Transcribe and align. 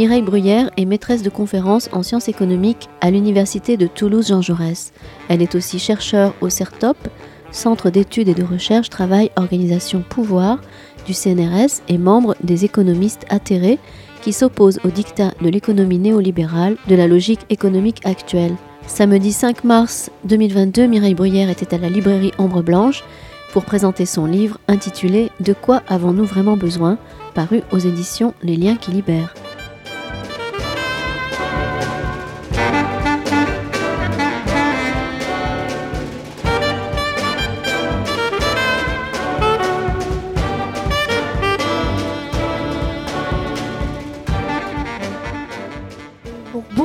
Mireille 0.00 0.22
Bruyère 0.22 0.70
est 0.78 0.86
maîtresse 0.86 1.22
de 1.22 1.28
conférences 1.28 1.90
en 1.92 2.02
sciences 2.02 2.30
économiques 2.30 2.88
à 3.02 3.10
l'Université 3.10 3.76
de 3.76 3.86
Toulouse-Jean 3.86 4.40
Jaurès. 4.40 4.94
Elle 5.28 5.42
est 5.42 5.54
aussi 5.54 5.78
chercheure 5.78 6.32
au 6.40 6.48
CERTOP, 6.48 6.96
Centre 7.50 7.90
d'études 7.90 8.28
et 8.28 8.32
de 8.32 8.42
recherche 8.42 8.88
Travail 8.88 9.30
Organisation 9.36 10.00
Pouvoir 10.00 10.62
du 11.04 11.12
CNRS 11.12 11.82
et 11.88 11.98
membre 11.98 12.34
des 12.42 12.64
économistes 12.64 13.26
atterrés 13.28 13.78
qui 14.22 14.32
s'opposent 14.32 14.80
au 14.84 14.88
dictat 14.88 15.34
de 15.42 15.50
l'économie 15.50 15.98
néolibérale 15.98 16.78
de 16.88 16.94
la 16.94 17.06
logique 17.06 17.44
économique 17.50 18.00
actuelle. 18.06 18.54
Samedi 18.86 19.32
5 19.32 19.64
mars 19.64 20.10
2022, 20.24 20.86
Mireille 20.86 21.14
Bruyère 21.14 21.50
était 21.50 21.74
à 21.74 21.78
la 21.78 21.90
librairie 21.90 22.32
Ombre 22.38 22.62
Blanche 22.62 23.04
pour 23.52 23.66
présenter 23.66 24.06
son 24.06 24.24
livre 24.24 24.56
intitulé 24.66 25.30
De 25.40 25.52
quoi 25.52 25.82
avons-nous 25.88 26.24
vraiment 26.24 26.56
besoin? 26.56 26.96
paru 27.34 27.60
aux 27.70 27.78
éditions 27.78 28.32
Les 28.42 28.56
liens 28.56 28.76
qui 28.76 28.92
libèrent. 28.92 29.34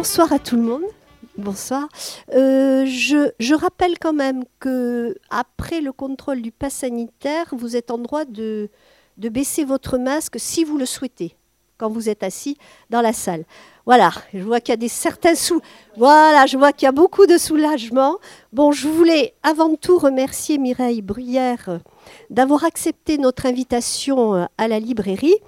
Bonsoir 0.06 0.32
à 0.34 0.38
tout 0.38 0.56
le 0.56 0.62
monde. 0.62 0.84
Bonsoir. 1.36 1.88
Euh, 2.36 2.86
je, 2.86 3.56
rappelle 3.56 3.98
quand 3.98 4.14
même 4.14 4.44
que 4.60 5.18
après 5.32 5.82
le 5.82 5.92
contrôle 5.92 6.44
du 6.44 6.52
pass 6.52 6.76
sanitaire, 6.76 7.48
vous 7.54 7.76
êtes 7.76 7.90
en 7.90 7.98
droit 7.98 8.24
de, 8.24 8.70
baisser 9.18 9.66
votre 9.66 9.98
masque 9.98 10.36
si 10.38 10.64
vous 10.64 10.78
le 10.78 10.86
souhaitez 10.86 11.36
quand 11.80 11.90
vous 11.90 12.08
êtes 12.08 12.22
assis 12.22 12.56
dans 12.92 13.02
la 13.02 13.14
salle. 13.14 13.46
Voilà, 13.88 14.12
je 14.32 14.44
vois 14.44 14.60
qu'il 14.60 14.74
y 14.74 14.78
a 14.78 14.78
des 14.78 14.90
certains 14.90 15.34
sous. 15.34 15.60
Voilà, 15.98 16.46
je 16.46 16.56
vois 16.56 16.72
qu'il 16.72 16.86
y 16.86 16.90
a 16.90 16.92
beaucoup 16.92 17.26
de 17.26 17.40
soulagement. 17.40 18.20
Bon, 18.54 18.72
je 18.72 18.88
voulais 18.88 19.34
avant 19.42 19.74
tout 19.76 19.98
remercier 19.98 20.60
Mireille 20.60 21.02
Bruyère 21.02 21.80
d'avoir 22.30 22.64
accepté 22.64 23.18
notre 23.18 23.48
invitation 23.48 24.48
à 24.60 24.68
la 24.68 24.80
librairie 24.80 25.40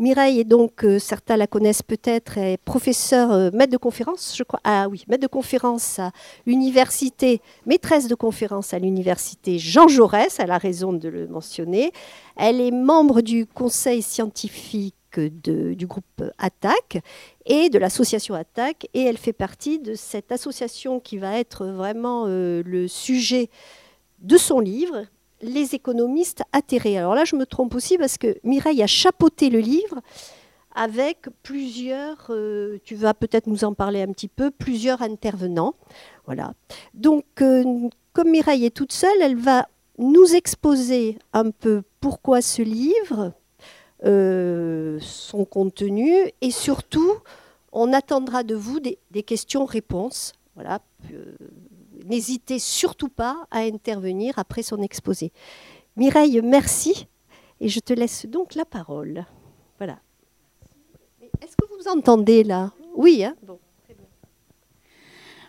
Mireille 0.00 0.40
est 0.40 0.44
donc, 0.44 0.84
euh, 0.84 0.98
certains 0.98 1.36
la 1.36 1.46
connaissent 1.46 1.82
peut-être, 1.82 2.36
est 2.36 2.56
professeure, 2.56 3.30
euh, 3.30 3.50
maître 3.52 3.72
de 3.72 3.76
conférence, 3.76 4.34
je 4.36 4.42
crois. 4.42 4.58
Ah 4.64 4.88
oui, 4.90 5.04
maître 5.06 5.22
de 5.22 5.28
conférence 5.28 6.00
à 6.00 6.10
l'université, 6.46 7.40
maîtresse 7.64 8.08
de 8.08 8.16
conférence 8.16 8.74
à 8.74 8.80
l'université 8.80 9.58
Jean 9.60 9.86
Jaurès, 9.86 10.40
elle 10.40 10.50
a 10.50 10.58
raison 10.58 10.92
de 10.92 11.08
le 11.08 11.28
mentionner. 11.28 11.92
Elle 12.36 12.60
est 12.60 12.72
membre 12.72 13.20
du 13.20 13.46
conseil 13.46 14.02
scientifique 14.02 14.96
du 15.20 15.86
groupe 15.86 16.24
ATTAC 16.38 17.00
et 17.46 17.70
de 17.70 17.78
l'association 17.78 18.34
ATTAC, 18.34 18.88
et 18.94 19.02
elle 19.02 19.16
fait 19.16 19.32
partie 19.32 19.78
de 19.78 19.94
cette 19.94 20.32
association 20.32 20.98
qui 20.98 21.18
va 21.18 21.38
être 21.38 21.66
vraiment 21.66 22.24
euh, 22.26 22.62
le 22.66 22.88
sujet 22.88 23.48
de 24.20 24.36
son 24.36 24.58
livre, 24.58 25.04
les 25.44 25.74
économistes 25.74 26.42
atterrés. 26.52 26.98
Alors 26.98 27.14
là, 27.14 27.24
je 27.24 27.36
me 27.36 27.46
trompe 27.46 27.74
aussi 27.74 27.98
parce 27.98 28.18
que 28.18 28.36
Mireille 28.42 28.82
a 28.82 28.86
chapeauté 28.86 29.50
le 29.50 29.60
livre 29.60 30.00
avec 30.74 31.28
plusieurs, 31.42 32.26
euh, 32.30 32.78
tu 32.82 32.96
vas 32.96 33.14
peut-être 33.14 33.46
nous 33.46 33.62
en 33.62 33.74
parler 33.74 34.02
un 34.02 34.08
petit 34.08 34.28
peu, 34.28 34.50
plusieurs 34.50 35.02
intervenants. 35.02 35.74
Voilà. 36.24 36.54
Donc, 36.94 37.24
euh, 37.42 37.88
comme 38.12 38.30
Mireille 38.30 38.64
est 38.64 38.74
toute 38.74 38.92
seule, 38.92 39.20
elle 39.22 39.36
va 39.36 39.68
nous 39.98 40.34
exposer 40.34 41.18
un 41.32 41.50
peu 41.50 41.82
pourquoi 42.00 42.42
ce 42.42 42.62
livre, 42.62 43.32
euh, 44.04 44.98
son 45.00 45.44
contenu, 45.44 46.12
et 46.40 46.50
surtout, 46.50 47.12
on 47.70 47.92
attendra 47.92 48.42
de 48.42 48.56
vous 48.56 48.80
des, 48.80 48.98
des 49.12 49.22
questions-réponses. 49.22 50.32
Voilà 50.56 50.80
n'hésitez 52.04 52.58
surtout 52.58 53.08
pas 53.08 53.46
à 53.50 53.60
intervenir 53.60 54.38
après 54.38 54.62
son 54.62 54.80
exposé. 54.82 55.32
Mireille, 55.96 56.40
merci. 56.42 57.08
Et 57.60 57.68
je 57.68 57.80
te 57.80 57.92
laisse 57.92 58.26
donc 58.26 58.54
la 58.54 58.64
parole. 58.64 59.24
Voilà. 59.78 59.98
Est-ce 61.40 61.56
que 61.56 61.66
vous 61.66 61.88
entendez 61.88 62.44
là? 62.44 62.72
Oui, 62.94 63.24
hein? 63.24 63.34
Bon, 63.42 63.58
très 63.84 63.94
bien. 63.94 64.06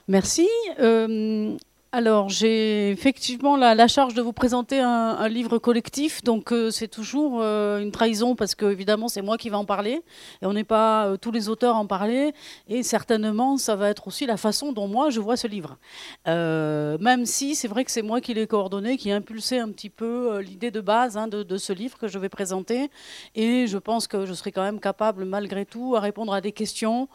Merci. 0.07 0.47
Euh, 0.79 1.57
alors, 1.95 2.27
j'ai 2.27 2.89
effectivement 2.89 3.55
la, 3.55 3.87
charge 3.87 4.15
de 4.15 4.21
vous 4.21 4.33
présenter 4.33 4.81
un, 4.81 5.29
livre 5.29 5.59
collectif, 5.59 6.21
donc 6.23 6.51
euh, 6.51 6.69
c'est 6.69 6.89
toujours 6.89 7.39
euh, 7.39 7.79
une 7.79 7.93
trahison 7.93 8.35
parce 8.35 8.53
que 8.53 8.65
évidemment 8.65 9.07
c'est 9.07 9.21
moi 9.21 9.37
qui 9.37 9.49
vais 9.49 9.55
en 9.55 9.63
parler. 9.63 10.01
Et 10.41 10.45
on 10.45 10.51
n'est 10.51 10.65
pas 10.65 11.05
euh, 11.05 11.15
tous 11.15 11.31
les 11.31 11.47
auteurs 11.47 11.77
à 11.77 11.79
en 11.79 11.87
parler. 11.87 12.33
Et 12.67 12.83
certainement 12.83 13.55
ça 13.55 13.77
va 13.77 13.87
être 13.89 14.07
aussi 14.09 14.25
la 14.25 14.35
façon 14.35 14.73
dont 14.73 14.89
moi 14.89 15.09
je 15.09 15.21
vois 15.21 15.37
ce 15.37 15.47
livre. 15.47 15.77
même 16.25 17.25
si 17.25 17.55
c'est 17.55 17.69
vrai 17.69 17.85
que 17.85 17.91
c'est 17.91 18.01
moi 18.01 18.19
qui 18.19 18.33
l'ai 18.33 18.45
coordonné, 18.45 18.97
qui 18.97 19.09
a 19.13 19.15
impulsé 19.15 19.59
un 19.59 19.69
petit 19.69 19.89
peu 19.89 20.39
l'idée 20.39 20.71
de 20.71 20.81
base 20.81 21.15
hein, 21.15 21.29
de, 21.29 21.43
de, 21.43 21.57
ce 21.57 21.71
livre 21.71 21.97
que 21.97 22.09
je 22.09 22.19
vais 22.19 22.27
présenter. 22.27 22.89
Et 23.35 23.67
je 23.67 23.77
pense 23.77 24.07
que 24.07 24.25
je 24.25 24.33
serai 24.33 24.51
quand 24.51 24.63
même 24.63 24.81
capable 24.81 25.23
malgré 25.23 25.65
tout 25.65 25.95
à 25.95 26.01
répondre 26.01 26.33
à 26.33 26.41
des 26.41 26.51
questions 26.51 27.07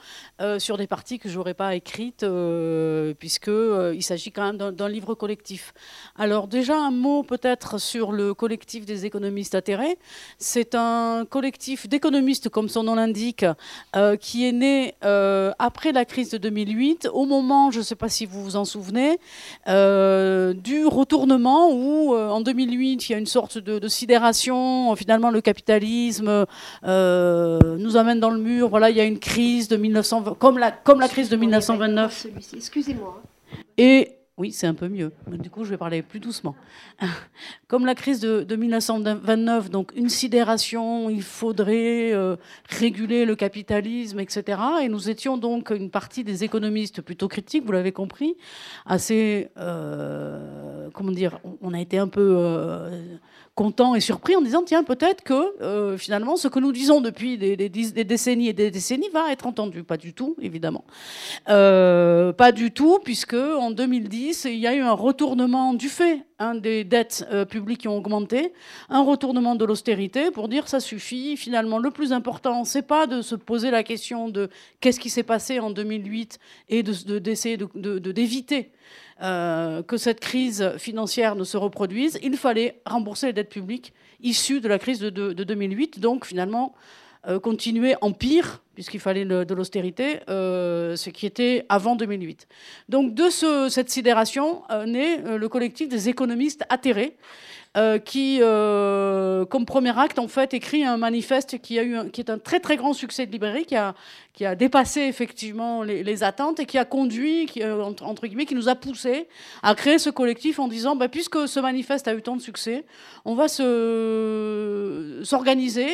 sur 0.56 0.78
des 0.78 0.86
parties 0.86 1.18
que 1.18 1.28
j'aurais 1.28 1.52
pas 1.52 1.74
écrites 1.74 2.24
puisque 3.18 3.50
il 3.94 4.02
s'agit 4.02 4.32
quand 4.32 4.46
même 4.46 4.56
d'un 4.56 4.69
d'un 4.72 4.88
livre 4.88 5.14
collectif. 5.14 5.74
Alors 6.16 6.48
déjà 6.48 6.76
un 6.76 6.90
mot 6.90 7.22
peut-être 7.22 7.78
sur 7.78 8.12
le 8.12 8.34
collectif 8.34 8.84
des 8.86 9.06
économistes 9.06 9.54
atterrés. 9.54 9.98
C'est 10.38 10.74
un 10.74 11.24
collectif 11.28 11.88
d'économistes, 11.88 12.48
comme 12.48 12.68
son 12.68 12.82
nom 12.82 12.94
l'indique, 12.94 13.44
euh, 13.96 14.16
qui 14.16 14.46
est 14.46 14.52
né 14.52 14.94
euh, 15.04 15.52
après 15.58 15.92
la 15.92 16.04
crise 16.04 16.30
de 16.30 16.38
2008, 16.38 17.08
au 17.12 17.26
moment, 17.26 17.70
je 17.70 17.78
ne 17.78 17.84
sais 17.84 17.94
pas 17.94 18.08
si 18.08 18.26
vous 18.26 18.42
vous 18.42 18.56
en 18.56 18.64
souvenez, 18.64 19.18
euh, 19.68 20.52
du 20.52 20.86
retournement 20.86 21.70
où 21.72 22.14
en 22.14 22.40
2008 22.40 23.08
il 23.08 23.12
y 23.12 23.14
a 23.14 23.18
une 23.18 23.26
sorte 23.26 23.58
de, 23.58 23.88
sidération. 23.88 24.94
Finalement, 24.94 25.30
le 25.30 25.40
capitalisme 25.40 26.46
nous 26.84 27.96
amène 27.96 28.20
dans 28.20 28.30
le 28.30 28.40
mur. 28.40 28.68
Voilà, 28.68 28.90
il 28.90 28.96
y 28.96 29.00
a 29.00 29.04
une 29.04 29.18
crise 29.18 29.68
de 29.68 29.76
1920, 29.76 30.34
comme 30.38 30.58
la, 30.58 30.70
comme 30.70 31.00
la 31.00 31.08
crise 31.08 31.28
de 31.28 31.36
1929. 31.36 32.26
Excusez-moi. 32.54 33.22
Et 33.78 34.19
oui, 34.40 34.52
c'est 34.52 34.66
un 34.66 34.72
peu 34.72 34.88
mieux. 34.88 35.12
Du 35.26 35.50
coup, 35.50 35.64
je 35.64 35.70
vais 35.70 35.76
parler 35.76 36.00
plus 36.00 36.18
doucement. 36.18 36.56
Comme 37.68 37.84
la 37.84 37.94
crise 37.94 38.20
de, 38.20 38.56
1929, 38.56 39.68
donc 39.68 39.92
une 39.94 40.08
sidération, 40.08 41.10
il 41.10 41.22
faudrait 41.22 42.14
euh, 42.14 42.36
réguler 42.70 43.26
le 43.26 43.36
capitalisme, 43.36 44.18
etc. 44.18 44.58
Et 44.82 44.88
nous 44.88 45.10
étions 45.10 45.36
donc 45.36 45.68
une 45.68 45.90
partie 45.90 46.24
des 46.24 46.42
économistes 46.42 47.02
plutôt 47.02 47.28
critiques, 47.28 47.66
vous 47.66 47.72
l'avez 47.72 47.92
compris, 47.92 48.34
assez, 48.86 49.50
euh, 49.58 50.88
comment 50.94 51.12
dire, 51.12 51.38
on 51.60 51.74
a 51.74 51.80
été 51.80 51.98
un 51.98 52.08
peu 52.08 52.36
euh, 52.38 52.98
content 53.60 53.94
et 53.94 54.00
surpris 54.00 54.34
en 54.36 54.40
disant 54.40 54.62
tiens 54.64 54.84
peut-être 54.84 55.22
que 55.22 55.60
euh, 55.60 55.98
finalement 55.98 56.36
ce 56.36 56.48
que 56.48 56.58
nous 56.58 56.72
disons 56.72 57.02
depuis 57.02 57.36
des, 57.36 57.56
décennies 57.68 58.48
et 58.48 58.54
des 58.54 58.70
décennies 58.70 59.10
va 59.12 59.30
être 59.30 59.46
entendu. 59.46 59.84
Pas 59.84 59.98
du 59.98 60.14
tout 60.14 60.34
évidemment. 60.40 60.86
Euh, 61.50 62.32
pas 62.32 62.52
du 62.52 62.70
tout 62.70 63.00
puisque 63.04 63.34
en 63.34 63.70
2010 63.70 64.46
il 64.46 64.60
y 64.60 64.66
a 64.66 64.74
eu 64.74 64.80
un 64.80 64.94
retournement 64.94 65.74
du 65.74 65.90
fait 65.90 66.24
hein, 66.38 66.54
des 66.54 66.84
dettes 66.84 67.28
euh, 67.32 67.44
publiques 67.44 67.82
qui 67.82 67.88
ont 67.88 67.98
augmenté 67.98 68.54
un 68.88 69.02
retournement 69.02 69.56
de 69.56 69.66
l'austérité 69.66 70.30
pour 70.30 70.48
dire 70.48 70.66
ça 70.66 70.80
suffit. 70.80 71.36
Finalement 71.36 71.76
le 71.76 71.90
plus 71.90 72.14
important 72.14 72.64
c'est 72.64 72.86
pas 72.86 73.06
de 73.06 73.20
se 73.20 73.34
poser 73.34 73.70
la 73.70 73.82
question 73.82 74.30
de 74.30 74.48
qu'est-ce 74.80 74.98
qui 74.98 75.10
s'est 75.10 75.22
passé 75.22 75.60
en 75.60 75.68
2008 75.68 76.38
et 76.70 76.82
d'essayer 76.82 77.58
de, 77.58 77.98
d'éviter 77.98 78.72
euh, 79.22 79.82
que 79.82 79.96
cette 79.96 80.20
crise 80.20 80.72
financière 80.78 81.34
ne 81.36 81.44
se 81.44 81.56
reproduise, 81.56 82.18
il 82.22 82.36
fallait 82.36 82.80
rembourser 82.86 83.26
les 83.28 83.32
dettes 83.32 83.50
publiques 83.50 83.92
issues 84.22 84.60
de 84.60 84.68
la 84.68 84.78
crise 84.78 85.00
de, 85.00 85.10
2008. 85.10 86.00
Donc 86.00 86.24
finalement, 86.24 86.74
euh, 87.26 87.38
continuer 87.38 87.96
en 88.00 88.12
pire, 88.12 88.62
puisqu'il 88.80 88.98
fallait 88.98 89.26
de 89.26 89.54
l'austérité, 89.54 90.20
euh, 90.30 90.96
ce 90.96 91.10
qui 91.10 91.26
était 91.26 91.66
avant 91.68 91.96
2008. 91.96 92.48
Donc 92.88 93.12
de 93.12 93.28
cette 93.68 93.90
sidération 93.90 94.62
naît 94.86 95.18
le 95.36 95.48
collectif 95.50 95.90
des 95.90 96.08
économistes 96.08 96.64
atterrés, 96.70 97.14
euh, 97.76 98.00
qui, 98.00 98.38
euh, 98.40 99.44
comme 99.44 99.64
premier 99.64 99.96
acte, 99.96 100.18
en 100.18 100.26
fait, 100.26 100.54
écrit 100.54 100.82
un 100.82 100.96
manifeste 100.96 101.60
qui, 101.60 101.78
a 101.78 101.84
eu 101.84 102.10
qui 102.10 102.20
est 102.20 102.28
un 102.28 102.38
très 102.38 102.58
très 102.58 102.76
grand 102.76 102.94
succès 102.94 103.26
de 103.26 103.30
librairie, 103.30 103.64
qui 103.64 103.76
a, 103.76 103.94
qui 104.32 104.44
a 104.44 104.56
dépassé 104.56 105.02
effectivement 105.02 105.84
les, 105.84 106.24
attentes 106.24 106.58
et 106.58 106.66
qui 106.66 106.78
a 106.78 106.84
conduit, 106.84 107.48
euh, 107.58 107.80
entre, 107.80 108.26
guillemets, 108.26 108.46
qui 108.46 108.56
nous 108.56 108.68
a 108.68 108.74
poussé 108.74 109.28
à 109.62 109.76
créer 109.76 110.00
ce 110.00 110.10
collectif 110.10 110.58
en 110.58 110.66
disant, 110.66 110.96
bah, 110.96 111.06
puisque 111.06 111.46
ce 111.46 111.60
manifeste 111.60 112.08
a 112.08 112.14
eu 112.14 112.22
tant 112.22 112.34
de 112.34 112.42
succès, 112.42 112.84
on 113.24 113.36
va 113.36 113.46
s'organiser 113.46 115.86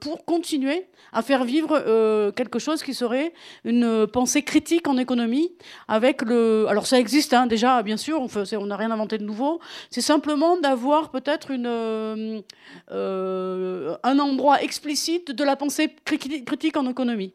pour 0.00 0.24
continuer 0.24 0.86
à 1.12 1.22
faire 1.22 1.44
vivre 1.44 2.21
quelque 2.30 2.58
chose 2.58 2.82
qui 2.82 2.94
serait 2.94 3.32
une 3.64 4.06
pensée 4.06 4.42
critique 4.42 4.88
en 4.88 4.96
économie 4.96 5.52
avec 5.88 6.22
le... 6.22 6.66
Alors 6.68 6.86
ça 6.86 6.98
existe 6.98 7.34
hein, 7.34 7.46
déjà, 7.46 7.82
bien 7.82 7.96
sûr, 7.96 8.20
on 8.20 8.66
n'a 8.66 8.76
rien 8.76 8.90
inventé 8.90 9.18
de 9.18 9.24
nouveau, 9.24 9.60
c'est 9.90 10.00
simplement 10.00 10.56
d'avoir 10.56 11.10
peut-être 11.10 11.48
euh, 11.50 12.40
euh, 12.90 13.96
un 14.02 14.18
endroit 14.18 14.62
explicite 14.62 15.32
de 15.32 15.44
la 15.44 15.56
pensée 15.56 15.94
critique 16.04 16.76
en 16.76 16.88
économie. 16.88 17.34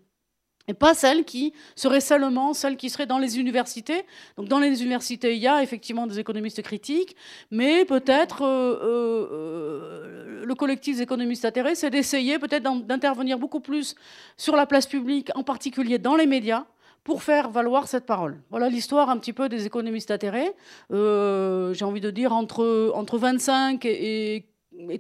Et 0.68 0.74
pas 0.74 0.94
celles 0.94 1.24
qui 1.26 1.54
seraient 1.76 2.02
seulement 2.02 2.54
celles 2.54 2.78
qui 2.78 2.90
seraient 2.90 3.06
dans 3.06 3.20
les 3.20 3.40
universités. 3.40 4.06
Donc 4.38 4.48
dans 4.48 4.60
les 4.60 4.82
universités, 4.82 5.36
il 5.36 5.42
y 5.42 5.48
a 5.48 5.64
effectivement 5.64 6.08
des 6.08 6.20
économistes 6.20 6.62
critiques, 6.62 7.16
mais 7.52 7.86
peut-être 7.86 8.44
euh, 8.44 8.80
euh, 8.82 10.46
le 10.46 10.56
collectif 10.56 10.98
des 10.98 11.04
économistes 11.04 11.46
atterrés, 11.46 11.76
c'est 11.76 11.90
d'essayer 11.90 12.40
peut-être 12.40 12.64
d'intervenir 12.86 13.40
beaucoup 13.40 13.60
plus 13.60 13.96
sur 14.38 14.56
la 14.56 14.66
place 14.66 14.88
publique, 14.88 15.30
en 15.36 15.44
particulier 15.44 16.00
dans 16.00 16.16
les 16.16 16.26
médias, 16.28 16.66
pour 17.04 17.24
faire 17.24 17.50
valoir 17.50 17.88
cette 17.88 18.06
parole. 18.06 18.42
Voilà 18.50 18.68
l'histoire 18.68 19.10
un 19.10 19.18
petit 19.18 19.32
peu 19.32 19.48
des 19.48 19.66
économistes 19.66 20.12
atterrés. 20.12 20.52
Euh, 20.92 21.74
j'ai 21.74 21.86
envie 21.86 22.02
de 22.02 22.12
dire 22.12 22.34
entre, 22.34 22.92
entre 22.94 23.18
25 23.18 23.86
et, 23.86 24.36
et 24.36 24.46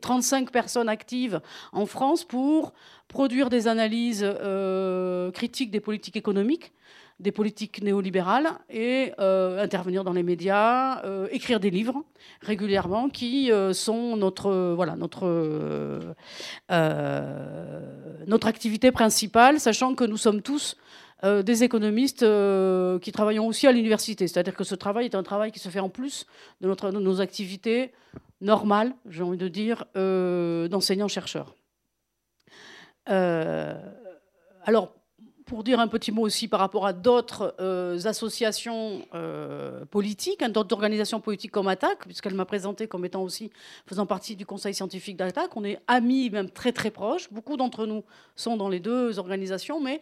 35 0.01 0.51
personnes 0.51 0.89
actives 0.89 1.41
en 1.71 1.85
France 1.85 2.24
pour 2.24 2.74
produire 3.07 3.50
des 3.50 3.68
analyses 3.68 4.24
euh, 4.25 5.31
critiques 5.31 5.71
des 5.71 5.79
politiques 5.79 6.18
économiques, 6.18 6.74
des 7.19 7.31
politiques 7.31 7.81
néolibérales 7.81 8.50
et 8.69 9.13
euh, 9.19 9.63
intervenir 9.63 10.03
dans 10.03 10.13
les 10.13 10.24
médias, 10.24 11.03
euh, 11.03 11.27
écrire 11.31 11.59
des 11.59 11.71
livres 11.71 12.03
régulièrement 12.41 13.09
qui 13.09 13.51
sont 13.74 14.18
notre 18.27 18.47
activité 18.47 18.91
principale, 18.91 19.59
sachant 19.59 19.95
que 19.95 20.03
nous 20.03 20.18
sommes 20.18 20.41
tous 20.41 20.77
des 21.23 21.63
économistes 21.63 22.25
qui 23.01 23.11
travaillons 23.11 23.47
aussi 23.47 23.65
à 23.67 23.71
l'université. 23.71 24.27
C'est-à-dire 24.27 24.55
que 24.55 24.63
ce 24.63 24.75
travail 24.75 25.05
est 25.05 25.15
un 25.15 25.23
travail 25.23 25.51
qui 25.51 25.59
se 25.59 25.69
fait 25.69 25.79
en 25.79 25.89
plus 25.89 26.27
de, 26.61 26.67
nos 26.91 27.21
activités 27.21 27.91
normales, 28.39 28.93
j'ai 29.09 29.23
envie 29.23 29.37
de 29.37 29.47
dire, 29.47 29.85
d'enseignants-chercheurs. 29.95 31.55
Euh, 33.09 33.73
alors, 34.63 34.93
pour 35.47 35.63
dire 35.63 35.79
un 35.79 35.88
petit 35.88 36.11
mot 36.11 36.21
aussi 36.21 36.47
par 36.47 36.59
rapport 36.59 36.85
à 36.85 36.94
d'autres 36.94 37.55
euh, 37.59 37.99
associations 38.05 39.01
euh, 39.15 39.85
politiques, 39.85 40.41
hein, 40.41 40.49
d'autres 40.49 40.73
organisations 40.73 41.19
politiques 41.19 41.51
comme 41.51 41.67
Attaque, 41.67 42.05
puisqu'elle 42.05 42.35
m'a 42.35 42.45
présenté 42.45 42.88
comme 42.88 43.05
étant 43.05 43.23
aussi 43.23 43.49
faisant 43.88 44.05
partie 44.05 44.35
du 44.35 44.45
conseil 44.45 44.73
scientifique 44.73 45.17
d'Attaque. 45.17 45.55
On 45.55 45.63
est 45.63 45.79
amis, 45.88 46.29
même 46.29 46.49
très 46.49 46.71
très 46.71 46.91
proches. 46.91 47.31
Beaucoup 47.31 47.57
d'entre 47.57 47.85
nous 47.85 48.03
sont 48.35 48.57
dans 48.57 48.69
les 48.69 48.79
deux 48.79 49.17
organisations, 49.17 49.81
mais 49.81 50.01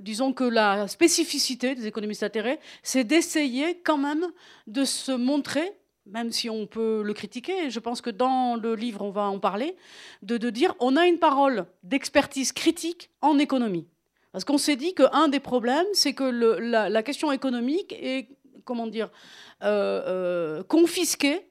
disons 0.00 0.32
que 0.32 0.44
la 0.44 0.86
spécificité 0.86 1.74
des 1.74 1.86
économistes 1.86 2.22
atterrés, 2.22 2.60
c'est 2.82 3.04
d'essayer 3.04 3.80
quand 3.84 3.98
même 3.98 4.26
de 4.66 4.84
se 4.84 5.12
montrer 5.12 5.72
même 6.10 6.32
si 6.32 6.48
on 6.50 6.66
peut 6.66 7.02
le 7.02 7.12
critiquer, 7.12 7.70
je 7.70 7.78
pense 7.80 8.00
que 8.00 8.10
dans 8.10 8.56
le 8.56 8.74
livre, 8.74 9.02
on 9.02 9.10
va 9.10 9.22
en 9.22 9.38
parler, 9.38 9.76
de, 10.22 10.36
dire 10.50 10.74
on 10.80 10.96
a 10.96 11.06
une 11.06 11.18
parole 11.18 11.66
d'expertise 11.82 12.52
critique 12.52 13.10
en 13.20 13.38
économie. 13.38 13.86
Parce 14.32 14.44
qu'on 14.44 14.58
s'est 14.58 14.76
dit 14.76 14.94
qu'un 14.94 15.28
des 15.28 15.40
problèmes, 15.40 15.86
c'est 15.92 16.12
que 16.12 16.24
la, 16.24 17.02
question 17.02 17.32
économique 17.32 17.94
est, 17.94 18.28
comment 18.64 18.86
dire, 18.86 19.10
euh, 19.62 20.02
euh, 20.06 20.62
confisquée 20.62 21.47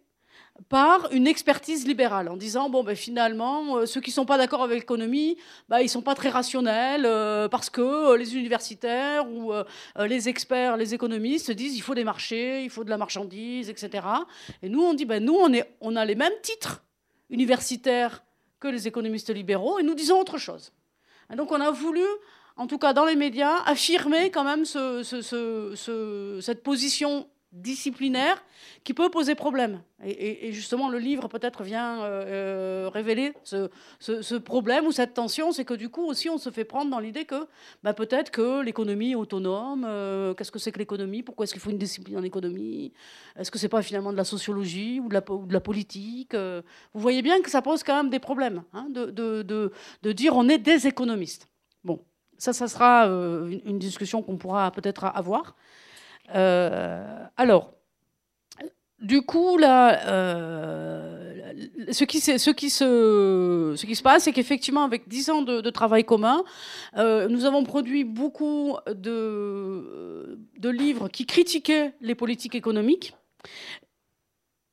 par 0.69 1.11
une 1.11 1.27
expertise 1.27 1.87
libérale, 1.87 2.29
en 2.29 2.37
disant 2.37 2.69
bon 2.69 2.83
ben 2.83 2.95
finalement 2.95 3.77
euh, 3.77 3.85
ceux 3.85 4.01
qui 4.01 4.11
sont 4.11 4.25
pas 4.25 4.37
d'accord 4.37 4.63
avec 4.63 4.79
l'économie, 4.79 5.37
bah 5.69 5.81
ils 5.81 5.89
sont 5.89 6.01
pas 6.01 6.15
très 6.15 6.29
rationnels 6.29 7.05
euh, 7.05 7.47
parce 7.47 7.69
que 7.69 7.81
euh, 7.81 8.17
les 8.17 8.35
universitaires 8.35 9.29
ou 9.29 9.53
les 9.99 10.29
experts, 10.29 10.77
les 10.77 10.93
économistes 10.93 11.51
disent 11.51 11.75
il 11.75 11.81
faut 11.81 11.95
des 11.95 12.03
marchés, 12.03 12.63
il 12.63 12.69
faut 12.69 12.83
de 12.83 12.89
la 12.89 12.97
marchandise, 12.97 13.69
etc. 13.69 14.05
Et 14.61 14.69
nous 14.69 14.81
on 14.81 14.93
dit 14.93 15.05
ben 15.05 15.23
nous 15.23 15.35
on 15.35 15.53
est 15.53 15.75
on 15.81 15.95
a 15.95 16.05
les 16.05 16.15
mêmes 16.15 16.33
titres 16.41 16.83
universitaires 17.29 18.23
que 18.59 18.67
les 18.67 18.87
économistes 18.87 19.33
libéraux 19.33 19.79
et 19.79 19.83
nous 19.83 19.95
disons 19.95 20.19
autre 20.19 20.37
chose. 20.37 20.73
Et 21.31 21.35
donc 21.35 21.51
on 21.51 21.61
a 21.61 21.71
voulu 21.71 22.03
en 22.57 22.65
tout 22.65 22.79
cas 22.79 22.93
dans 22.93 23.05
les 23.05 23.15
médias, 23.15 23.61
affirmer 23.65 24.31
quand 24.31 24.43
même 24.43 24.65
ce, 24.65 25.03
ce, 25.03 26.39
cette 26.41 26.63
position 26.63 27.29
disciplinaire 27.61 28.43
qui 28.83 28.93
peut 28.93 29.09
poser 29.09 29.35
problème. 29.35 29.81
Et, 30.05 30.51
justement, 30.53 30.89
le 30.89 30.99
livre 30.99 31.27
peut-être 31.27 31.63
vient 31.63 32.01
euh, 32.03 32.85
euh, 32.85 32.89
révéler 32.89 33.33
ce, 33.43 34.37
problème 34.37 34.85
ou 34.85 34.91
cette 34.91 35.13
tension, 35.15 35.51
c'est 35.51 35.65
que 35.65 35.73
du 35.73 35.89
coup 35.89 36.05
aussi 36.05 36.29
on 36.29 36.37
se 36.37 36.51
fait 36.51 36.63
prendre 36.63 36.91
dans 36.91 36.99
l'idée 36.99 37.25
que 37.25 37.47
bah, 37.83 37.93
peut-être 37.93 38.29
que 38.29 38.61
l'économie 38.61 39.15
autonome, 39.15 39.85
euh, 39.87 40.33
qu'est-ce 40.35 40.51
que 40.51 40.59
c'est 40.59 40.71
que 40.71 40.79
l'économie, 40.79 41.23
pourquoi 41.23 41.43
est-ce 41.43 41.53
qu'il 41.53 41.61
faut 41.61 41.71
une 41.71 41.79
discipline 41.79 42.17
en 42.17 42.23
économie, 42.23 42.93
est-ce 43.35 43.49
que 43.49 43.57
c'est 43.57 43.69
pas 43.69 43.81
finalement 43.81 44.11
de 44.11 44.17
la 44.17 44.23
sociologie 44.23 44.99
ou 44.99 45.09
de 45.09 45.15
la, 45.15 45.21
de 45.21 45.57
politique? 45.59 46.35
Vous 46.35 47.01
voyez 47.01 47.23
bien 47.23 47.41
que 47.41 47.49
ça 47.49 47.61
pose 47.61 47.83
quand 47.83 47.95
même 47.95 48.11
des 48.11 48.19
problèmes 48.19 48.63
hein, 48.73 48.87
de, 48.91 49.05
de, 49.05 49.71
de, 50.03 50.11
dire 50.11 50.35
on 50.35 50.47
est 50.47 50.59
des 50.59 50.85
économistes. 50.85 51.47
Bon, 51.83 52.05
ça, 52.37 52.53
ça 52.53 52.67
sera 52.67 53.07
une 53.07 53.79
discussion 53.79 54.21
qu'on 54.21 54.37
pourra 54.37 54.71
peut-être 54.71 55.05
avoir. 55.05 55.55
Euh, 56.35 57.25
alors, 57.37 57.73
du 58.99 59.21
coup, 59.21 59.57
là, 59.57 60.07
euh, 60.07 61.53
ce, 61.91 62.03
qui, 62.03 62.19
se, 62.19 64.01
passe, 64.01 64.23
c'est 64.23 64.33
qu'effectivement, 64.33 64.83
avec 64.83 65.07
10 65.07 65.29
ans 65.29 65.41
de, 65.41 65.69
travail 65.69 66.03
commun, 66.03 66.43
euh, 66.97 67.27
nous 67.27 67.45
avons 67.45 67.63
produit 67.63 68.03
beaucoup 68.03 68.75
de, 68.87 70.37
livres 70.63 71.07
qui 71.09 71.25
critiquaient 71.25 71.93
les 72.01 72.15
politiques 72.15 72.55
économiques. 72.55 73.15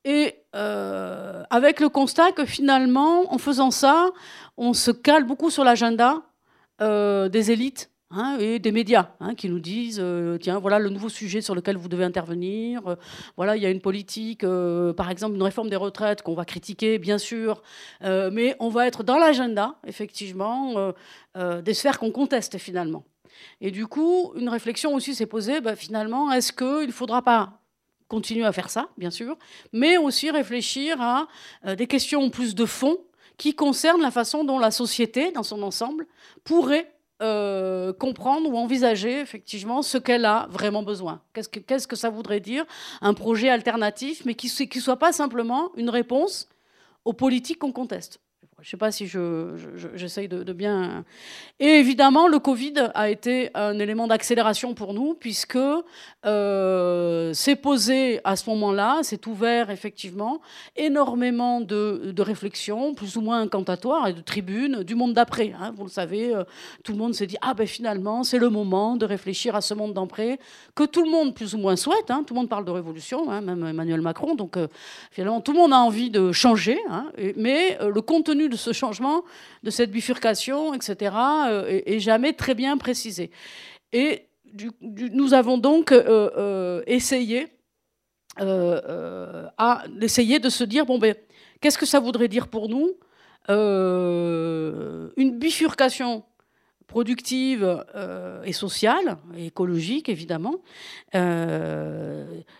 Et 0.03 0.35
avec 0.53 1.79
le 1.79 1.89
constat 1.89 2.31
que 2.31 2.45
finalement, 2.45 3.33
en 3.33 3.37
faisant 3.37 3.71
ça, 3.71 4.11
on 4.57 4.73
se 4.73 4.91
cale 4.91 5.23
beaucoup 5.23 5.49
sur 5.49 5.63
l'agenda 5.63 6.21
des 6.79 7.51
élites 7.51 7.89
Hein, 8.17 8.37
et 8.39 8.59
des 8.59 8.71
médias 8.71 9.09
hein, 9.19 9.35
qui 9.35 9.49
nous 9.49 9.59
disent 9.59 9.99
euh, 10.01 10.37
tiens 10.37 10.57
voilà 10.57 10.79
le 10.79 10.89
nouveau 10.89 11.09
sujet 11.09 11.41
sur 11.41 11.53
lequel 11.53 11.75
vous 11.75 11.89
devez 11.89 12.05
intervenir 12.05 12.87
euh, 12.87 12.95
voilà 13.35 13.57
il 13.57 13.61
y 13.61 13.65
a 13.65 13.69
une 13.69 13.81
politique 13.81 14.45
euh, 14.45 14.93
par 14.93 15.11
exemple 15.11 15.35
une 15.35 15.43
réforme 15.43 15.69
des 15.69 15.75
retraites 15.75 16.21
qu'on 16.21 16.33
va 16.33 16.45
critiquer 16.45 16.97
bien 16.97 17.17
sûr 17.17 17.61
mais 18.01 18.55
on 18.61 18.69
va 18.69 18.87
être 18.87 19.03
dans 19.03 19.17
l'agenda 19.17 19.75
effectivement 19.85 20.93
des 21.35 21.73
sphères 21.73 21.99
qu'on 21.99 22.11
conteste 22.11 22.57
finalement. 22.57 23.03
Et 23.59 23.69
du 23.69 23.85
coup 23.85 24.31
une 24.37 24.47
réflexion 24.47 24.93
aussi 24.93 25.13
s'est 25.13 25.25
posée 25.25 25.59
bah, 25.59 25.75
finalement 25.75 26.31
est-ce 26.31 26.53
qu'il 26.53 26.87
ne 26.87 26.93
faudra 26.93 27.21
pas 27.21 27.59
continuer 28.07 28.45
à 28.45 28.53
faire 28.53 28.69
ça 28.69 28.87
bien 28.97 29.11
sûr 29.11 29.37
mais 29.73 29.97
aussi 29.97 30.31
réfléchir 30.31 31.01
à 31.01 31.27
des 31.75 31.87
questions 31.87 32.29
plus 32.29 32.55
de 32.55 32.65
fond 32.65 32.97
qui 33.37 33.55
concernent 33.55 34.01
la 34.01 34.11
façon 34.11 34.45
dont 34.45 34.59
la 34.59 34.71
société 34.71 35.33
dans 35.33 35.43
son 35.43 35.61
ensemble 35.63 36.07
pourrait 36.45 36.94
euh, 37.21 37.93
comprendre 37.93 38.49
ou 38.49 38.57
envisager 38.57 39.21
effectivement 39.21 39.81
ce 39.81 39.97
qu'elle 39.97 40.25
a 40.25 40.47
vraiment 40.49 40.83
besoin. 40.83 41.21
Qu'est-ce 41.33 41.47
que, 41.47 41.59
qu'est-ce 41.59 41.87
que 41.87 41.95
ça 41.95 42.09
voudrait 42.09 42.41
dire 42.41 42.65
Un 43.01 43.13
projet 43.13 43.49
alternatif, 43.49 44.23
mais 44.25 44.33
qui 44.35 44.51
ne 44.75 44.81
soit 44.81 44.99
pas 44.99 45.13
simplement 45.13 45.71
une 45.77 45.89
réponse 45.89 46.49
aux 47.05 47.13
politiques 47.13 47.59
qu'on 47.59 47.71
conteste. 47.71 48.19
Je 48.61 48.67
ne 48.67 48.71
sais 48.71 48.77
pas 48.77 48.89
si 48.89 49.05
j'essaye 49.05 50.29
je, 50.31 50.37
de, 50.37 50.53
bien. 50.53 51.03
Et 51.59 51.65
évidemment, 51.65 52.29
le 52.29 52.39
Covid 52.39 52.89
a 52.93 53.09
été 53.09 53.49
un 53.53 53.77
élément 53.79 54.07
d'accélération 54.07 54.73
pour 54.73 54.93
nous, 54.93 55.13
puisque 55.13 55.57
euh, 56.25 57.33
c'est 57.33 57.57
posé 57.57 58.21
à 58.23 58.37
ce 58.37 58.49
moment-là, 58.51 58.99
c'est 59.03 59.27
ouvert 59.27 59.71
effectivement 59.71 60.39
énormément 60.77 61.59
de, 61.59 62.13
de, 62.15 62.21
réflexions, 62.21 62.93
plus 62.93 63.17
ou 63.17 63.21
moins 63.21 63.41
incantatoires, 63.41 64.07
et 64.07 64.13
de 64.13 64.21
tribunes 64.21 64.83
du 64.83 64.95
monde 64.95 65.13
d'après. 65.13 65.53
Hein. 65.59 65.73
vous 65.75 65.83
le 65.83 65.89
savez, 65.89 66.33
euh, 66.33 66.45
tout 66.85 66.93
le 66.93 66.97
monde 66.97 67.13
s'est 67.13 67.27
dit 67.27 67.37
ah 67.41 67.53
ben 67.53 67.67
finalement, 67.67 68.23
c'est 68.23 68.39
le 68.39 68.49
moment 68.49 68.95
de 68.95 69.05
réfléchir 69.05 69.53
à 69.57 69.61
ce 69.61 69.73
monde 69.73 69.93
d'après, 69.93 70.39
que 70.75 70.85
tout 70.85 71.03
le 71.03 71.11
monde 71.11 71.35
plus 71.35 71.55
ou 71.55 71.57
moins 71.57 71.75
souhaite. 71.75 72.09
Hein. 72.09 72.23
tout 72.25 72.33
le 72.33 72.39
monde 72.39 72.49
parle 72.49 72.63
de 72.63 72.71
révolution, 72.71 73.29
hein, 73.29 73.41
même 73.41 73.65
Emmanuel 73.67 73.99
Macron. 73.99 74.33
Donc 74.33 74.55
euh, 74.55 74.69
finalement, 75.11 75.41
tout 75.41 75.51
le 75.51 75.57
monde 75.57 75.73
a 75.73 75.79
envie 75.79 76.09
de 76.09 76.31
changer, 76.31 76.79
mais 77.35 77.77
le 77.81 78.01
contenu 78.01 78.44
de 78.49 78.55
ce 78.55 78.73
changement, 78.73 79.23
de 79.63 79.69
cette 79.69 79.91
bifurcation, 79.91 80.73
etc., 80.73 81.15
euh, 81.47 81.81
est, 81.85 81.99
jamais 81.99 82.33
très 82.33 82.55
bien 82.55 82.77
précisé. 82.77 83.31
Et 83.93 84.27
nous 84.81 85.33
avons 85.33 85.57
donc 85.57 85.91
euh, 85.91 86.29
euh, 86.37 86.83
essayé 86.87 87.47
à 88.37 89.83
de 89.87 90.07
se 90.49 90.63
dire 90.63 90.85
bon 90.85 90.97
ben 90.97 91.15
qu'est-ce 91.61 91.77
que 91.77 91.85
ça 91.85 91.99
voudrait 92.01 92.27
dire 92.27 92.47
pour 92.49 92.67
nous 92.67 92.91
une 95.17 95.37
bifurcation 95.37 96.23
productive 96.87 97.85
et 98.43 98.53
sociale, 98.53 99.17
écologique 99.37 100.09
évidemment, 100.09 100.55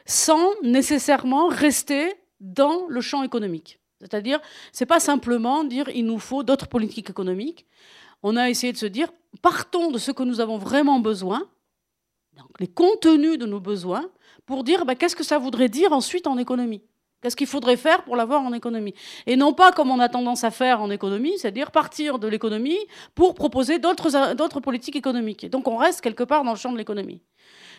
sans 0.05 0.49
nécessairement 0.63 1.47
rester 1.47 2.13
dans 2.39 2.85
le 2.87 3.01
champ 3.01 3.23
économique. 3.23 3.79
C'est-à-dire, 3.99 4.39
c'est 4.71 4.85
pas 4.85 4.99
simplement 4.99 5.63
dire 5.63 5.89
il 5.89 6.05
nous 6.05 6.19
faut 6.19 6.43
d'autres 6.43 6.67
politiques 6.67 7.09
économiques. 7.09 7.65
On 8.23 8.35
a 8.35 8.49
essayé 8.49 8.73
de 8.73 8.77
se 8.77 8.85
dire 8.85 9.09
partons 9.41 9.91
de 9.91 9.97
ce 9.97 10.11
que 10.11 10.23
nous 10.23 10.39
avons 10.39 10.57
vraiment 10.57 10.99
besoin, 10.99 11.47
donc 12.35 12.49
les 12.59 12.67
contenus 12.67 13.37
de 13.37 13.45
nos 13.45 13.59
besoins, 13.59 14.09
pour 14.45 14.63
dire 14.63 14.85
bah, 14.85 14.95
qu'est-ce 14.95 15.15
que 15.15 15.23
ça 15.23 15.37
voudrait 15.37 15.69
dire 15.69 15.93
ensuite 15.93 16.27
en 16.27 16.37
économie? 16.37 16.83
Qu'est-ce 17.25 17.35
qu'il 17.35 17.47
faudrait 17.47 17.75
faire 17.75 18.03
pour 18.03 18.15
l'avoir 18.15 18.43
en 18.43 18.53
économie? 18.53 18.93
Et 19.25 19.35
non 19.35 19.51
pas 19.51 19.71
comme 19.71 19.89
on 19.89 19.99
a 19.99 20.09
tendance 20.09 20.43
à 20.43 20.51
faire 20.51 20.79
en 20.79 20.91
économie, 20.91 21.39
c'est-à-dire 21.39 21.71
partir 21.71 22.19
de 22.19 22.27
l'économie 22.27 22.77
pour 23.15 23.33
proposer 23.33 23.79
d'autres 23.79 24.59
politiques 24.59 24.95
économiques. 24.95 25.49
donc 25.49 25.67
on 25.67 25.75
reste 25.75 26.01
quelque 26.01 26.23
part 26.23 26.43
dans 26.43 26.51
le 26.51 26.57
champ 26.59 26.71
de 26.71 26.77
l'économie. 26.77 27.23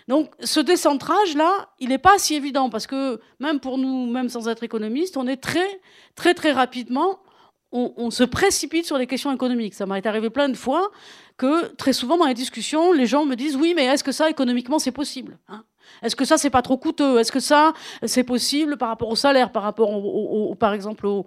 Donc 0.08 0.32
ce 0.40 0.58
décentrage-là, 0.58 1.68
il 1.78 1.90
n'est 1.90 1.98
pas 1.98 2.18
si 2.18 2.34
évident 2.34 2.70
parce 2.70 2.88
que 2.88 3.20
même 3.38 3.60
pour 3.60 3.78
nous, 3.78 4.10
même 4.10 4.28
sans 4.28 4.48
être 4.48 4.64
économiste, 4.64 5.16
on 5.16 5.28
est 5.28 5.36
très, 5.36 5.80
très, 6.16 6.34
très 6.34 6.50
rapidement, 6.50 7.20
on, 7.70 8.10
se 8.10 8.24
précipite 8.24 8.84
sur 8.84 8.98
les 8.98 9.06
questions 9.06 9.32
économiques. 9.32 9.74
Ça 9.74 9.86
m'est 9.86 10.06
arrivé 10.06 10.28
plein 10.28 10.48
de 10.48 10.56
fois 10.56 10.90
que 11.36 11.66
très 11.74 11.92
souvent 11.92 12.18
dans 12.18 12.26
les 12.26 12.34
discussions, 12.34 12.90
les 12.90 13.06
gens 13.06 13.24
me 13.24 13.36
disent 13.36 13.54
oui, 13.54 13.74
mais 13.76 13.84
est-ce 13.84 14.02
que 14.02 14.12
ça 14.12 14.28
économiquement 14.28 14.80
c'est 14.80 14.90
possible? 14.90 15.38
hein? 15.46 15.62
Est-ce 16.02 16.16
que 16.16 16.24
ça 16.24 16.38
c'est 16.38 16.50
pas 16.50 16.62
trop 16.62 16.76
coûteux? 16.76 17.18
Est-ce 17.18 17.32
que 17.32 17.40
ça 17.40 17.72
c'est 18.04 18.24
possible 18.24 18.76
par 18.76 18.88
rapport 18.88 19.08
au 19.08 19.16
salaire, 19.16 19.52
par 19.52 19.62
rapport 19.62 19.90
au, 19.90 20.54
par 20.54 20.72
exemple 20.72 21.06
au, 21.06 21.26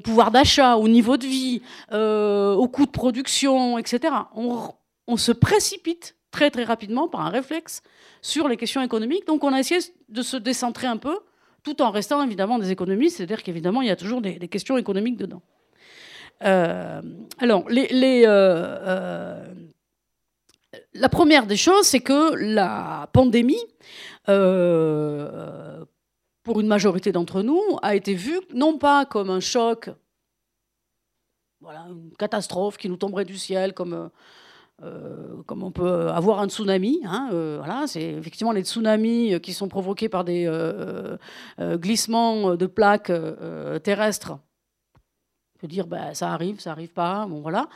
pouvoir 0.00 0.30
d'achat, 0.30 0.76
au 0.76 0.88
niveau 0.88 1.16
de 1.16 1.26
vie, 1.26 1.62
euh, 1.92 2.54
au 2.54 2.68
coût 2.68 2.86
de 2.86 2.90
production, 2.90 3.78
etc. 3.78 4.14
on 4.34 5.16
se 5.16 5.32
précipite 5.32 6.16
très 6.36 6.50
très 6.50 6.64
rapidement 6.64 7.08
par 7.08 7.22
un 7.22 7.30
réflexe 7.30 7.82
sur 8.20 8.48
les 8.48 8.56
questions 8.56 8.82
économiques. 8.82 9.26
Donc 9.26 9.42
on 9.44 9.52
a 9.52 9.58
essayé 9.58 9.80
de 10.08 10.22
se 10.22 10.36
décentrer 10.36 10.86
un 10.86 10.98
peu, 10.98 11.18
tout 11.62 11.80
en 11.80 11.90
restant 11.90 12.22
évidemment 12.22 12.58
des 12.58 12.70
économistes, 12.70 13.16
c'est-à-dire 13.16 13.42
qu'évidemment 13.42 13.80
il 13.82 13.88
y 13.88 13.90
a 13.90 13.96
toujours 13.96 14.20
des, 14.20 14.38
questions 14.48 14.76
économiques 14.76 15.16
dedans. 15.16 15.42
Euh, 16.44 17.00
alors, 17.38 17.66
les, 17.70 18.24
euh, 18.26 19.46
la 20.94 21.08
première 21.08 21.46
des 21.46 21.56
choses, 21.56 21.86
c'est 21.86 22.00
que 22.00 22.34
la 22.34 23.08
pandémie, 23.12 23.64
pour 26.42 26.60
une 26.60 26.66
majorité 26.66 27.12
d'entre 27.12 27.42
nous, 27.42 27.62
a 27.82 27.94
été 27.94 28.14
vue 28.14 28.40
non 28.54 28.78
pas 28.78 29.04
comme 29.04 29.30
un 29.30 29.40
choc, 29.40 29.90
voilà, 31.60 31.86
une 31.88 32.12
catastrophe 32.16 32.76
qui 32.76 32.88
nous 32.88 32.96
tomberait 32.96 33.24
du 33.24 33.36
ciel, 33.36 33.72
comme 33.72 34.10
euh, 34.82 35.42
comme 35.46 35.62
on 35.62 35.70
peut 35.70 36.08
avoir 36.10 36.40
un 36.40 36.48
tsunami. 36.48 37.00
Hein, 37.04 37.30
euh, 37.32 37.56
voilà, 37.58 37.86
c'est 37.86 38.02
effectivement 38.02 38.52
les 38.52 38.62
tsunamis 38.62 39.32
euh, 39.32 39.38
qui 39.38 39.54
sont 39.54 39.68
provoqués 39.68 40.10
par 40.10 40.24
des 40.24 40.46
glissements 41.58 42.56
de 42.56 42.66
plaques 42.66 43.12
terrestres. 43.82 44.32
On 44.32 45.58
peut 45.60 45.68
dire, 45.68 45.86
ben, 45.86 46.12
ça 46.12 46.32
arrive, 46.32 46.60
ça 46.60 46.72
arrive 46.72 46.92
pas. 46.92 47.26
Bon, 47.26 47.40
voilà. 47.40 47.68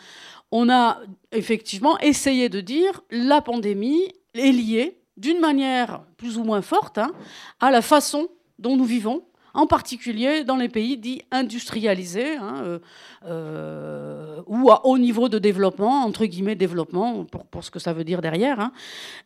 On 0.53 0.69
a 0.69 0.99
effectivement 1.33 1.99
essayé 2.01 2.49
de 2.49 2.61
dire 2.61 3.03
la 3.11 3.41
pandémie 3.41 4.13
est 4.35 4.53
liée 4.53 4.99
d'une 5.17 5.39
manière 5.39 6.03
plus 6.17 6.39
ou 6.39 6.45
moins 6.45 6.63
forte 6.63 6.99
hein, 6.99 7.13
à 7.61 7.71
la 7.71 7.83
façon 7.83 8.29
dont 8.59 8.77
nous 8.77 8.85
vivons 8.85 9.23
en 9.55 9.67
particulier 9.67 10.45
dans 10.45 10.57
les 10.57 10.69
pays 10.69 10.97
dits 10.97 11.23
industrialisés 11.31 12.37
hein, 12.37 12.63
euh, 12.65 12.79
euh, 13.27 14.43
ou 14.47 14.71
à 14.71 14.87
haut 14.87 14.99
niveau 14.99 15.29
de 15.29 15.39
développement, 15.39 16.05
entre 16.05 16.25
guillemets 16.25 16.55
développement, 16.55 17.25
pour, 17.25 17.65
ce 17.65 17.71
que 17.71 17.79
ça 17.79 17.93
veut 17.93 18.05
dire 18.05 18.21
derrière. 18.21 18.61
Hein. 18.61 18.73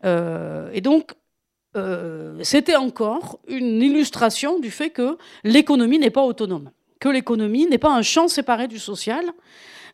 Euh, 0.04 0.70
et 0.72 0.80
donc, 0.80 1.12
c'était 2.42 2.76
encore 2.76 3.40
une 3.48 3.82
illustration 3.82 4.60
du 4.60 4.70
fait 4.70 4.90
que 4.90 5.18
l'économie 5.42 5.98
n'est 5.98 6.08
pas 6.08 6.22
autonome, 6.22 6.70
que 7.00 7.08
l'économie 7.08 7.66
n'est 7.66 7.78
pas 7.78 7.92
un 7.92 8.02
champ 8.02 8.28
séparé 8.28 8.68
du 8.68 8.78
social, 8.78 9.24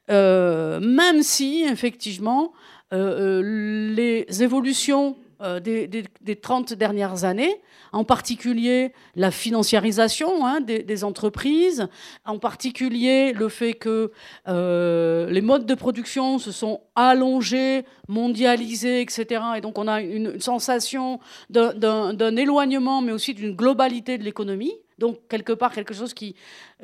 même 0.09 1.23
si, 1.23 1.65
effectivement, 1.65 2.53
les 2.93 4.27
évolutions 4.41 5.17
des, 5.63 5.87
des, 5.87 6.37
30 6.37 6.75
dernières 6.75 7.25
années 7.25 7.61
en 7.93 8.05
particulier 8.05 8.93
la 9.17 9.31
financiarisation 9.31 10.47
hein, 10.47 10.61
des, 10.61 11.05
entreprises, 11.05 11.89
en 12.25 12.39
particulier 12.39 13.33
le 13.33 13.49
fait 13.49 13.75
que 13.75 14.13
euh, 14.49 15.31
les 15.31 15.41
modes 15.41 15.67
de 15.67 15.75
production 15.75 16.39
se 16.39 16.53
sont 16.53 16.83
allongés, 16.95 17.85
mondialisés, 18.09 19.01
etc. 19.01 19.43
Et 19.57 19.61
donc 19.61 19.79
on 19.79 19.89
a 19.89 20.01
une, 20.01 20.41
sensation 20.41 21.21
d'un 21.49 22.37
éloignement, 22.37 23.03
mais 23.03 23.13
aussi 23.13 23.35
d'une 23.35 23.55
globalité 23.55 24.19
de 24.19 24.25
l'économie. 24.25 24.75
Donc 24.99 25.19
quelque 25.29 25.53
part 25.53 25.73
quelque 25.73 25.95
chose 25.95 26.15
qui 26.15 26.35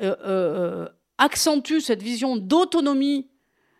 euh, 0.01 0.15
euh, 0.25 0.87
accentue 1.17 1.79
cette 1.79 2.01
vision 2.01 2.37
d'autonomie 2.37 3.27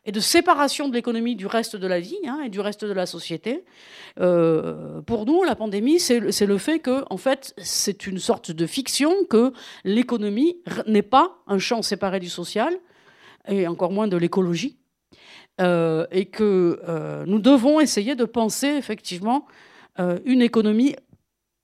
et 0.08 0.12
de 0.13 0.22
séparation 0.22 0.88
de 0.88 0.94
l'économie 0.94 1.36
du 1.36 1.46
reste 1.46 1.75
de 1.75 1.86
la 1.86 2.00
vie 2.00 2.17
hein, 2.25 2.39
et 2.46 2.50
du 2.50 2.62
reste 2.62 2.86
de 2.86 2.94
la 2.94 3.06
société. 3.06 3.65
Euh, 4.20 5.01
pour 5.01 5.25
nous, 5.25 5.44
la 5.44 5.56
pandémie, 5.56 6.00
c'est 6.00 6.20
le 6.20 6.58
fait 6.58 6.79
que, 6.79 7.03
en 7.10 7.17
fait, 7.17 7.53
c'est 7.58 8.08
une 8.08 8.17
sorte 8.17 8.51
de 8.51 8.65
fiction 8.65 9.25
que 9.29 9.51
l'économie 9.84 10.62
n'est 10.88 11.01
pas 11.01 11.44
un 11.46 11.60
champ 11.60 11.82
séparé 11.82 12.22
du 12.22 12.29
social 12.29 12.74
et 13.50 13.67
encore 13.67 13.91
moins 13.91 14.08
de 14.08 14.17
l'écologie, 14.17 14.77
euh, 15.60 16.06
et 16.12 16.25
que 16.25 16.79
euh, 16.88 17.25
nous 17.27 17.39
devons 17.39 17.79
essayer 17.82 18.15
de 18.15 18.25
penser 18.25 18.67
effectivement 18.67 19.46
une 20.25 20.44
économie 20.44 20.96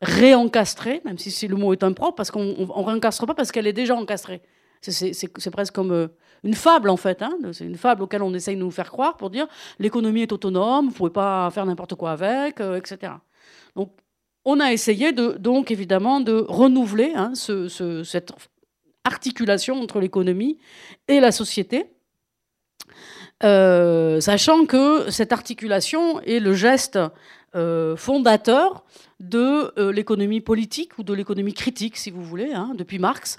réencastrée, 0.01 1.03
même 1.05 1.19
si 1.19 1.47
le 1.47 1.55
mot 1.55 1.71
est 1.71 1.83
impropre, 1.83 2.15
parce 2.15 2.31
qu'on 2.31 2.43
ne 2.45 2.83
réencastre 2.83 3.27
pas 3.27 3.35
parce 3.35 3.51
qu'elle 3.51 3.67
est 3.67 3.73
déjà 3.73 3.95
encastrée. 3.95 4.41
C'est 4.91 5.51
presque 5.51 5.73
comme 5.73 5.91
euh, 5.91 6.07
une 6.43 6.53
fable, 6.53 6.89
en 6.89 6.97
fait. 6.97 7.21
Hein. 7.21 7.37
C'est 7.51 7.65
une 7.65 7.77
fable 7.77 8.03
auquel 8.03 8.21
on 8.21 8.33
essaye 8.33 8.55
de 8.55 8.61
nous 8.61 8.71
faire 8.71 8.91
croire 8.91 9.17
pour 9.17 9.29
dire 9.29 9.47
l'économie 9.79 10.21
est 10.21 10.31
autonome, 10.31 10.85
vous 10.85 10.91
ne 10.91 10.95
pouvez 10.95 11.09
pas 11.09 11.49
faire 11.51 11.65
n'importe 11.65 11.95
quoi 11.95 12.11
avec, 12.11 12.59
euh, 12.59 12.77
etc. 12.77 13.13
Donc, 13.75 13.91
on 14.45 14.59
a 14.59 14.73
essayé, 14.73 15.13
de, 15.13 15.37
donc, 15.39 15.71
évidemment, 15.71 16.19
de 16.19 16.45
renouveler 16.49 17.13
hein, 17.15 17.33
cette 17.33 18.33
articulation 19.05 19.79
entre 19.81 19.99
l'économie 19.99 20.59
et 21.07 21.19
la 21.19 21.31
société. 21.31 21.85
Euh, 23.43 24.21
sachant 24.21 24.65
que 24.65 25.09
cette 25.09 25.33
articulation 25.33 26.21
est 26.21 26.39
le 26.39 26.53
geste 26.53 26.97
fondateur 27.97 28.83
de 29.23 29.71
euh, 29.79 29.91
l'économie 29.91 30.41
politique 30.41 30.97
ou 30.97 31.03
de 31.03 31.13
l'économie 31.13 31.53
critique, 31.53 31.97
si 31.97 32.11
vous 32.11 32.23
voulez, 32.23 32.51
hein, 32.53 32.73
depuis 32.75 32.99
Marx. 32.99 33.37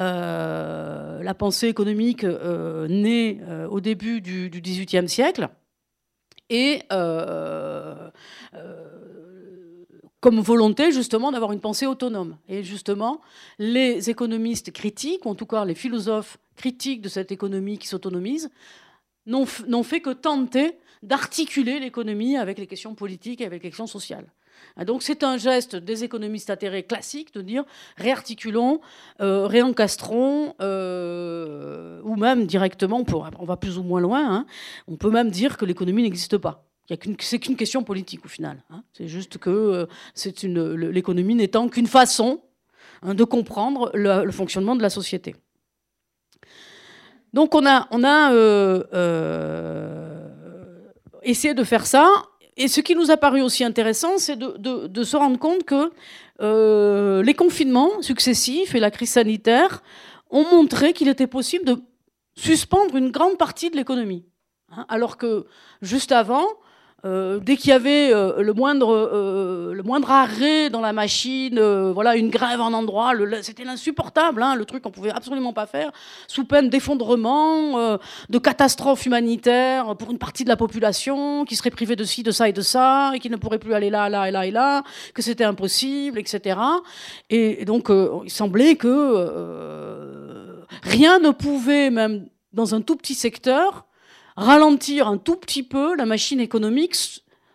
Euh, 0.00 1.22
la 1.22 1.34
pensée 1.34 1.68
économique 1.68 2.24
euh, 2.24 2.86
naît 2.88 3.40
au 3.70 3.80
début 3.80 4.20
du 4.20 4.50
XVIIIe 4.50 5.08
siècle 5.08 5.48
et 6.50 6.82
comme 10.20 10.38
volonté 10.40 10.92
justement 10.92 11.32
d'avoir 11.32 11.52
une 11.52 11.60
pensée 11.60 11.86
autonome. 11.86 12.36
Et 12.48 12.62
justement, 12.62 13.20
les 13.58 14.10
économistes 14.10 14.70
critiques, 14.70 15.24
ou 15.26 15.30
en 15.30 15.34
tout 15.34 15.46
cas 15.46 15.64
les 15.64 15.74
philosophes 15.74 16.38
critiques 16.56 17.00
de 17.00 17.08
cette 17.08 17.32
économie 17.32 17.78
qui 17.78 17.88
s'autonomise, 17.88 18.50
n'ont 19.26 19.82
fait 19.82 20.00
que 20.00 20.10
tenter 20.10 20.76
d'articuler 21.02 21.80
l'économie 21.80 22.36
avec 22.36 22.58
les 22.58 22.66
questions 22.66 22.94
politiques 22.94 23.40
et 23.40 23.46
avec 23.46 23.62
les 23.62 23.70
questions 23.70 23.86
sociales. 23.86 24.26
Ah, 24.76 24.84
donc 24.84 25.02
c'est 25.02 25.22
un 25.22 25.36
geste 25.36 25.76
des 25.76 26.04
économistes 26.04 26.50
atterrés 26.50 26.84
classiques 26.84 27.34
de 27.34 27.42
dire 27.42 27.64
réarticulons, 27.96 28.80
euh, 29.20 29.46
réencastrons, 29.46 30.54
euh, 30.60 32.00
ou 32.04 32.16
même 32.16 32.46
directement, 32.46 33.04
on 33.38 33.44
va 33.44 33.56
plus 33.56 33.78
ou 33.78 33.82
moins 33.82 34.00
loin, 34.00 34.34
hein, 34.34 34.46
on 34.88 34.96
peut 34.96 35.10
même 35.10 35.30
dire 35.30 35.56
que 35.56 35.64
l'économie 35.64 36.02
n'existe 36.02 36.38
pas. 36.38 36.64
C'est 37.20 37.38
qu'une 37.38 37.56
question 37.56 37.84
politique 37.84 38.24
au 38.24 38.28
final. 38.28 38.62
Hein. 38.70 38.82
C'est 38.92 39.08
juste 39.08 39.38
que 39.38 39.86
euh, 40.44 40.90
l'économie 40.90 41.34
n'étant 41.34 41.68
qu'une 41.68 41.86
façon 41.86 42.40
hein, 43.02 43.14
de 43.14 43.24
comprendre 43.24 43.90
le, 43.94 44.30
fonctionnement 44.30 44.76
de 44.76 44.82
la 44.82 44.90
société. 44.90 45.34
Donc 47.32 47.54
on 47.54 47.64
a, 47.66 47.88
on 47.92 48.04
a 48.04 48.30
essayé 51.24 51.54
de 51.54 51.64
faire 51.64 51.86
ça 51.86 52.08
et 52.56 52.68
ce 52.68 52.80
qui 52.80 52.94
nous 52.94 53.10
a 53.10 53.16
paru 53.16 53.40
aussi 53.40 53.64
intéressant, 53.64 54.18
c'est 54.18 54.38
de, 54.38 55.04
se 55.04 55.16
rendre 55.16 55.38
compte 55.38 55.64
que 55.64 55.90
euh, 56.40 57.22
les 57.22 57.34
confinements 57.34 58.02
successifs 58.02 58.74
et 58.74 58.80
la 58.80 58.90
crise 58.90 59.10
sanitaire 59.10 59.82
ont 60.30 60.44
montré 60.44 60.92
qu'il 60.92 61.08
était 61.08 61.26
possible 61.26 61.64
de 61.64 61.82
suspendre 62.34 62.96
une 62.96 63.10
grande 63.10 63.38
partie 63.38 63.70
de 63.70 63.76
l'économie. 63.76 64.24
Hein, 64.70 64.84
alors 64.88 65.16
que 65.16 65.46
juste 65.80 66.12
avant, 66.12 66.46
euh, 67.04 67.40
dès 67.40 67.56
qu'il 67.56 67.70
y 67.70 67.72
avait 67.72 68.14
euh, 68.14 68.42
le, 68.42 68.52
moindre, 68.52 68.94
euh, 68.94 69.74
le 69.74 69.82
moindre 69.82 70.12
arrêt 70.12 70.70
dans 70.70 70.80
la 70.80 70.92
machine, 70.92 71.60
voilà, 71.92 72.14
une 72.16 72.30
grève 72.30 72.60
en 72.60 72.72
endroit, 72.72 73.12
c'était 73.42 73.64
l'insupportable, 73.64 74.42
hein, 74.42 74.54
le 74.54 74.64
truc 74.64 74.82
qu'on 74.82 74.92
pouvait 74.92 75.10
absolument 75.10 75.52
pas 75.52 75.66
faire, 75.66 75.90
sous 76.28 76.44
peine 76.44 76.68
d'effondrement, 76.68 77.98
de 78.28 78.38
catastrophe 78.38 79.06
humanitaire 79.06 79.96
pour 79.96 80.10
une 80.10 80.18
partie 80.18 80.44
de 80.44 80.48
la 80.48 80.56
population 80.56 81.44
qui 81.44 81.56
serait 81.56 81.70
privée 81.70 81.96
de 81.96 82.04
ci, 82.04 82.22
de 82.22 82.30
ça 82.30 82.48
et 82.48 82.52
de 82.52 82.60
ça, 82.60 83.12
et 83.14 83.18
qui 83.18 83.30
ne 83.30 83.36
pourrait 83.36 83.58
plus 83.58 83.74
aller 83.74 83.90
là, 83.90 84.08
là 84.08 84.28
et 84.28 84.30
là 84.30 84.46
et 84.46 84.50
là, 84.50 84.84
que 85.14 85.22
c'était 85.22 85.44
impossible, 85.44 86.18
etc. 86.18 86.58
Et, 87.30 87.64
donc, 87.64 87.90
il 88.24 88.30
semblait 88.30 88.76
que 88.76 88.88
rien 90.82 91.18
ne 91.18 91.30
pouvait, 91.30 91.90
même 91.90 92.26
dans 92.52 92.74
un 92.74 92.80
tout 92.80 92.96
petit 92.96 93.14
secteur, 93.14 93.86
ralentir 94.36 95.08
un 95.08 95.18
tout 95.18 95.36
petit 95.36 95.62
peu 95.62 95.96
la 95.96 96.06
machine 96.06 96.40
économique 96.40 96.96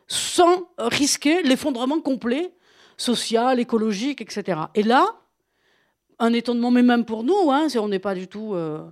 sans 0.07 0.69
risquer 0.77 1.43
l'effondrement 1.43 1.99
complet, 1.99 2.53
social, 2.97 3.59
écologique, 3.59 4.21
etc. 4.21 4.59
Et 4.75 4.83
là, 4.83 5.05
un 6.19 6.33
étonnement, 6.33 6.71
mais 6.71 6.81
même 6.81 7.05
pour 7.05 7.23
nous, 7.23 7.51
hein, 7.51 7.67
on 7.75 7.87
n'est 7.87 7.99
pas 7.99 8.15
du 8.15 8.27
tout... 8.27 8.53
Euh, 8.55 8.83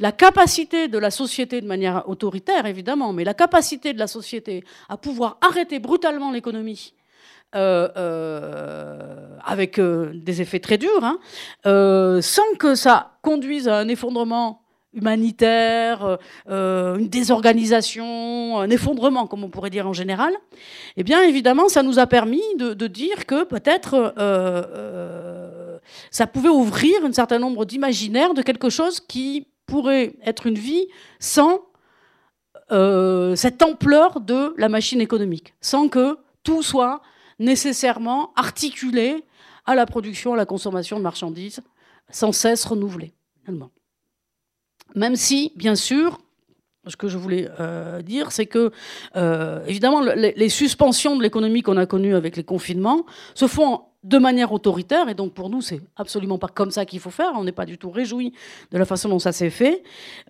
la 0.00 0.12
capacité 0.12 0.86
de 0.86 0.96
la 0.96 1.10
société, 1.10 1.60
de 1.60 1.66
manière 1.66 2.08
autoritaire 2.08 2.66
évidemment, 2.66 3.12
mais 3.12 3.24
la 3.24 3.34
capacité 3.34 3.92
de 3.92 3.98
la 3.98 4.06
société 4.06 4.62
à 4.88 4.96
pouvoir 4.96 5.38
arrêter 5.40 5.80
brutalement 5.80 6.30
l'économie, 6.30 6.94
euh, 7.56 7.88
euh, 7.96 9.36
avec 9.44 9.80
des 9.80 10.40
effets 10.40 10.60
très 10.60 10.78
durs, 10.78 11.02
hein, 11.02 11.18
sans 12.22 12.54
que 12.60 12.76
ça 12.76 13.18
conduise 13.22 13.66
à 13.66 13.78
un 13.78 13.88
effondrement 13.88 14.62
humanitaire, 14.94 16.18
une 16.46 17.08
désorganisation, 17.08 18.58
un 18.58 18.70
effondrement, 18.70 19.26
comme 19.26 19.44
on 19.44 19.50
pourrait 19.50 19.70
dire 19.70 19.86
en 19.86 19.92
général, 19.92 20.32
eh 20.96 21.04
bien 21.04 21.22
évidemment, 21.22 21.68
ça 21.68 21.82
nous 21.82 21.98
a 21.98 22.06
permis 22.06 22.42
de, 22.58 22.86
dire 22.86 23.26
que 23.26 23.44
peut-être 23.44 24.14
ça 26.10 26.26
pouvait 26.26 26.48
ouvrir 26.48 27.04
un 27.04 27.12
certain 27.12 27.38
nombre 27.38 27.64
d'imaginaires 27.64 28.34
de 28.34 28.42
quelque 28.42 28.70
chose 28.70 29.00
qui 29.00 29.46
pourrait 29.66 30.14
être 30.24 30.46
une 30.46 30.58
vie 30.58 30.88
sans 31.20 31.60
euh, 32.70 33.34
cette 33.34 33.62
ampleur 33.62 34.20
de 34.20 34.54
la 34.58 34.68
machine 34.68 35.00
économique, 35.00 35.54
sans 35.60 35.88
que 35.88 36.18
tout 36.42 36.62
soit 36.62 37.00
nécessairement 37.38 38.32
articulé 38.36 39.24
à 39.64 39.74
la 39.74 39.86
production, 39.86 40.34
à 40.34 40.36
la 40.36 40.46
consommation 40.46 40.98
de 40.98 41.02
marchandises, 41.02 41.60
sans 42.10 42.32
cesse 42.32 42.64
renouvelée. 42.64 43.14
Même 44.94 45.16
si, 45.16 45.52
bien 45.56 45.74
sûr, 45.74 46.18
ce 46.86 46.96
que 46.96 47.08
je 47.08 47.18
voulais 47.18 47.48
euh, 47.60 48.02
dire, 48.02 48.32
c'est 48.32 48.46
que, 48.46 48.72
euh, 49.16 49.64
évidemment, 49.66 50.00
les, 50.00 50.32
les, 50.32 50.48
suspensions 50.48 51.16
de 51.16 51.22
l'économie 51.22 51.62
qu'on 51.62 51.76
a 51.76 51.86
connues 51.86 52.14
avec 52.14 52.36
les 52.36 52.44
confinements 52.44 53.04
se 53.34 53.46
font 53.46 53.82
de 54.04 54.18
manière 54.18 54.52
autoritaire, 54.52 55.08
et 55.08 55.14
donc 55.14 55.34
pour 55.34 55.50
nous, 55.50 55.60
c'est 55.60 55.80
absolument 55.96 56.38
pas 56.38 56.46
comme 56.46 56.70
ça 56.70 56.86
qu'il 56.86 57.00
faut 57.00 57.10
faire. 57.10 57.32
On 57.34 57.42
n'est 57.42 57.52
pas 57.52 57.66
du 57.66 57.78
tout 57.78 57.90
réjoui 57.90 58.32
de 58.70 58.78
la 58.78 58.84
façon 58.84 59.08
dont 59.08 59.18
ça 59.18 59.32
s'est 59.32 59.50
fait, 59.50 59.82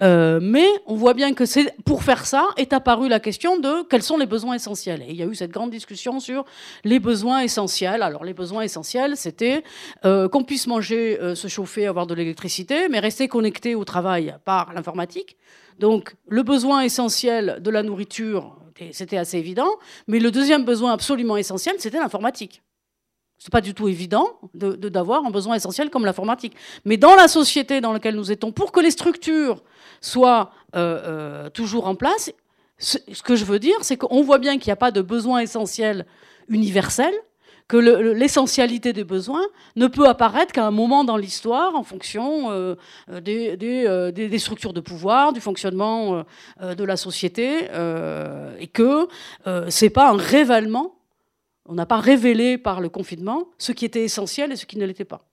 euh, 0.03 0.39
mais 0.41 0.67
on 0.87 0.95
voit 0.95 1.13
bien 1.13 1.35
que 1.35 1.45
c'est 1.45 1.75
pour 1.85 2.03
faire 2.03 2.25
ça 2.25 2.47
est 2.57 2.73
apparue 2.73 3.09
la 3.09 3.21
question 3.21 3.59
de 3.59 3.83
quels 3.89 4.03
sont 4.03 4.17
les 4.17 4.25
besoins 4.25 4.55
essentiels. 4.55 5.03
Et 5.03 5.11
il 5.11 5.17
y 5.17 5.23
a 5.23 5.27
eu 5.27 5.35
cette 5.35 5.51
grande 5.51 5.71
discussion 5.71 6.19
sur 6.19 6.47
les 6.83 6.99
besoins 6.99 7.41
essentiels. 7.41 8.03
Alors 8.03 8.25
les 8.25 8.33
besoins 8.33 8.63
essentiels, 8.63 9.19
c'était 9.19 9.63
euh, 10.07 10.31
qu'on 10.31 10.45
puisse 10.45 10.67
manger, 10.67 11.21
euh, 11.21 11.35
se 11.35 11.49
chauffer, 11.49 11.87
avoir 11.87 12.07
de 12.07 12.15
l'électricité, 12.15 12.89
mais 12.89 13.01
rester 13.01 13.29
connecté 13.29 13.75
au 13.75 13.85
travail 13.85 14.35
par 14.47 14.73
l'informatique. 14.73 15.37
Donc 15.79 16.17
le 16.27 16.43
besoin 16.43 16.81
essentiel 16.81 17.59
de 17.61 17.71
la 17.71 17.83
nourriture, 17.83 18.57
c'était 18.93 19.19
assez 19.19 19.37
évident, 19.37 19.71
mais 20.07 20.21
le 20.21 20.31
deuxième 20.31 20.65
besoin 20.65 20.93
absolument 20.93 21.37
essentiel, 21.37 21.75
c'était 21.79 21.99
l'informatique. 21.99 22.63
C'est 23.39 23.53
pas 23.53 23.61
du 23.61 23.73
tout 23.73 23.89
évident 23.89 24.41
de, 24.55 24.75
d'avoir 24.89 25.25
un 25.25 25.31
besoin 25.31 25.55
essentiel 25.55 25.91
comme 25.91 26.05
l'informatique. 26.05 26.55
Mais 26.85 26.97
dans 26.97 27.15
la 27.15 27.29
société 27.29 27.81
dans 27.81 27.93
laquelle 27.93 28.17
nous 28.17 28.33
étions, 28.33 28.51
pour 28.51 28.73
que 28.73 28.81
les 28.81 28.91
structures 28.91 29.63
soient 30.01 30.51
euh, 30.75 31.01
euh, 31.05 31.51
toujours 31.51 31.87
en 31.87 31.95
place, 31.95 32.33
ce, 32.79 32.99
que 33.23 33.37
je 33.37 33.45
veux 33.45 33.61
dire, 33.61 33.77
c'est 33.83 33.97
qu'on 33.97 34.23
voit 34.23 34.39
bien 34.39 34.59
qu'il 34.59 34.69
n'y 34.69 34.73
a 34.73 34.77
pas 34.77 34.91
de 34.91 35.03
besoin 35.03 35.41
essentiel 35.41 36.05
universel, 36.49 37.13
que 37.69 37.77
l'essentialité 37.77 38.93
des 38.95 39.05
besoins 39.05 39.45
ne 39.77 39.87
peut 39.89 40.09
apparaître 40.09 40.53
qu'à 40.53 40.67
un 40.67 40.71
moment 40.71 41.05
dans 41.05 41.19
l'histoire 41.19 41.75
en 41.75 41.83
fonction 41.83 42.51
euh, 42.51 42.77
des, 43.21 44.39
structures 44.39 44.73
de 44.73 44.81
pouvoir, 44.81 45.33
du 45.33 45.41
fonctionnement 45.41 46.25
de 46.63 46.85
la 46.85 46.97
société, 46.97 47.69
et 48.59 48.67
que 48.69 49.07
c'est 49.69 49.91
pas 49.91 50.09
un 50.09 50.17
révèlement 50.17 50.98
on 51.69 51.75
n'a 51.75 51.87
pas 51.87 52.01
révélé 52.01 52.59
par 52.59 52.81
le 52.81 52.89
confinement 52.89 53.49
ce 53.59 53.73
qui 53.73 53.85
était 53.85 54.03
essentiel 54.03 54.51
et 54.51 54.57
ce 54.57 54.67
qui 54.67 54.79
ne 54.79 54.87
l'était 54.87 55.05
pas. 55.05 55.25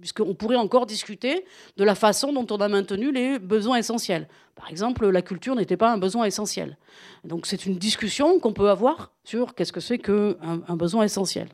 Puisqu'on 0.00 0.34
pourrait 0.34 0.56
encore 0.56 0.86
discuter 0.86 1.44
de 1.76 1.84
la 1.84 1.94
façon 1.94 2.32
dont 2.32 2.46
on 2.50 2.60
a 2.60 2.68
maintenu 2.68 3.12
les 3.12 3.38
besoins 3.38 3.76
essentiels. 3.76 4.28
Par 4.54 4.70
exemple, 4.70 5.06
la 5.08 5.20
culture 5.20 5.54
n'était 5.54 5.76
pas 5.76 5.92
un 5.92 5.98
besoin 5.98 6.24
essentiel. 6.24 6.78
Donc 7.24 7.46
c'est 7.46 7.66
une 7.66 7.76
discussion 7.76 8.38
qu'on 8.38 8.52
peut 8.52 8.70
avoir 8.70 9.12
sur 9.24 9.54
qu'est-ce 9.54 9.72
que 9.72 9.80
c'est 9.80 9.98
qu'un 9.98 10.36
un 10.40 10.76
besoin 10.76 11.04
essentiel. 11.04 11.48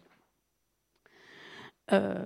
Euh, 1.93 2.25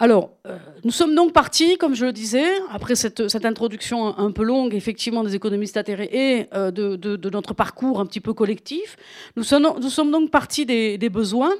alors, 0.00 0.30
euh, 0.46 0.56
nous 0.84 0.92
sommes 0.92 1.16
donc 1.16 1.32
partis, 1.32 1.76
comme 1.76 1.96
je 1.96 2.06
le 2.06 2.12
disais, 2.12 2.46
après 2.70 2.94
cette, 2.94 3.20
introduction 3.44 4.16
un, 4.16 4.30
peu 4.30 4.44
longue, 4.44 4.74
effectivement, 4.74 5.24
des 5.24 5.34
économistes 5.34 5.76
atterrés 5.76 6.08
et 6.12 6.46
euh, 6.54 6.70
de, 6.70 7.30
notre 7.30 7.52
parcours 7.52 7.98
un 7.98 8.06
petit 8.06 8.20
peu 8.20 8.32
collectif. 8.32 8.96
Nous 9.34 9.42
sommes, 9.42 10.10
donc 10.12 10.30
partis 10.30 10.66
des, 10.66 11.10
besoins, 11.10 11.52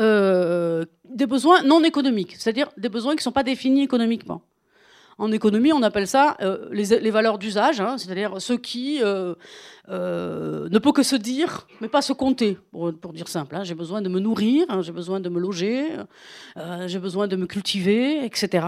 euh, 0.00 0.84
des 1.04 1.26
besoins 1.26 1.62
non 1.62 1.82
économiques, 1.82 2.36
c'est-à-dire 2.38 2.70
des 2.76 2.90
besoins 2.90 3.12
qui 3.12 3.20
ne 3.20 3.22
sont 3.22 3.32
pas 3.32 3.42
définis 3.42 3.82
économiquement. 3.82 4.42
En 5.16 5.30
économie, 5.30 5.72
on 5.72 5.82
appelle 5.82 6.08
ça 6.08 6.36
euh, 6.40 6.68
les, 6.72 7.10
valeurs 7.10 7.38
d'usage, 7.38 7.80
hein, 7.80 7.98
c'est-à-dire 7.98 8.40
ce 8.40 8.52
qui 8.52 9.00
euh, 9.00 9.34
euh, 9.88 10.68
ne 10.68 10.78
peut 10.80 10.90
que 10.90 11.04
se 11.04 11.14
dire, 11.14 11.68
mais 11.80 11.86
pas 11.86 12.02
se 12.02 12.12
compter, 12.12 12.58
pour, 12.72 13.12
dire 13.12 13.28
simple. 13.28 13.54
Hein. 13.54 13.62
J'ai 13.62 13.76
besoin 13.76 14.02
de 14.02 14.08
me 14.08 14.18
nourrir, 14.18 14.66
hein, 14.68 14.82
j'ai 14.82 14.90
besoin 14.90 15.20
de 15.20 15.28
me 15.28 15.38
loger, 15.38 15.86
j'ai 16.86 16.98
besoin 16.98 17.28
de 17.28 17.36
me 17.36 17.46
cultiver, 17.46 18.24
etc. 18.24 18.66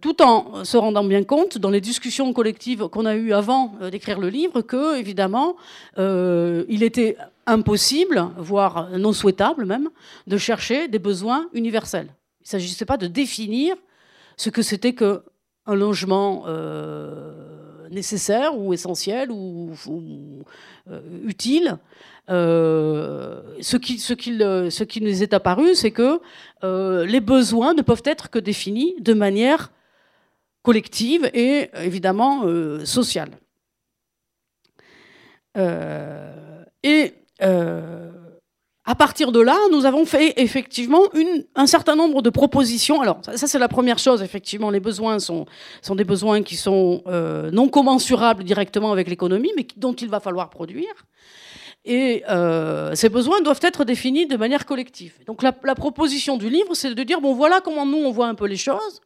tout 0.00 0.22
en 0.22 0.64
se 0.64 0.76
rendant 0.76 1.04
bien 1.04 1.24
compte, 1.24 1.56
dans 1.56 1.70
les 1.70 1.80
discussions 1.80 2.30
collectives 2.34 2.88
qu'on 2.88 3.06
a 3.06 3.14
eues 3.14 3.32
avant 3.32 3.74
d'écrire 3.90 4.20
le 4.20 4.28
livre, 4.28 4.60
que, 4.60 4.98
évidemment, 4.98 5.56
il 5.96 6.82
était 6.82 7.16
impossible, 7.46 8.28
voire 8.36 8.90
non 8.98 9.12
souhaitable 9.14 9.64
même, 9.64 9.88
de 10.26 10.36
chercher 10.36 10.88
des 10.88 10.98
besoins 10.98 11.48
universels. 11.54 12.14
Il 12.40 12.44
ne 12.44 12.48
s'agissait 12.48 12.84
pas 12.84 12.96
de 12.96 13.06
définir 13.06 13.76
ce 14.40 14.48
que 14.48 14.62
c'était 14.62 14.94
qu'un 14.94 15.20
logement 15.66 16.44
euh, 16.46 17.86
nécessaire 17.90 18.56
ou 18.56 18.72
essentiel 18.72 19.30
ou, 19.30 19.74
euh, 20.90 21.00
utile. 21.24 21.76
Euh, 22.30 23.42
ce, 23.60 23.76
qui, 23.76 23.98
ce, 23.98 24.14
ce 24.14 24.84
qui 24.84 25.02
nous 25.02 25.22
est 25.22 25.34
apparu, 25.34 25.74
c'est 25.74 25.90
que 25.90 26.20
les 27.04 27.20
besoins 27.20 27.74
ne 27.74 27.82
peuvent 27.82 28.06
être 28.06 28.30
que 28.30 28.38
définis 28.38 28.94
de 29.00 29.12
manière 29.12 29.72
collective 30.62 31.30
et 31.34 31.68
évidemment 31.74 32.44
sociale. 32.86 33.32
et 35.56 37.14
à 38.86 38.94
partir 38.94 39.30
de 39.30 39.40
là, 39.40 39.58
nous 39.70 39.84
avons 39.84 40.06
fait 40.06 40.34
effectivement 40.40 41.02
un 41.54 41.66
certain 41.66 41.96
nombre 41.96 42.22
de 42.22 42.30
propositions. 42.30 43.02
Alors, 43.02 43.20
ça, 43.22 43.46
c'est 43.46 43.58
la 43.58 43.68
première 43.68 43.98
chose, 43.98 44.22
effectivement, 44.22 44.70
les 44.70 44.80
besoins 44.80 45.18
sont, 45.18 45.44
sont 45.82 45.94
des 45.94 46.04
besoins 46.04 46.42
qui 46.42 46.56
sont 46.56 47.02
euh, 47.06 47.50
non 47.50 47.68
commensurables 47.68 48.42
directement 48.42 48.90
avec 48.90 49.08
l'économie, 49.08 49.52
mais 49.54 49.66
dont 49.76 49.92
il 49.92 50.08
va 50.08 50.18
falloir 50.18 50.48
produire. 50.48 50.92
Et 51.84 52.24
euh, 52.28 52.94
ces 52.94 53.10
besoins 53.10 53.42
doivent 53.42 53.60
être 53.62 53.84
définis 53.84 54.26
de 54.26 54.36
manière 54.36 54.64
collective. 54.64 55.14
Donc 55.26 55.42
la, 55.42 55.54
la 55.62 55.74
proposition 55.74 56.38
du 56.38 56.48
livre, 56.48 56.74
c'est 56.74 56.94
de 56.94 57.02
dire, 57.02 57.20
bon, 57.20 57.34
voilà 57.34 57.60
comment 57.60 57.84
nous, 57.86 57.98
on 57.98 58.10
voit 58.10 58.28
un 58.28 58.34
peu 58.34 58.46
les 58.46 58.56
choses. 58.56 59.00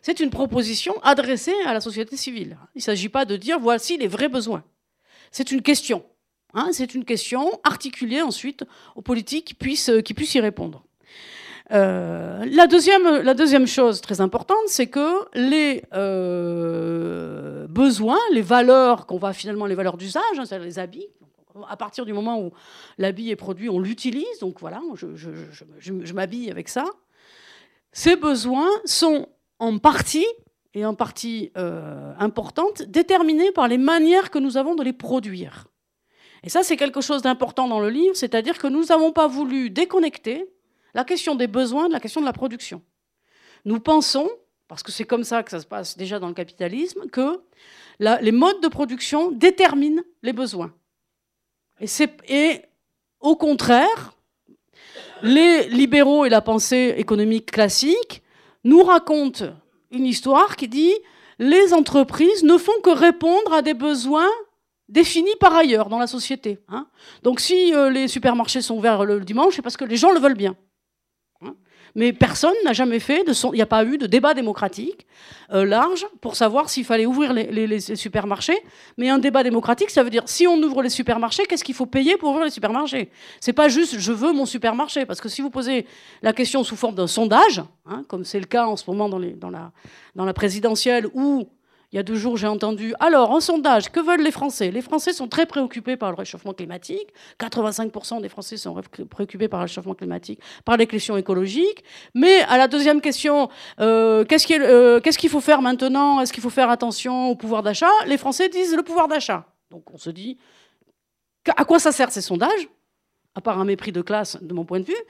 C'est 0.00 0.20
une 0.20 0.30
proposition 0.30 0.94
adressée 1.02 1.54
à 1.66 1.74
la 1.74 1.80
société 1.80 2.16
civile. 2.16 2.56
Il 2.74 2.78
ne 2.78 2.82
s'agit 2.82 3.08
pas 3.08 3.24
de 3.24 3.36
dire, 3.36 3.58
voici 3.58 3.98
les 3.98 4.08
vrais 4.08 4.28
besoins. 4.28 4.64
C'est 5.30 5.50
une 5.50 5.60
question. 5.60 6.02
Hein, 6.54 6.70
c'est 6.72 6.94
une 6.94 7.04
question 7.04 7.60
articulée 7.64 8.22
ensuite 8.22 8.64
aux 8.96 9.02
politiques 9.02 9.46
qui 9.46 9.54
puissent, 9.54 9.90
qui 10.04 10.14
puissent 10.14 10.34
y 10.34 10.40
répondre. 10.40 10.82
Euh, 11.70 12.46
la, 12.50 12.66
deuxième, 12.66 13.66
chose 13.66 14.00
très 14.00 14.20
importante, 14.20 14.56
c'est 14.68 14.86
que 14.86 15.26
les 15.34 15.82
euh, 15.92 17.66
besoins, 17.68 18.18
les 18.32 18.40
valeurs 18.40 19.06
qu'on 19.06 19.18
va 19.18 19.32
finalement, 19.32 19.66
les 19.66 19.74
valeurs 19.74 19.98
d'usage, 19.98 20.22
hein, 20.38 20.44
c'est-à-dire 20.46 20.66
les 20.66 20.78
habits, 20.78 21.06
à 21.68 21.76
partir 21.76 22.06
du 22.06 22.12
moment 22.12 22.40
où 22.40 22.52
l'habit 22.96 23.30
est 23.30 23.36
produit, 23.36 23.68
on 23.68 23.80
l'utilise, 23.80 24.38
donc 24.40 24.60
voilà, 24.60 24.80
je, 24.94 26.12
m'habille 26.12 26.50
avec 26.50 26.68
ça. 26.68 26.84
Ces 27.92 28.16
besoins 28.16 28.70
sont 28.84 29.28
en 29.58 29.78
partie, 29.78 30.26
et 30.74 30.86
en 30.86 30.94
partie 30.94 31.50
euh, 31.56 32.12
importante, 32.18 32.82
déterminés 32.82 33.52
par 33.52 33.68
les 33.68 33.78
manières 33.78 34.30
que 34.30 34.38
nous 34.38 34.56
avons 34.56 34.74
de 34.74 34.84
les 34.84 34.92
produire. 34.92 35.66
Et 36.44 36.48
ça, 36.48 36.62
c'est 36.62 36.76
quelque 36.76 37.00
chose 37.00 37.22
d'important 37.22 37.68
dans 37.68 37.80
le 37.80 37.90
livre, 37.90 38.14
c'est-à-dire 38.14 38.58
que 38.58 38.66
nous 38.66 38.84
n'avons 38.84 39.12
pas 39.12 39.26
voulu 39.26 39.70
déconnecter 39.70 40.48
la 40.94 41.04
question 41.04 41.34
des 41.34 41.46
besoins 41.46 41.88
de 41.88 41.92
la 41.92 42.00
question 42.00 42.20
de 42.20 42.26
la 42.26 42.32
production. 42.32 42.82
Nous 43.64 43.80
pensons, 43.80 44.30
parce 44.68 44.82
que 44.82 44.92
c'est 44.92 45.04
comme 45.04 45.24
ça 45.24 45.42
que 45.42 45.50
ça 45.50 45.60
se 45.60 45.66
passe 45.66 45.96
déjà 45.96 46.18
dans 46.18 46.28
le 46.28 46.34
capitalisme, 46.34 47.08
que 47.08 47.40
les 47.98 48.32
modes 48.32 48.60
de 48.60 48.68
production 48.68 49.30
déterminent 49.32 50.02
les 50.22 50.32
besoins. 50.32 50.72
Et, 52.28 52.62
au 53.20 53.36
contraire, 53.36 54.12
les 55.22 55.68
libéraux 55.68 56.24
et 56.24 56.28
la 56.28 56.40
pensée 56.40 56.94
économique 56.98 57.50
classique 57.50 58.22
nous 58.62 58.82
racontent 58.82 59.46
une 59.90 60.06
histoire 60.06 60.56
qui 60.56 60.68
dit 60.68 60.94
les 61.38 61.72
entreprises 61.72 62.42
ne 62.42 62.58
font 62.58 62.80
que 62.82 62.90
répondre 62.90 63.52
à 63.52 63.62
des 63.62 63.74
besoins 63.74 64.30
défini 64.88 65.30
par 65.40 65.54
ailleurs 65.54 65.88
dans 65.88 65.98
la 65.98 66.06
société. 66.06 66.58
Hein. 66.68 66.86
Donc 67.22 67.40
si 67.40 67.74
euh, 67.74 67.90
les 67.90 68.08
supermarchés 68.08 68.62
sont 68.62 68.76
ouverts 68.76 69.04
le 69.04 69.20
dimanche, 69.20 69.56
c'est 69.56 69.62
parce 69.62 69.76
que 69.76 69.84
les 69.84 69.96
gens 69.96 70.12
le 70.12 70.20
veulent 70.20 70.34
bien. 70.34 70.56
Hein. 71.42 71.54
Mais 71.94 72.12
personne 72.12 72.54
n'a 72.64 72.72
jamais 72.72 72.98
fait. 72.98 73.24
Il 73.26 73.50
n'y 73.52 73.62
a 73.62 73.66
pas 73.66 73.84
eu 73.84 73.98
de 73.98 74.06
débat 74.06 74.32
démocratique 74.32 75.06
euh, 75.52 75.64
large 75.64 76.06
pour 76.20 76.36
savoir 76.36 76.70
s'il 76.70 76.84
fallait 76.84 77.06
ouvrir 77.06 77.32
les, 77.32 77.80
supermarchés. 77.80 78.58
Mais 78.96 79.10
un 79.10 79.18
débat 79.18 79.42
démocratique, 79.42 79.90
ça 79.90 80.02
veut 80.02 80.10
dire 80.10 80.22
si 80.26 80.46
on 80.46 80.56
ouvre 80.62 80.82
les 80.82 80.90
supermarchés, 80.90 81.44
qu'est-ce 81.46 81.64
qu'il 81.64 81.74
faut 81.74 81.86
payer 81.86 82.16
pour 82.16 82.30
ouvrir 82.30 82.44
les 82.44 82.50
supermarchés? 82.50 83.10
C'est 83.40 83.52
pas 83.52 83.68
juste 83.68 83.98
je 83.98 84.12
veux 84.12 84.32
mon 84.32 84.46
supermarché, 84.46 85.04
parce 85.04 85.20
que 85.20 85.28
si 85.28 85.42
vous 85.42 85.50
posez 85.50 85.86
la 86.22 86.32
question 86.32 86.64
sous 86.64 86.76
forme 86.76 86.94
d'un 86.94 87.06
sondage, 87.06 87.62
hein, 87.86 88.04
comme 88.08 88.24
c'est 88.24 88.40
le 88.40 88.46
cas 88.46 88.66
en 88.66 88.76
ce 88.76 88.84
moment 88.88 89.08
dans, 89.08 89.18
les, 89.18 89.32
dans, 89.32 89.50
la, 89.50 89.72
dans 90.14 90.24
la 90.24 90.32
présidentielle, 90.32 91.08
où 91.12 91.48
il 91.90 91.96
y 91.96 91.98
a 91.98 92.02
deux 92.02 92.16
jours, 92.16 92.36
j'ai 92.36 92.46
entendu 92.46 92.92
alors, 93.00 93.30
en 93.30 93.40
sondage, 93.40 93.90
que 93.90 94.00
veulent 94.00 94.20
les 94.20 94.30
Français? 94.30 94.70
Les 94.70 94.82
Français 94.82 95.14
sont 95.14 95.26
très 95.26 95.46
préoccupés 95.46 95.96
par 95.96 96.10
le 96.10 96.16
réchauffement 96.16 96.52
climatique. 96.52 97.08
85% 97.40 98.20
des 98.20 98.28
Français 98.28 98.58
sont 98.58 98.78
préoccupés 99.08 99.48
par 99.48 99.60
le 99.60 99.64
réchauffement 99.64 99.94
climatique, 99.94 100.40
par 100.66 100.76
les 100.76 100.86
questions 100.86 101.16
écologiques. 101.16 101.82
Mais 102.14 102.42
à 102.42 102.58
la 102.58 102.68
deuxième 102.68 103.00
question, 103.00 103.48
euh, 103.80 104.24
euh, 104.28 105.00
qu'est-ce 105.00 105.18
qu'il 105.18 105.30
faut 105.30 105.40
faire 105.40 105.62
maintenant? 105.62 106.20
Est-ce 106.20 106.32
qu'il 106.32 106.42
faut 106.42 106.50
faire 106.50 106.68
attention 106.68 107.30
au 107.30 107.36
pouvoir 107.36 107.62
d'achat? 107.62 107.90
Les 108.06 108.18
Français 108.18 108.50
disent 108.50 108.76
le 108.76 108.82
pouvoir 108.82 109.08
d'achat. 109.08 109.46
Donc 109.70 109.90
on 109.92 109.96
se 109.96 110.10
dit, 110.10 110.36
à 111.56 111.64
quoi 111.64 111.78
ça 111.78 111.92
sert 111.92 112.12
ces 112.12 112.20
sondages? 112.20 112.68
À 113.38 113.40
part 113.40 113.60
un 113.60 113.64
mépris 113.64 113.92
de 113.92 114.02
classe 114.02 114.36
de 114.42 114.52
mon 114.52 114.64
point 114.64 114.80
de 114.80 114.84
vue, 114.84 115.04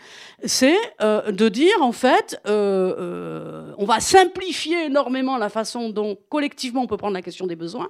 c'est 0.45 0.77
euh, 1.01 1.33
de 1.33 1.49
dire 1.49 1.81
en 1.81 1.93
fait, 1.93 2.38
euh, 2.47 2.95
euh, 2.99 3.75
on 3.79 3.87
va 3.87 4.01
simplifier 4.01 4.85
énormément 4.85 5.38
la 5.38 5.49
façon 5.49 5.88
dont 5.88 6.19
collectivement 6.29 6.83
on 6.83 6.87
peut 6.87 6.99
prendre 6.99 7.14
la 7.14 7.23
question 7.23 7.47
des 7.47 7.57
besoins, 7.57 7.88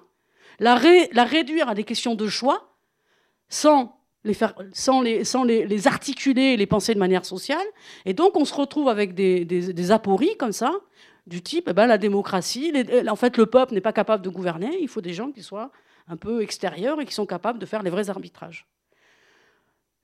la, 0.61 0.77
réduire 0.77 1.69
à 1.69 1.75
des 1.75 1.83
questions 1.83 2.15
de 2.15 2.29
choix, 2.29 2.73
sans 3.49 3.99
les, 4.23 4.33
faire, 4.33 4.55
sans, 4.73 5.01
les, 5.01 5.25
sans 5.25 5.43
les, 5.43 5.89
articuler 5.89 6.53
et 6.53 6.57
les 6.57 6.67
penser 6.67 6.95
de 6.95 7.01
manière 7.01 7.25
sociale. 7.25 7.67
Et 8.07 8.15
donc 8.15 8.37
on 8.37 8.45
se 8.45 8.55
retrouve 8.55 8.89
avec 8.89 9.15
des, 9.15 9.91
apories 9.91 10.37
comme 10.37 10.53
ça, 10.53 10.71
du 11.27 11.43
type, 11.43 11.67
eh 11.69 11.73
ben, 11.73 11.89
la 11.89 11.99
démocratie, 11.99 12.73
en 13.09 13.17
fait 13.17 13.37
le 13.37 13.47
peuple 13.47 13.75
n'est 13.75 13.81
pas 13.81 13.93
capable 13.93 14.23
de 14.23 14.31
gouverner, 14.31 14.79
il 14.81 14.87
faut 14.87 15.01
des 15.01 15.15
gens 15.15 15.33
qui 15.33 15.43
soient 15.43 15.73
un 16.07 16.17
peu 16.17 16.43
extérieurs 16.43 17.01
et 17.01 17.07
qui 17.07 17.13
sont 17.13 17.27
capables 17.27 17.59
de 17.59 17.67
faire 17.67 17.83
les 17.83 17.91
vrais 17.91 18.09
arbitrages. 18.09 18.69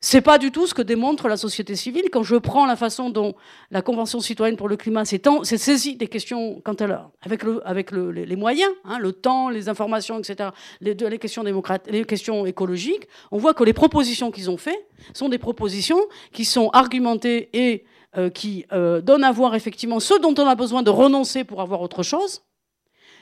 C'est 0.07 0.21
pas 0.21 0.37
du 0.37 0.51
tout 0.51 0.67
ce 0.67 0.75
que 0.75 0.83
démontre 0.83 1.29
la 1.29 1.39
société 1.39 1.75
civile. 1.75 2.11
Quand 2.13 2.23
je 2.23 2.37
prends 2.37 2.67
la 2.67 2.77
façon 2.77 3.09
dont 3.09 3.35
la 3.71 3.81
Convention 3.81 4.21
citoyenne 4.21 4.59
pour 4.59 4.69
le 4.69 4.77
climat 4.77 5.07
s'est 5.07 5.23
saisie 5.57 5.97
des 5.97 6.09
questions, 6.09 6.61
quand 6.63 6.83
elle, 6.83 7.01
avec, 7.23 7.43
le, 7.43 7.67
avec 7.67 7.91
les 7.91 8.37
moyens, 8.37 8.71
hein, 8.85 8.99
le 8.99 9.13
temps, 9.13 9.49
les 9.49 9.71
informations, 9.71 10.19
etc., 10.19 10.51
les, 10.83 10.95
questions 11.19 11.43
les 11.43 12.05
questions 12.05 12.45
écologiques, 12.45 13.09
on 13.33 13.39
voit 13.39 13.55
que 13.55 13.65
les 13.65 13.73
propositions 13.73 14.31
qu'ils 14.31 14.51
ont 14.51 14.59
faites 14.59 14.87
sont 15.15 15.31
des 15.31 15.39
propositions 15.39 16.03
qui 16.35 16.45
sont 16.45 16.69
argumentées 16.75 17.49
et 17.55 17.87
euh, 18.19 18.29
qui 18.29 18.67
euh, 18.75 19.01
donnent 19.01 19.25
à 19.25 19.33
voir 19.33 19.55
effectivement 19.55 20.01
ce 20.01 20.21
dont 20.21 20.35
on 20.37 20.47
a 20.47 20.55
besoin 20.55 20.83
de 20.83 20.91
renoncer 20.91 21.45
pour 21.45 21.63
avoir 21.63 21.81
autre 21.81 22.03
chose. 22.03 22.43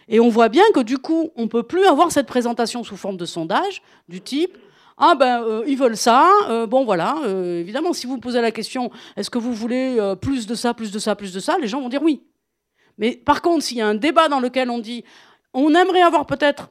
Et 0.09 0.19
on 0.19 0.29
voit 0.29 0.49
bien 0.49 0.65
que 0.75 0.81
du 0.81 0.99
coup, 0.99 1.31
on 1.37 1.47
peut 1.47 1.63
plus 1.63 1.85
avoir 1.85 2.11
cette 2.11 2.27
présentation 2.27 2.83
sous 2.83 2.97
forme 2.97 3.19
de 3.19 3.25
sondage 3.25 3.83
du 4.09 4.21
type 4.21 4.59
ah 4.99 5.15
ben, 5.15 5.43
euh, 5.43 5.65
ils 5.67 5.77
veulent 5.77 5.97
ça. 5.97 6.31
Euh, 6.49 6.67
bon, 6.67 6.85
voilà. 6.85 7.17
Euh, 7.25 7.61
évidemment, 7.61 7.93
si 7.93 8.07
vous 8.07 8.19
posez 8.19 8.41
la 8.41 8.51
question, 8.51 8.91
est-ce 9.17 9.31
que 9.31 9.39
vous 9.39 9.55
voulez 9.55 9.99
plus 10.21 10.47
de 10.47 10.55
ça, 10.55 10.75
plus 10.75 10.91
de 10.93 10.99
ça, 10.99 11.17
plus 11.17 11.33
de 11.33 11.41
ça, 11.41 11.57
les 11.59 11.69
gens 11.69 11.81
vont 11.81 11.89
dire 11.89 12.03
oui. 12.03 12.23
Mais 12.99 13.17
par 13.17 13.43
contre, 13.43 13.65
s'il 13.65 13.79
y 13.79 13.81
a 13.81 13.87
un 13.87 13.95
débat 13.95 14.29
dans 14.29 14.41
lequel 14.41 14.71
on 14.71 14.79
dit, 14.79 15.05
on 15.55 15.75
aimerait 15.75 16.03
avoir 16.03 16.27
peut-être 16.27 16.71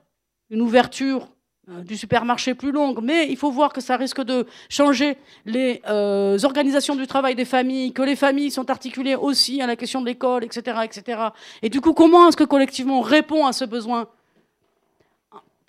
une 0.50 0.62
ouverture 0.62 1.28
du 1.68 1.96
supermarché 1.96 2.54
plus 2.54 2.72
longue, 2.72 3.00
mais 3.02 3.28
il 3.30 3.38
faut 3.38 3.52
voir 3.52 3.72
que 3.72 3.82
ça 3.82 3.96
risque 3.96 4.22
de 4.22 4.46
changer 4.70 5.18
les 5.46 5.82
organisations 6.44 6.96
du 6.96 7.08
travail 7.08 7.36
des 7.36 7.46
familles, 7.46 7.94
que 7.94 8.02
les 8.02 8.16
familles 8.16 8.52
sont 8.52 8.70
articulées 8.70 9.16
aussi 9.16 9.62
à 9.62 9.68
la 9.68 9.76
question 9.76 10.02
de 10.02 10.06
l'école, 10.06 10.44
etc., 10.44 10.80
etc. 10.84 11.22
Et 11.62 11.70
du 11.70 11.82
coup, 11.82 11.94
comment 11.94 12.28
est-ce 12.28 12.38
que 12.38 12.44
collectivement 12.44 13.00
on 13.00 13.02
répond 13.02 13.46
à 13.46 13.54
ce 13.54 13.66
besoin 13.66 14.08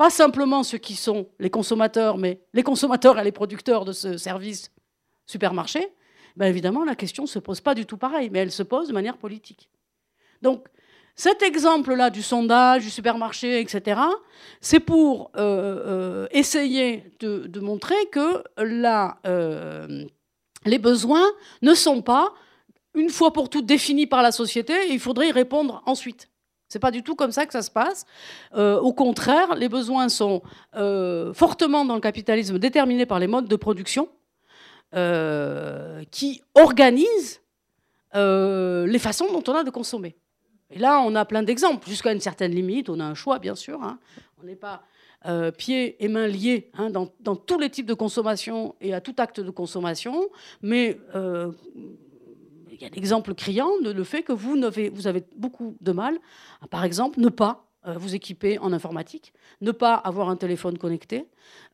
pas 0.02 0.10
simplement 0.10 0.64
ceux 0.64 0.78
qui 0.78 0.96
sont 0.96 1.28
les 1.38 1.48
consommateurs, 1.48 2.18
mais 2.18 2.40
les 2.54 2.64
consommateurs 2.64 3.20
et 3.20 3.22
les 3.22 3.30
producteurs 3.30 3.84
de 3.84 3.92
ce 3.92 4.16
service 4.16 4.72
supermarché, 5.26 5.92
ben 6.34 6.46
évidemment, 6.46 6.84
la 6.84 6.96
question 6.96 7.22
ne 7.22 7.28
se 7.28 7.38
pose 7.38 7.60
pas 7.60 7.76
du 7.76 7.86
tout 7.86 7.96
pareil, 7.96 8.28
mais 8.28 8.40
elle 8.40 8.50
se 8.50 8.64
pose 8.64 8.88
de 8.88 8.92
manière 8.92 9.16
politique. 9.16 9.70
Donc, 10.42 10.66
cet 11.14 11.40
exemple-là 11.40 12.10
du 12.10 12.20
sondage, 12.20 12.82
du 12.82 12.90
supermarché, 12.90 13.60
etc., 13.60 14.00
c'est 14.60 14.80
pour 14.80 15.30
euh, 15.36 15.44
euh, 15.86 16.26
essayer 16.32 17.04
de, 17.20 17.60
montrer 17.60 18.06
que 18.10 18.42
euh, 18.58 20.04
les 20.64 20.78
besoins 20.80 21.28
ne 21.60 21.74
sont 21.74 22.02
pas, 22.02 22.34
une 22.96 23.10
fois 23.10 23.32
pour 23.32 23.48
toutes, 23.48 23.66
définis 23.66 24.08
par 24.08 24.22
la 24.22 24.32
société, 24.32 24.72
et 24.72 24.92
il 24.94 24.98
faudrait 24.98 25.28
y 25.28 25.32
répondre 25.32 25.80
ensuite. 25.86 26.31
C'est 26.72 26.78
pas 26.78 26.90
du 26.90 27.02
tout 27.02 27.14
comme 27.14 27.32
ça 27.32 27.44
que 27.44 27.52
ça 27.52 27.60
se 27.60 27.70
passe. 27.70 28.06
Euh, 28.54 28.80
au 28.80 28.94
contraire, 28.94 29.56
les 29.56 29.68
besoins 29.68 30.08
sont 30.08 30.40
euh, 30.74 31.34
fortement 31.34 31.84
dans 31.84 31.96
le 31.96 32.00
capitalisme 32.00 32.58
déterminés 32.58 33.04
par 33.04 33.18
les 33.18 33.26
modes 33.26 33.46
de 33.46 33.56
production 33.56 34.08
euh, 34.94 36.02
qui 36.10 36.40
organisent 36.54 37.42
les 38.14 38.98
façons 38.98 39.26
dont 39.30 39.42
on 39.52 39.54
a 39.54 39.64
de 39.64 39.70
consommer. 39.70 40.16
Et 40.70 40.78
là, 40.78 41.02
on 41.04 41.14
a 41.14 41.26
plein 41.26 41.42
d'exemples. 41.42 41.86
Jusqu'à 41.90 42.10
une 42.10 42.20
certaine 42.20 42.52
limite, 42.52 42.88
on 42.88 43.00
a 43.00 43.04
un 43.04 43.14
choix, 43.14 43.38
bien 43.38 43.54
sûr. 43.54 43.82
Hein. 43.82 43.98
On 44.42 44.46
n'est 44.46 44.56
pas 44.56 44.82
pieds 45.58 46.02
et 46.02 46.08
mains 46.08 46.26
liés 46.26 46.70
hein, 46.78 46.88
dans, 46.88 47.08
dans, 47.20 47.36
tous 47.36 47.58
les 47.58 47.68
types 47.68 47.86
de 47.86 47.94
consommation 47.94 48.74
et 48.80 48.94
à 48.94 49.02
tout 49.02 49.14
acte 49.18 49.40
de 49.40 49.50
consommation, 49.50 50.30
mais 50.62 50.98
y 52.82 52.86
a 52.86 52.90
l'exemple 52.94 53.34
criant 53.34 53.70
de 53.82 53.90
le 53.90 54.04
fait 54.04 54.22
que 54.22 54.32
vous 54.32 54.56
avez, 54.64 55.24
beaucoup 55.36 55.76
de 55.80 55.92
mal 55.92 56.18
par 56.70 56.84
exemple, 56.84 57.20
ne 57.20 57.28
pas 57.28 57.66
euh, 57.86 57.94
vous 57.96 58.14
équiper 58.14 58.58
en 58.58 58.72
informatique, 58.72 59.32
ne 59.60 59.72
pas 59.72 59.94
avoir 59.94 60.28
un 60.28 60.36
téléphone 60.36 60.78
connecté, 60.78 61.26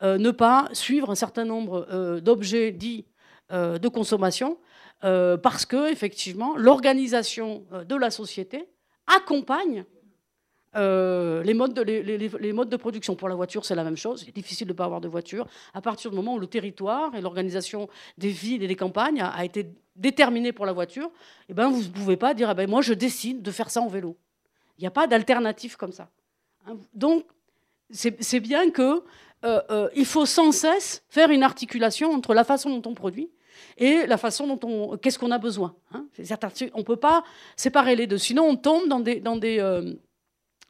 euh, 0.02 0.16
ne 0.18 0.30
pas 0.30 0.68
suivre 0.72 1.10
un 1.10 1.14
certain 1.14 1.44
nombre 1.44 1.86
euh, 1.90 2.20
d'objets 2.20 2.72
dits 2.72 3.06
de 3.50 3.88
consommation, 3.88 4.58
parce 5.00 5.64
que 5.64 5.90
effectivement 5.90 6.54
l'organisation 6.58 7.64
de 7.88 7.96
la 7.96 8.10
société 8.10 8.68
accompagne 9.06 9.86
euh, 10.76 11.42
les, 11.42 11.54
modes 11.54 11.72
de, 11.74 12.76
production 12.76 13.14
pour 13.16 13.28
la 13.28 13.34
voiture, 13.34 13.64
c'est 13.64 13.74
la 13.74 13.84
même 13.84 13.96
chose. 13.96 14.24
C'est 14.24 14.34
difficile 14.34 14.66
de 14.66 14.72
ne 14.72 14.76
pas 14.76 14.84
avoir 14.84 15.00
de 15.00 15.08
voiture. 15.08 15.46
À 15.72 15.80
partir 15.80 16.10
du 16.10 16.16
moment 16.16 16.34
où 16.34 16.38
le 16.38 16.46
territoire 16.46 17.14
et 17.14 17.20
l'organisation 17.20 17.88
des 18.18 18.28
villes 18.28 18.62
et 18.62 18.68
des 18.68 18.76
campagnes 18.76 19.22
a, 19.22 19.44
été 19.44 19.66
déterminé 19.96 20.52
pour 20.52 20.66
la 20.66 20.72
voiture, 20.72 21.10
eh 21.48 21.54
ben, 21.54 21.68
vous 21.68 21.82
ne 21.82 21.88
pouvez 21.88 22.16
pas 22.16 22.34
dire 22.34 22.50
ah 22.50 22.54
ben, 22.54 22.68
moi, 22.68 22.82
je 22.82 22.92
décide 22.92 23.42
de 23.42 23.50
faire 23.50 23.70
ça 23.70 23.80
en 23.80 23.88
vélo. 23.88 24.16
Il 24.78 24.82
n'y 24.82 24.86
a 24.86 24.92
pas 24.92 25.06
d'alternative 25.06 25.76
comme 25.76 25.92
ça. 25.92 26.10
Hein, 26.66 26.76
donc, 26.94 27.24
c'est 27.90 28.40
bien 28.40 28.70
que 28.70 29.02
euh, 29.44 29.62
euh, 29.70 29.88
il 29.94 30.04
faut 30.04 30.26
sans 30.26 30.52
cesse 30.52 31.02
faire 31.08 31.30
une 31.30 31.42
articulation 31.42 32.12
entre 32.12 32.34
la 32.34 32.44
façon 32.44 32.76
dont 32.76 32.90
on 32.90 32.94
produit 32.94 33.30
et 33.78 34.06
la 34.06 34.18
façon 34.18 34.46
dont 34.46 34.60
on 34.62 34.96
qu'est-ce 34.98 35.18
qu'on 35.18 35.30
a 35.30 35.38
besoin. 35.38 35.74
Hein. 35.92 36.04
On 36.74 36.78
ne 36.78 36.84
peut 36.84 36.96
pas 36.96 37.24
séparer 37.56 37.96
les 37.96 38.06
deux, 38.06 38.18
sinon 38.18 38.44
on 38.44 38.56
tombe 38.56 38.88
dans 38.88 39.00
des 39.00 39.20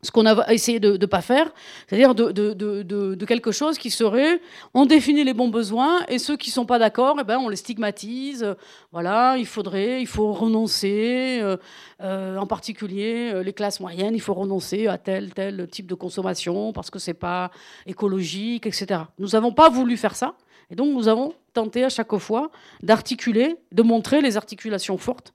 ce 0.02 0.12
qu'on 0.12 0.26
a 0.26 0.52
essayé 0.52 0.78
de 0.78 0.96
ne 0.96 1.06
pas 1.06 1.20
faire, 1.22 1.50
c'est-à-dire 1.86 2.14
de, 2.14 3.24
quelque 3.24 3.50
chose 3.50 3.78
qui 3.78 3.90
serait, 3.90 4.40
on 4.72 4.86
définit 4.86 5.24
les 5.24 5.34
bons 5.34 5.48
besoins 5.48 6.04
et 6.06 6.18
ceux 6.18 6.36
qui 6.36 6.50
ne 6.50 6.52
sont 6.52 6.66
pas 6.66 6.78
d'accord, 6.78 7.16
eh 7.20 7.24
ben, 7.24 7.38
on 7.38 7.48
les 7.48 7.56
stigmatise. 7.56 8.54
Voilà, 8.92 9.36
il 9.38 9.46
faudrait, 9.46 10.00
il 10.00 10.06
faut 10.06 10.32
renoncer, 10.32 11.40
euh, 11.42 11.56
euh, 12.00 12.36
en 12.36 12.46
particulier 12.46 13.32
euh, 13.34 13.42
les 13.42 13.52
classes 13.52 13.80
moyennes, 13.80 14.14
il 14.14 14.20
faut 14.20 14.34
renoncer 14.34 14.86
à 14.86 14.98
tel, 14.98 15.34
tel 15.34 15.66
type 15.68 15.88
de 15.88 15.94
consommation 15.94 16.72
parce 16.72 16.90
que 16.90 17.00
ce 17.00 17.10
n'est 17.10 17.14
pas 17.14 17.50
écologique, 17.84 18.66
etc. 18.66 19.00
Nous 19.18 19.30
n'avons 19.30 19.52
pas 19.52 19.68
voulu 19.68 19.96
faire 19.96 20.14
ça 20.14 20.34
et 20.70 20.76
donc 20.76 20.94
nous 20.94 21.08
avons 21.08 21.34
tenté 21.52 21.84
à 21.84 21.88
chaque 21.88 22.16
fois 22.18 22.52
d'articuler, 22.84 23.56
de 23.72 23.82
montrer 23.82 24.20
les 24.20 24.36
articulations 24.36 24.96
fortes 24.96 25.34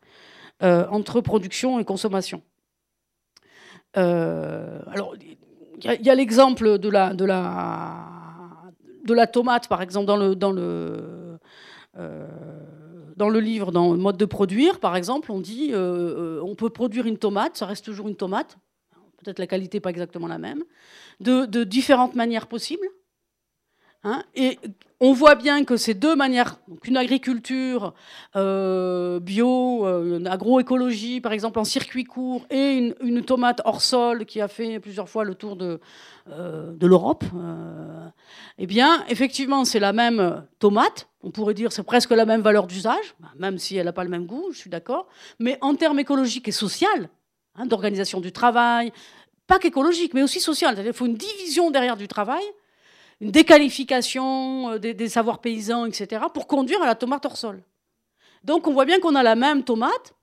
entre 0.61 1.19
production 1.19 1.77
et 1.77 1.83
consommation. 1.83 2.41
Euh, 3.97 4.79
alors, 4.87 5.15
il 5.17 6.05
y 6.05 6.09
a, 6.09 6.15
l'exemple 6.15 6.77
de 6.79 6.89
la, 6.89 7.13
de, 7.13 7.25
la, 7.25 8.71
de 9.05 9.13
la 9.13 9.27
tomate, 9.27 9.67
par 9.67 9.81
exemple, 9.81 10.05
dans 10.05 10.17
le, 10.17 10.35
dans 10.35 10.51
le, 10.51 11.37
euh, 11.97 12.27
dans 13.15 13.29
le 13.29 13.39
livre, 13.39 13.71
dans 13.71 13.91
le 13.91 13.97
mode 13.97 14.17
de 14.17 14.25
produire, 14.25 14.79
par 14.79 14.95
exemple, 14.95 15.31
on 15.31 15.39
dit 15.39 15.71
euh, 15.73 16.41
on 16.43 16.55
peut 16.55 16.69
produire 16.69 17.05
une 17.05 17.17
tomate, 17.17 17.57
ça 17.57 17.65
reste 17.65 17.85
toujours 17.85 18.07
une 18.07 18.15
tomate, 18.15 18.57
peut-être 19.23 19.39
la 19.39 19.47
qualité 19.47 19.79
pas 19.79 19.89
exactement 19.89 20.27
la 20.27 20.37
même, 20.37 20.63
de, 21.19 21.45
de 21.45 21.63
différentes 21.63 22.15
manières 22.15 22.47
possibles. 22.47 22.87
Hein, 24.05 24.23
et 24.35 24.59
on 25.03 25.11
voit 25.11 25.35
bien 25.35 25.65
que 25.65 25.75
ces 25.75 25.93
deux 25.93 26.15
manières, 26.15 26.59
une 26.85 26.95
agriculture 26.95 27.93
euh, 28.37 29.19
bio, 29.19 29.85
euh, 29.85 30.17
une 30.17 30.27
agroécologie, 30.27 31.19
par 31.19 31.33
exemple 31.33 31.59
en 31.59 31.65
circuit 31.65 32.05
court, 32.05 32.45
et 32.49 32.95
une, 33.01 33.21
tomate 33.21 33.61
hors 33.65 33.81
sol 33.81 34.25
qui 34.25 34.39
a 34.39 34.47
fait 34.47 34.79
plusieurs 34.79 35.09
fois 35.09 35.25
le 35.25 35.35
tour 35.35 35.57
de, 35.57 35.81
euh, 36.29 36.71
l'Europe, 36.81 37.25
eh 38.57 38.65
bien, 38.65 39.03
effectivement, 39.09 39.65
c'est 39.65 39.79
la 39.79 39.91
même 39.91 40.45
tomate. 40.59 41.09
On 41.21 41.31
pourrait 41.31 41.53
dire 41.53 41.73
c'est 41.73 41.83
presque 41.83 42.11
la 42.11 42.25
même 42.25 42.41
valeur 42.41 42.65
d'usage, 42.65 43.13
même 43.37 43.57
si 43.57 43.75
elle 43.75 43.85
n'a 43.87 43.93
pas 43.93 44.05
le 44.05 44.09
même 44.09 44.25
goût, 44.25 44.51
je 44.53 44.57
suis 44.57 44.69
d'accord. 44.69 45.07
Mais 45.37 45.57
en 45.59 45.75
termes 45.75 45.99
écologiques 45.99 46.47
et 46.47 46.53
sociaux, 46.53 46.87
hein, 47.55 47.65
d'organisation 47.65 48.21
du 48.21 48.31
travail, 48.31 48.93
pas 49.47 49.59
qu'écologique, 49.59 50.13
mais 50.13 50.23
aussi 50.23 50.39
social. 50.39 50.81
Il 50.85 50.93
faut 50.93 51.07
une 51.07 51.17
division 51.17 51.71
derrière 51.71 51.97
du 51.97 52.07
travail 52.07 52.43
une 53.23 53.31
déqualification 53.31 54.71
euh, 54.71 54.79
des, 54.79 55.09
savoirs 55.09 55.39
paysans, 55.39 55.85
etc., 55.85 56.25
pour 56.33 56.45
conduire 56.45 56.81
à 56.81 56.85
la 56.85 56.93
tomate 56.93 57.25
hors 57.25 57.37
sol. 57.37 57.63
Donc 58.43 58.67
on 58.67 58.73
voit 58.73 58.83
bien 58.83 58.99
qu'on 58.99 59.15
a 59.15 59.23
la 59.23 59.35
même 59.35 59.63
tomate. 59.63 60.13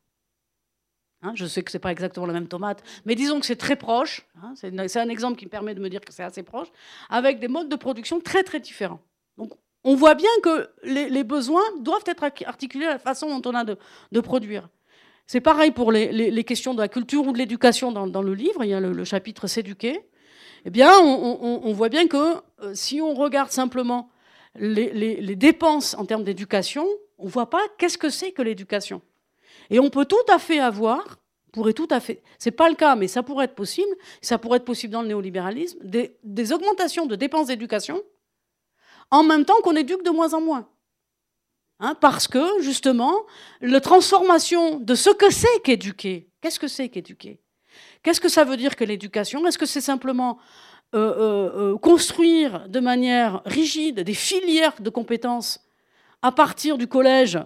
Hein, 1.22 1.32
je 1.34 1.46
sais 1.46 1.62
que 1.62 1.70
ce 1.70 1.78
n'est 1.78 1.80
pas 1.80 1.92
exactement 1.92 2.26
la 2.26 2.34
même 2.34 2.46
tomate, 2.46 2.82
mais 3.06 3.14
disons 3.14 3.40
que 3.40 3.46
c'est 3.46 3.56
très 3.56 3.76
proche. 3.76 4.26
Hein, 4.42 4.52
c'est 4.54 4.98
un 4.98 5.08
exemple 5.08 5.38
qui 5.38 5.46
me 5.46 5.50
permet 5.50 5.74
de 5.74 5.80
me 5.80 5.88
dire 5.88 6.02
que 6.02 6.12
c'est 6.12 6.22
assez 6.22 6.42
proche, 6.42 6.68
avec 7.08 7.40
des 7.40 7.48
modes 7.48 7.70
de 7.70 7.76
production 7.76 8.20
très 8.20 8.42
très 8.42 8.60
différents. 8.60 9.00
Donc 9.38 9.52
on 9.82 9.94
voit 9.94 10.14
bien 10.14 10.30
que 10.42 10.68
les, 10.82 11.24
besoins 11.24 11.64
doivent 11.80 12.04
être 12.04 12.22
articulés 12.46 12.84
à 12.84 12.92
la 12.92 12.98
façon 12.98 13.38
dont 13.38 13.50
on 13.50 13.54
a 13.54 13.64
de, 13.64 14.20
produire. 14.20 14.68
C'est 15.26 15.40
pareil 15.40 15.70
pour 15.70 15.90
les, 15.90 16.44
questions 16.44 16.74
de 16.74 16.80
la 16.80 16.88
culture 16.88 17.26
ou 17.26 17.32
de 17.32 17.38
l'éducation 17.38 17.92
dans, 17.92 18.22
le 18.22 18.34
livre. 18.34 18.62
Il 18.62 18.68
y 18.68 18.74
a 18.74 18.80
le, 18.80 18.92
le 18.92 19.04
chapitre 19.04 19.46
S'éduquer 19.46 20.02
eh 20.64 20.70
bien, 20.70 20.98
on, 21.00 21.72
voit 21.72 21.88
bien 21.88 22.06
que 22.06 22.36
euh, 22.62 22.74
si 22.74 23.00
on 23.00 23.14
regarde 23.14 23.50
simplement 23.50 24.10
les, 24.54 25.36
dépenses 25.36 25.94
en 25.94 26.04
termes 26.04 26.24
d'éducation, 26.24 26.86
on 27.18 27.26
ne 27.26 27.30
voit 27.30 27.48
pas 27.48 27.62
qu'est-ce 27.78 27.98
que 27.98 28.10
c'est 28.10 28.32
que 28.32 28.42
l'éducation. 28.42 29.00
Et 29.70 29.78
on 29.78 29.90
peut 29.90 30.04
tout 30.04 30.16
à 30.28 30.38
fait 30.38 30.58
avoir, 30.58 31.18
pourrait 31.52 31.72
tout 31.72 31.88
à 31.90 32.00
fait, 32.00 32.22
c'est 32.38 32.50
pas 32.50 32.68
le 32.68 32.74
cas, 32.74 32.94
mais 32.94 33.08
ça 33.08 33.22
pourrait 33.22 33.46
être 33.46 33.54
possible, 33.54 33.90
ça 34.20 34.38
pourrait 34.38 34.58
être 34.58 34.64
possible 34.64 34.92
dans 34.92 35.02
le 35.02 35.08
néolibéralisme, 35.08 35.78
des, 35.82 36.52
augmentations 36.52 37.06
de 37.06 37.16
dépenses 37.16 37.46
d'éducation 37.46 38.02
en 39.10 39.22
même 39.22 39.44
temps 39.44 39.60
qu'on 39.62 39.76
éduque 39.76 40.04
de 40.04 40.10
moins 40.10 40.34
en 40.34 40.40
moins. 40.40 40.68
Hein, 41.82 41.94
parce 41.94 42.28
que, 42.28 42.60
justement, 42.60 43.14
la 43.62 43.80
transformation 43.80 44.78
de 44.78 44.94
ce 44.94 45.08
que 45.08 45.30
c'est 45.30 45.62
qu'éduquer, 45.64 46.28
qu'est-ce 46.42 46.60
que 46.60 46.68
c'est 46.68 46.90
qu'éduquer? 46.90 47.40
Qu'est-ce 48.02 48.20
que 48.20 48.28
ça 48.28 48.44
veut 48.44 48.56
dire 48.56 48.76
que 48.76 48.84
l'éducation? 48.84 49.46
Est-ce 49.46 49.58
que 49.58 49.66
c'est 49.66 49.80
simplement 49.80 50.38
euh, 50.92 50.98
euh, 50.98 51.72
euh, 51.74 51.78
construire 51.78 52.68
de 52.68 52.80
manière 52.80 53.42
rigide 53.44 54.00
des 54.00 54.14
filières 54.14 54.74
de 54.80 54.90
compétences 54.90 55.60
à 56.20 56.32
partir 56.32 56.78
du 56.78 56.88
collège 56.88 57.38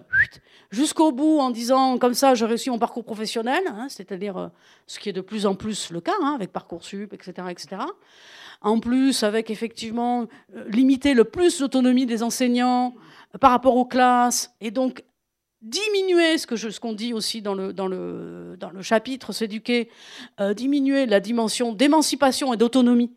jusqu'au 0.71 1.11
bout 1.11 1.39
en 1.39 1.51
disant 1.51 1.99
comme 1.99 2.15
ça 2.15 2.33
j'ai 2.33 2.45
réussi 2.45 2.71
mon 2.71 2.79
parcours 2.79 3.03
professionnel, 3.03 3.61
hein, 3.67 3.85
c'est-à-dire 3.87 4.49
ce 4.87 4.97
qui 4.97 5.09
est 5.09 5.13
de 5.13 5.21
plus 5.21 5.45
en 5.45 5.53
plus 5.53 5.91
le 5.91 6.01
cas 6.01 6.15
hein, 6.23 6.33
avec 6.33 6.51
Parcoursup, 6.51 7.13
etc., 7.13 7.47
etc. 7.51 7.83
En 8.61 8.79
plus, 8.79 9.21
avec 9.21 9.51
effectivement 9.51 10.25
limiter 10.67 11.13
le 11.13 11.25
plus 11.25 11.59
l'autonomie 11.59 12.07
des 12.07 12.23
enseignants 12.23 12.95
par 13.39 13.51
rapport 13.51 13.75
aux 13.75 13.85
classes 13.85 14.55
et 14.59 14.71
donc 14.71 15.03
diminuer 15.65 16.37
ce 16.37 16.45
que 16.45 16.55
ce 16.55 16.79
qu'on 16.79 16.93
dit 16.93 17.13
aussi 17.13 17.41
dans 17.41 17.55
le, 17.55 18.55
chapitre 18.81 19.33
s'éduquer, 19.33 19.89
euh, 20.39 20.53
diminuer 20.53 21.05
la 21.07 21.19
dimension 21.19 21.73
d'émancipation 21.73 22.53
et 22.53 22.57
d'autonomie 22.57 23.11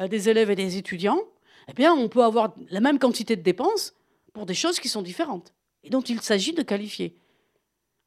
euh, 0.00 0.08
des 0.08 0.28
élèves 0.28 0.50
et 0.50 0.56
des 0.56 0.76
étudiants, 0.76 1.20
eh 1.68 1.72
bien, 1.72 1.94
on 1.94 2.08
peut 2.08 2.24
avoir 2.24 2.54
la 2.70 2.80
même 2.80 2.98
quantité 2.98 3.36
de 3.36 3.42
dépenses 3.42 3.94
pour 4.32 4.46
des 4.46 4.54
choses 4.54 4.80
qui 4.80 4.88
sont 4.88 5.02
différentes 5.02 5.54
et 5.84 5.90
dont 5.90 6.00
il 6.00 6.20
s'agit 6.20 6.52
de 6.52 6.62
qualifier. 6.62 7.16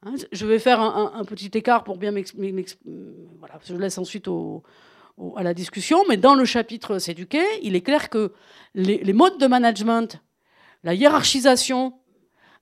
Hein, 0.03 0.15
je 0.31 0.45
vais 0.45 0.59
faire 0.59 0.79
un, 0.81 1.25
petit 1.25 1.51
écart 1.53 1.83
pour 1.83 1.97
bien 1.97 2.11
m'expliquer. 2.11 2.65
Voilà, 3.39 3.59
je 3.65 3.75
laisse 3.75 3.97
ensuite 3.97 4.27
à 5.35 5.43
la 5.43 5.53
discussion, 5.53 6.03
mais 6.07 6.15
dans 6.15 6.35
le 6.35 6.45
chapitre 6.45 6.99
s'éduquer, 6.99 7.43
il 7.63 7.75
est 7.75 7.81
clair 7.81 8.09
que 8.09 8.31
les 8.75 9.13
modes 9.13 9.37
de 9.37 9.47
management, 9.47 10.21
la 10.83 10.93
hiérarchisation 10.93 11.98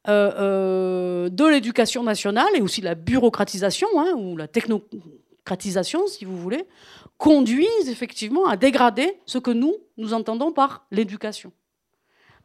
euh, 0.10 0.32
euh, 0.40 1.30
de 1.30 1.46
l'éducation 1.46 2.02
nationale 2.02 2.48
et 2.56 2.62
aussi 2.62 2.80
la 2.80 2.96
bureaucratisation, 2.96 3.90
hein, 3.98 4.14
ou 4.16 4.38
la 4.38 4.48
technocratisation, 4.48 6.08
si 6.08 6.24
vous 6.24 6.38
voulez, 6.38 6.66
conduisent 7.18 7.90
effectivement 7.90 8.46
à 8.46 8.56
dégrader 8.56 9.20
ce 9.26 9.38
que 9.38 9.52
nous, 9.52 9.76
nous 9.98 10.14
entendons 10.14 10.54
par 10.54 10.86
l'éducation. 10.92 11.52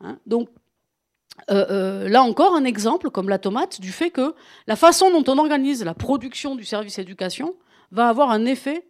Hein. 0.00 0.18
donc, 0.26 0.48
euh, 1.50 2.08
là 2.08 2.24
encore, 2.24 2.56
un 2.56 2.64
exemple, 2.64 3.10
comme 3.10 3.28
la 3.28 3.38
tomate, 3.38 3.80
du 3.80 3.92
fait 3.92 4.10
que 4.10 4.34
la 4.66 4.74
façon 4.74 5.12
dont 5.12 5.32
on 5.32 5.38
organise 5.38 5.84
la 5.84 5.94
production 5.94 6.56
du 6.56 6.64
service 6.64 6.98
éducation 6.98 7.54
va 7.92 8.08
avoir 8.08 8.30
un 8.30 8.44
effet 8.44 8.88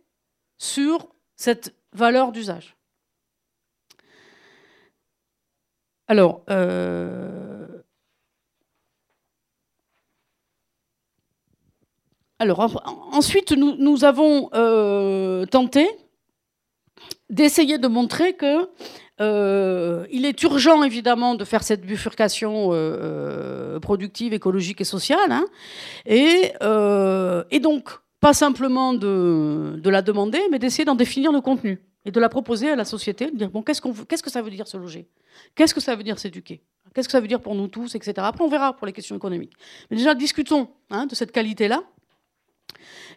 sur 0.57 1.09
cette 1.37 1.75
valeur 1.93 2.33
d'usage. 2.33 2.75
Alors, 6.09 6.43
Alors, 12.43 12.83
ensuite, 13.13 13.53
nous, 13.53 14.05
avons 14.05 14.51
euh, 14.53 15.47
tenté 15.47 15.89
d'essayer 17.31 17.79
de 17.79 17.87
montrer 17.87 18.33
que 18.33 18.69
euh, 19.21 20.05
il 20.11 20.27
est 20.27 20.43
urgent, 20.43 20.83
évidemment, 20.83 21.37
de 21.37 21.45
faire 21.45 21.63
cette 21.63 21.83
bifurcation 21.87 22.71
euh, 22.73 23.79
productive, 23.79 24.33
écologique 24.33 24.81
et 24.81 24.85
sociale. 24.85 25.31
Hein. 25.31 25.45
et, 26.05 27.61
donc, 27.61 27.91
pas 28.19 28.33
simplement 28.33 28.93
de, 28.93 29.81
la 29.85 30.03
demander, 30.03 30.41
mais 30.51 30.59
d'essayer 30.59 30.85
d'en 30.85 30.97
définir 30.97 31.31
le 31.31 31.43
contenu 31.43 31.81
et 32.05 32.11
de 32.11 32.19
la 32.19 32.29
proposer 32.29 32.71
à 32.71 32.75
la 32.75 32.85
société, 32.85 33.31
de 33.31 33.37
dire, 33.37 33.51
bon, 33.51 33.63
qu'est-ce, 33.63 33.81
qu'est-ce 34.09 34.23
que 34.25 34.31
ça 34.31 34.43
veut 34.43 34.51
dire 34.51 34.67
se 34.67 34.77
loger? 34.77 35.07
Qu'est-ce 35.55 35.75
que 35.75 35.81
ça 35.81 35.95
veut 35.95 36.03
dire 36.03 36.19
s'éduquer? 36.19 36.61
Qu'est-ce 36.93 37.07
que 37.07 37.13
ça 37.13 37.21
veut 37.21 37.29
dire 37.29 37.41
pour 37.41 37.55
nous 37.55 37.69
tous, 37.69 37.95
etc. 37.95 38.15
Après, 38.19 38.43
on 38.43 38.49
verra 38.49 38.73
pour 38.73 38.89
les 38.89 38.93
questions 38.93 39.15
économiques. 39.15 39.53
Mais 39.91 39.97
déjà, 39.97 40.17
discutons 40.17 40.69
hein, 40.91 41.07
de 41.07 41.15
cette 41.15 41.31
qualité-là. 41.31 41.85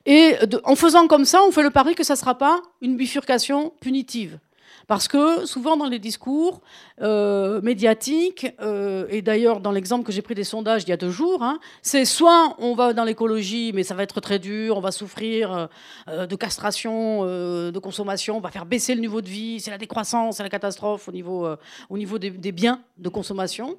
Et 0.05 0.35
en 0.63 0.75
faisant 0.75 1.07
comme 1.07 1.25
ça, 1.25 1.41
on 1.43 1.51
fait 1.51 1.63
le 1.63 1.71
pari 1.71 1.95
que 1.95 2.03
ça 2.03 2.13
ne 2.13 2.19
sera 2.19 2.37
pas 2.37 2.61
une 2.81 2.97
bifurcation 2.97 3.73
punitive. 3.81 4.39
Parce 4.87 5.07
que 5.07 5.45
souvent 5.45 5.77
dans 5.77 5.87
les 5.87 5.99
discours 5.99 6.61
euh, 7.01 7.59
médiatiques, 7.61 8.47
euh, 8.61 9.07
et 9.09 9.21
d'ailleurs 9.21 9.59
dans 9.59 9.71
l'exemple 9.71 10.05
que 10.05 10.11
j'ai 10.11 10.21
pris 10.21 10.35
des 10.35 10.43
sondages 10.43 10.83
il 10.83 10.89
y 10.89 10.93
a 10.93 10.97
deux 10.97 11.09
jours, 11.09 11.41
hein, 11.41 11.59
c'est 11.81 12.05
soit 12.05 12.55
on 12.59 12.75
va 12.75 12.93
dans 12.93 13.03
l'écologie, 13.03 13.71
mais 13.73 13.83
ça 13.83 13.95
va 13.95 14.03
être 14.03 14.21
très 14.21 14.37
dur, 14.37 14.77
on 14.77 14.81
va 14.81 14.91
souffrir 14.91 15.69
euh, 16.07 16.27
de 16.27 16.35
castration, 16.35 17.23
de 17.25 17.79
consommation, 17.79 18.37
on 18.37 18.41
va 18.41 18.51
faire 18.51 18.65
baisser 18.65 18.93
le 18.93 19.01
niveau 19.01 19.21
de 19.21 19.27
vie, 19.27 19.59
c'est 19.59 19.71
la 19.71 19.77
décroissance, 19.77 20.37
c'est 20.37 20.43
la 20.43 20.49
catastrophe 20.49 21.07
au 21.07 21.11
niveau, 21.11 21.47
au 21.89 21.97
niveau 21.97 22.19
des, 22.19 22.29
des, 22.29 22.51
biens 22.51 22.81
de 22.97 23.09
consommation. 23.09 23.77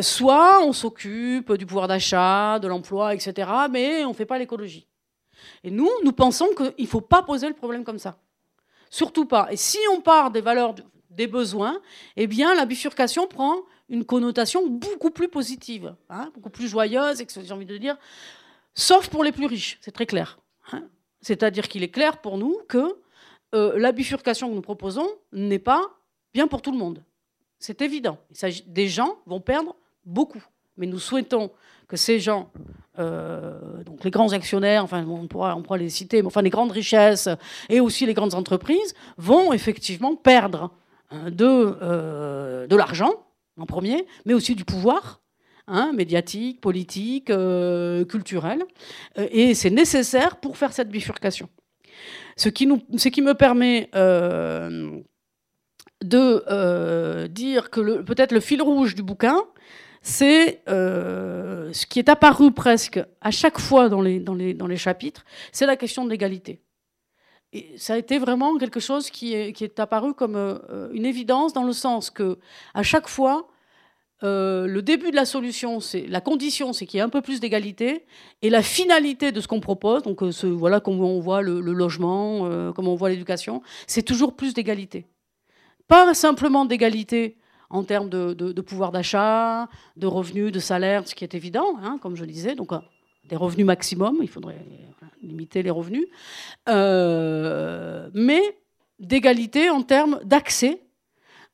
soit 0.00 0.62
on 0.64 0.72
s'occupe 0.72 1.52
du 1.54 1.66
pouvoir 1.66 1.88
d'achat, 1.88 2.58
de 2.58 2.68
l'emploi, 2.68 3.14
etc., 3.14 3.48
mais 3.70 4.04
on 4.04 4.10
ne 4.10 4.14
fait 4.14 4.26
pas 4.26 4.38
l'écologie. 4.38 4.87
Et 5.64 5.70
nous, 5.70 5.90
nous 6.04 6.12
pensons 6.12 6.48
qu'il 6.56 6.72
ne 6.78 6.86
faut 6.86 7.00
pas 7.00 7.22
poser 7.22 7.48
le 7.48 7.54
problème 7.54 7.84
comme 7.84 7.98
ça. 7.98 8.18
Surtout 8.90 9.26
pas. 9.26 9.48
Et 9.50 9.56
si 9.56 9.78
on 9.92 10.00
part 10.00 10.30
des 10.30 10.40
valeurs 10.40 10.74
des 11.10 11.26
besoins, 11.26 11.80
eh 12.16 12.26
bien, 12.26 12.54
la 12.54 12.64
bifurcation 12.64 13.26
prend 13.26 13.62
une 13.88 14.04
connotation 14.04 14.66
beaucoup 14.68 15.10
plus 15.10 15.28
positive, 15.28 15.94
hein, 16.08 16.30
beaucoup 16.34 16.50
plus 16.50 16.68
joyeuse, 16.68 17.22
j'ai 17.42 17.52
envie 17.52 17.66
de 17.66 17.76
dire, 17.76 17.96
sauf 18.74 19.08
pour 19.08 19.24
les 19.24 19.32
plus 19.32 19.46
riches, 19.46 19.78
c'est 19.80 19.90
très 19.90 20.06
clair. 20.06 20.38
Hein. 20.72 20.84
C'est-à-dire 21.20 21.68
qu'il 21.68 21.82
est 21.82 21.90
clair 21.90 22.20
pour 22.20 22.38
nous 22.38 22.58
que 22.68 22.98
euh, 23.54 23.78
la 23.78 23.92
bifurcation 23.92 24.48
que 24.48 24.54
nous 24.54 24.62
proposons 24.62 25.08
n'est 25.32 25.58
pas 25.58 25.82
bien 26.32 26.46
pour 26.46 26.62
tout 26.62 26.70
le 26.70 26.78
monde. 26.78 27.02
C'est 27.58 27.82
évident. 27.82 28.18
Des 28.66 28.88
gens 28.88 29.18
vont 29.26 29.40
perdre 29.40 29.74
beaucoup. 30.04 30.44
Mais 30.78 30.86
nous 30.86 30.98
souhaitons 30.98 31.50
que 31.88 31.96
ces 31.96 32.20
gens 32.20 32.50
euh, 32.98 33.84
donc 33.84 34.02
les 34.02 34.10
grands 34.10 34.32
actionnaires, 34.32 34.82
enfin 34.82 35.06
on 35.06 35.28
pourra, 35.28 35.56
les 35.76 35.88
citer, 35.88 36.20
mais 36.22 36.26
enfin 36.26 36.42
les 36.42 36.50
grandes 36.50 36.72
richesses 36.72 37.28
et 37.68 37.78
aussi 37.80 38.06
les 38.06 38.14
grandes 38.14 38.34
entreprises 38.34 38.94
vont 39.16 39.52
effectivement 39.52 40.16
perdre 40.16 40.72
hein, 41.10 41.30
de, 41.30 41.76
euh, 41.80 42.66
de 42.66 42.76
l'argent 42.76 43.12
en 43.56 43.66
premier, 43.66 44.04
mais 44.26 44.34
aussi 44.34 44.54
du 44.54 44.64
pouvoir. 44.64 45.20
Hein, 45.70 45.92
médiatique, 45.92 46.62
politique, 46.62 47.28
euh, 47.28 48.02
culturel, 48.06 48.64
et 49.18 49.52
c'est 49.52 49.68
nécessaire 49.68 50.36
pour 50.36 50.56
faire 50.56 50.72
cette 50.72 50.88
bifurcation. 50.88 51.50
Ce 52.36 52.48
qui 52.48 52.66
me 52.66 53.34
permet 53.34 53.90
de 56.02 57.26
dire 57.26 57.68
que 57.68 58.00
peut-être 58.00 58.32
le 58.32 58.40
fil 58.40 58.62
rouge 58.62 58.94
du 58.94 59.02
bouquin, 59.02 59.44
c'est 60.02 60.62
euh, 60.68 61.72
ce 61.72 61.86
qui 61.86 61.98
est 61.98 62.08
apparu 62.08 62.52
presque 62.52 63.00
à 63.20 63.30
chaque 63.30 63.58
fois 63.58 63.88
dans 63.88 64.00
les, 64.00 64.76
chapitres, 64.76 65.24
c'est 65.52 65.66
la 65.66 65.76
question 65.76 66.04
de 66.04 66.10
l'égalité. 66.10 66.60
et 67.52 67.76
ça 67.76 67.94
a 67.94 67.98
été 67.98 68.18
vraiment 68.18 68.56
quelque 68.58 68.80
chose 68.80 69.10
qui 69.10 69.34
est, 69.34 69.80
apparu 69.80 70.14
comme 70.14 70.36
euh, 70.36 70.88
une 70.92 71.04
évidence 71.04 71.52
dans 71.52 71.64
le 71.64 71.72
sens 71.72 72.10
que 72.10 72.38
à 72.74 72.82
chaque 72.82 73.08
fois, 73.08 73.48
euh, 74.24 74.66
le 74.66 74.82
début 74.82 75.10
de 75.10 75.16
la 75.16 75.24
solution, 75.24 75.80
c'est 75.80 76.06
la 76.06 76.20
condition, 76.20 76.72
c'est 76.72 76.86
qu'il 76.86 76.98
y 76.98 77.00
ait 77.00 77.04
un 77.04 77.08
peu 77.08 77.22
plus 77.22 77.40
d'égalité, 77.40 78.04
et 78.42 78.50
la 78.50 78.62
finalité 78.62 79.30
de 79.30 79.40
ce 79.40 79.46
qu'on 79.46 79.60
propose, 79.60 80.02
donc 80.02 80.22
euh, 80.22 80.32
ce, 80.32 80.46
voilà 80.46 80.80
comment 80.80 81.10
on 81.10 81.20
voit 81.20 81.42
le, 81.42 81.60
logement, 81.60 82.72
comment 82.74 82.92
on 82.92 82.96
voit 82.96 83.10
l'éducation, 83.10 83.62
c'est 83.86 84.02
toujours 84.02 84.34
plus 84.34 84.54
d'égalité. 84.54 85.06
Pas 85.86 86.12
simplement 86.14 86.64
d'égalité 86.66 87.38
en 87.70 87.84
termes 87.84 88.08
de, 88.08 88.60
pouvoir 88.60 88.92
d'achat, 88.92 89.68
de 89.96 90.06
revenus, 90.06 90.52
de 90.52 90.58
salaire, 90.58 91.06
ce 91.06 91.14
qui 91.14 91.24
est 91.24 91.34
évident, 91.34 91.76
hein, 91.82 91.98
comme 92.00 92.16
je 92.16 92.24
disais, 92.24 92.54
donc 92.54 92.70
des 93.28 93.36
revenus 93.36 93.66
maximum, 93.66 94.18
il 94.22 94.28
faudrait 94.28 94.64
limiter 95.22 95.62
les 95.62 95.70
revenus, 95.70 96.06
euh, 96.68 98.08
mais 98.14 98.42
d'égalité 98.98 99.70
en 99.70 99.82
termes 99.82 100.20
d'accès 100.24 100.80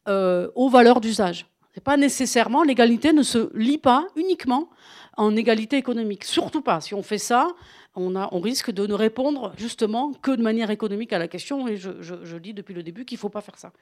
euh, 0.08 0.50
aux 0.54 0.68
valeurs 0.68 1.00
d'usage. 1.00 1.46
C'est 1.72 1.82
pas 1.82 1.96
nécessairement 1.96 2.62
l'égalité 2.62 3.12
ne 3.12 3.22
se 3.22 3.50
lie 3.56 3.78
pas 3.78 4.06
uniquement 4.16 4.70
en 5.16 5.34
égalité 5.34 5.76
économique. 5.76 6.24
Surtout 6.24 6.62
pas. 6.62 6.80
Si 6.80 6.94
on 6.94 7.02
fait 7.02 7.18
ça, 7.18 7.48
on, 7.94 8.16
a, 8.16 8.28
on 8.32 8.40
risque 8.40 8.70
de 8.70 8.86
ne 8.86 8.94
répondre 8.94 9.52
justement 9.56 10.12
que 10.12 10.32
de 10.32 10.42
manière 10.42 10.70
économique 10.70 11.12
à 11.12 11.18
la 11.18 11.28
question. 11.28 11.68
Et 11.68 11.76
je, 11.76 12.36
dis 12.36 12.54
depuis 12.54 12.74
le 12.74 12.82
début 12.82 13.04
qu'il 13.04 13.16
ne 13.16 13.20
faut 13.20 13.28
pas 13.28 13.40
faire 13.40 13.58
ça. 13.58 13.72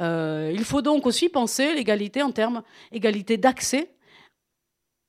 Euh, 0.00 0.50
il 0.52 0.64
faut 0.64 0.82
donc 0.82 1.06
aussi 1.06 1.28
penser 1.28 1.74
l'égalité 1.74 2.22
en 2.22 2.32
termes 2.32 2.62
égalité 2.92 3.36
d'accès, 3.36 3.90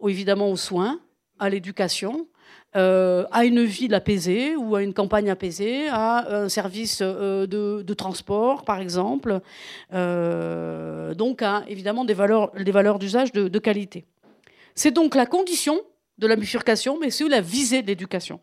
évidemment 0.07 0.49
aux 0.49 0.57
soins, 0.57 0.99
à 1.39 1.49
l'éducation, 1.49 2.27
euh, 2.75 3.25
à 3.31 3.45
une 3.45 3.63
ville 3.63 3.93
apaisée 3.93 4.55
ou 4.55 4.75
à 4.75 4.83
une 4.83 4.93
campagne 4.93 5.29
apaisée, 5.29 5.87
à 5.87 6.41
un 6.43 6.49
service 6.49 6.99
euh, 7.01 7.47
de, 7.47 7.93
transport, 7.93 8.63
par 8.63 8.79
exemple. 8.79 9.39
Donc, 9.91 11.41
à 11.41 11.63
évidemment 11.67 12.05
des 12.05 12.13
valeurs, 12.13 12.51
des 12.51 12.71
valeurs 12.71 12.99
d'usage 12.99 13.31
de, 13.31 13.59
qualité. 13.59 14.05
C'est 14.75 14.91
donc 14.91 15.15
la 15.15 15.25
condition 15.25 15.81
de 16.17 16.27
la 16.27 16.35
bifurcation, 16.35 16.97
mais 16.99 17.09
c'est 17.09 17.27
la 17.27 17.41
visée 17.41 17.81
de 17.81 17.87
l'éducation. 17.87 18.39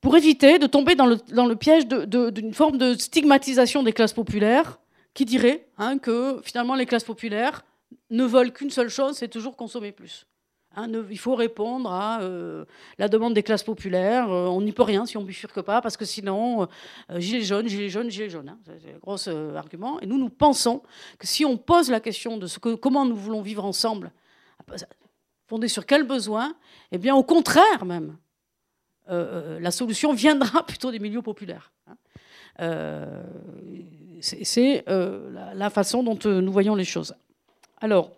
Pour 0.00 0.16
éviter 0.16 0.58
de 0.58 0.66
tomber 0.66 0.96
dans 0.96 1.06
le, 1.06 1.54
piège 1.54 1.86
d'une 1.86 2.54
forme 2.54 2.76
de 2.76 2.94
stigmatisation 2.94 3.82
des 3.82 3.92
classes 3.92 4.12
populaires, 4.12 4.80
qui 5.14 5.24
dirait 5.24 5.68
hein, 5.78 5.98
que 5.98 6.40
finalement 6.42 6.74
les 6.74 6.86
classes 6.86 7.04
populaires 7.04 7.64
ne 8.10 8.24
veulent 8.24 8.52
qu'une 8.52 8.70
seule 8.70 8.88
chose, 8.88 9.16
c'est 9.16 9.28
toujours 9.28 9.56
consommer 9.56 9.92
plus. 9.92 10.26
Hein, 10.74 10.88
il 11.10 11.18
faut 11.18 11.34
répondre 11.34 11.92
à 11.92 12.22
euh, 12.22 12.64
la 12.98 13.08
demande 13.08 13.34
des 13.34 13.42
classes 13.42 13.62
populaires. 13.62 14.30
Euh, 14.32 14.46
on 14.46 14.62
n'y 14.62 14.72
peut 14.72 14.82
rien 14.82 15.04
si 15.04 15.18
on 15.18 15.22
bifurque 15.22 15.60
pas, 15.60 15.82
parce 15.82 15.98
que 15.98 16.06
sinon, 16.06 16.62
euh, 17.10 17.20
gilets 17.20 17.42
jaunes, 17.42 17.68
gilets 17.68 17.90
jaunes, 17.90 18.10
gilets 18.10 18.30
jaunes. 18.30 18.48
Hein, 18.48 18.58
c'est 18.64 18.94
un 18.94 18.98
gros 18.98 19.28
argument. 19.54 20.00
Et 20.00 20.06
nous, 20.06 20.18
nous 20.18 20.30
pensons 20.30 20.82
que 21.18 21.26
si 21.26 21.44
on 21.44 21.58
pose 21.58 21.90
la 21.90 22.00
question 22.00 22.38
de 22.38 22.46
comment 22.76 23.04
nous 23.04 23.16
voulons 23.16 23.42
vivre 23.42 23.64
ensemble, 23.64 24.12
sur 25.66 25.86
quels 25.86 26.04
besoins, 26.04 26.54
eh 26.90 26.98
bien, 26.98 27.14
au 27.14 27.22
contraire 27.22 27.84
même, 27.84 28.16
la 29.08 29.70
solution 29.70 30.12
viendra 30.12 30.64
plutôt 30.66 30.90
des 30.90 30.98
milieux 30.98 31.22
populaires. 31.22 31.72
Hein. 31.88 33.08
c'est 34.20 34.84
la, 34.86 35.70
façon 35.70 36.02
dont 36.02 36.18
nous 36.24 36.52
voyons 36.52 36.74
les 36.74 36.84
choses. 36.84 37.14
Alors, 37.80 38.12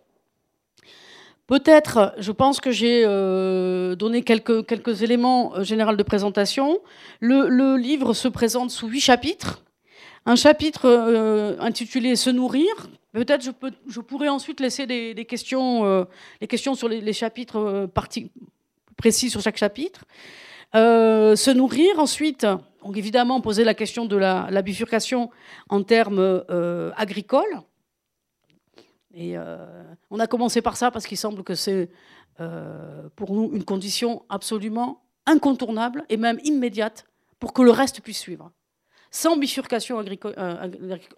Peut-être, 1.47 2.15
je 2.17 2.33
pense 2.33 2.59
que 2.59 2.71
j'ai 2.71 3.05
euh, 3.05 3.97
donné 3.97 4.23
quelques, 4.23 5.03
éléments 5.03 5.55
euh, 5.55 5.63
généraux 5.63 5.95
de 5.95 6.03
présentation. 6.03 6.81
Le, 7.21 7.77
livre 7.77 8.15
se 8.15 8.29
présente 8.29 8.71
sous 8.71 8.89
huit 8.89 9.01
chapitres. 9.01 9.63
Un 10.25 10.37
chapitre 10.37 10.87
euh, 10.87 11.55
intitulé 11.61 12.17
Se 12.17 12.31
nourrir. 12.31 12.65
Peut-être 13.15 13.43
je, 13.43 13.51
je 13.89 14.01
pourrais 14.01 14.29
ensuite 14.29 14.61
laisser 14.61 14.87
des, 14.87 15.25
questions, 15.25 16.07
les 16.41 16.47
questions 16.47 16.75
sur 16.75 16.89
les, 16.89 17.13
chapitres 17.13 17.89
précis 18.97 19.31
sur 19.31 19.41
chaque 19.41 19.57
chapitre. 19.57 20.05
se 20.75 21.51
nourrir, 21.53 21.99
ensuite, 21.99 22.45
donc 22.83 22.97
évidemment 22.97 23.41
poser 23.41 23.65
la 23.65 23.75
question 23.75 24.05
de 24.05 24.17
la, 24.17 24.49
la 24.51 24.63
bifurcation 24.63 25.31
en 25.69 25.83
termes 25.83 26.45
agricoles. 26.97 27.63
Et 29.15 29.39
euh, 29.39 29.57
on 30.11 30.19
a 30.19 30.27
commencé 30.27 30.61
par 30.61 30.77
ça 30.77 30.91
parce 30.91 31.07
qu'il 31.07 31.17
semble 31.17 31.45
que 31.45 31.55
c'est 31.55 31.89
euh, 32.41 33.09
pour 33.15 33.33
nous 33.33 33.51
une 33.55 33.65
condition 33.65 34.25
absolument 34.29 35.03
incontournable 35.25 36.05
et 36.09 36.17
même 36.17 36.41
immédiate 36.43 37.07
pour 37.39 37.53
que 37.53 37.63
le 37.63 37.71
reste 37.71 38.01
puisse 38.01 38.19
suivre. 38.19 38.51
Sans 39.15 39.37
bifurcation 39.37 39.97
agricole, 40.01 40.35
euh, 40.39 40.67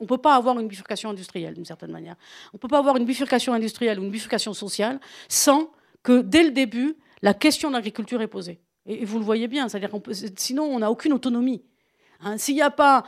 on 0.00 0.04
ne 0.04 0.06
peut 0.06 0.18
pas 0.18 0.34
avoir 0.34 0.60
une 0.60 0.68
bifurcation 0.68 1.08
industrielle 1.08 1.54
d'une 1.54 1.64
certaine 1.64 1.90
manière. 1.90 2.14
On 2.52 2.56
ne 2.56 2.58
peut 2.58 2.68
pas 2.68 2.78
avoir 2.78 2.98
une 2.98 3.06
bifurcation 3.06 3.54
industrielle 3.54 3.98
ou 3.98 4.02
une 4.02 4.10
bifurcation 4.10 4.52
sociale 4.52 5.00
sans 5.30 5.70
que 6.02 6.20
dès 6.20 6.42
le 6.42 6.50
début, 6.50 6.96
la 7.22 7.32
question 7.32 7.70
de 7.70 7.74
l'agriculture 7.74 8.20
est 8.20 8.26
posée. 8.26 8.60
Et, 8.84 9.06
vous 9.06 9.18
le 9.18 9.24
voyez 9.24 9.48
bien, 9.48 9.70
c'est-à-dire 9.70 9.88
sinon 10.36 10.64
on 10.64 10.80
n'a 10.80 10.90
aucune 10.90 11.14
autonomie. 11.14 11.62
Hein, 12.20 12.36
s'il 12.36 12.56
n'y 12.56 12.60
a 12.60 12.70
pas, 12.70 13.04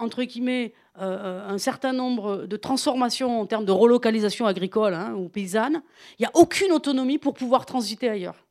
entre 0.00 0.24
guillemets, 0.24 0.74
euh, 1.00 1.48
un 1.48 1.58
certain 1.58 1.92
nombre 1.92 2.46
de 2.46 2.56
transformations 2.56 3.40
en 3.40 3.46
termes 3.46 3.64
de 3.64 3.70
relocalisation 3.70 4.46
agricole 4.46 4.94
hein, 4.94 5.14
ou 5.14 5.28
paysanne, 5.28 5.82
il 6.18 6.22
n'y 6.22 6.26
a 6.26 6.32
aucune 6.34 6.72
autonomie 6.72 7.18
pour 7.18 7.34
pouvoir 7.34 7.64
transiter 7.64 8.08
ailleurs. 8.08 8.45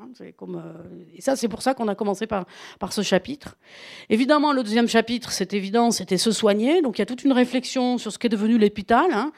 Hein, 0.00 0.10
euh, 0.20 0.72
et 1.16 1.20
ça, 1.20 1.34
c'est 1.34 1.48
pour 1.48 1.60
ça 1.60 1.74
qu'on 1.74 1.88
a 1.88 1.96
commencé 1.96 2.28
par, 2.28 2.46
ce 2.90 3.02
chapitre. 3.02 3.56
Évidemment, 4.08 4.52
le 4.52 4.62
deuxième 4.62 4.86
chapitre, 4.86 5.32
c'est 5.32 5.54
évident, 5.54 5.90
c'était 5.90 6.18
se 6.18 6.30
soigner. 6.30 6.82
Donc 6.82 6.98
il 6.98 7.00
y 7.00 7.02
a 7.02 7.06
toute 7.06 7.24
une 7.24 7.32
réflexion 7.32 7.98
sur 7.98 8.12
ce 8.12 8.18
qu'est 8.18 8.28
devenu 8.28 8.58
l'hôpital. 8.58 9.10
Hein. 9.12 9.32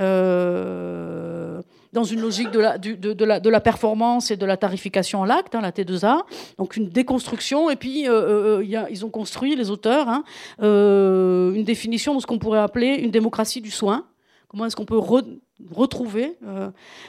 Euh, 0.00 1.62
dans 1.94 2.04
une 2.04 2.20
logique 2.20 2.50
de 2.50 3.48
la, 3.48 3.60
performance 3.60 4.30
et 4.30 4.36
de 4.36 4.44
la 4.44 4.58
tarification 4.58 5.20
en 5.20 5.24
l'acte, 5.24 5.54
hein, 5.54 5.62
la 5.62 5.72
T2A, 5.72 6.22
donc 6.58 6.76
une 6.76 6.88
déconstruction, 6.88 7.70
et 7.70 7.76
puis 7.76 8.08
euh, 8.08 8.62
ils 8.90 9.04
ont 9.04 9.10
construit, 9.10 9.56
les 9.56 9.70
auteurs, 9.70 10.22
une 10.58 11.64
définition 11.64 12.14
de 12.14 12.20
ce 12.20 12.26
qu'on 12.26 12.38
pourrait 12.38 12.60
appeler 12.60 12.96
une 12.96 13.10
démocratie 13.10 13.62
du 13.62 13.70
soin. 13.70 14.06
Comment 14.48 14.66
est-ce 14.66 14.76
qu'on 14.76 14.84
peut 14.84 14.96
retrouver 15.70 16.38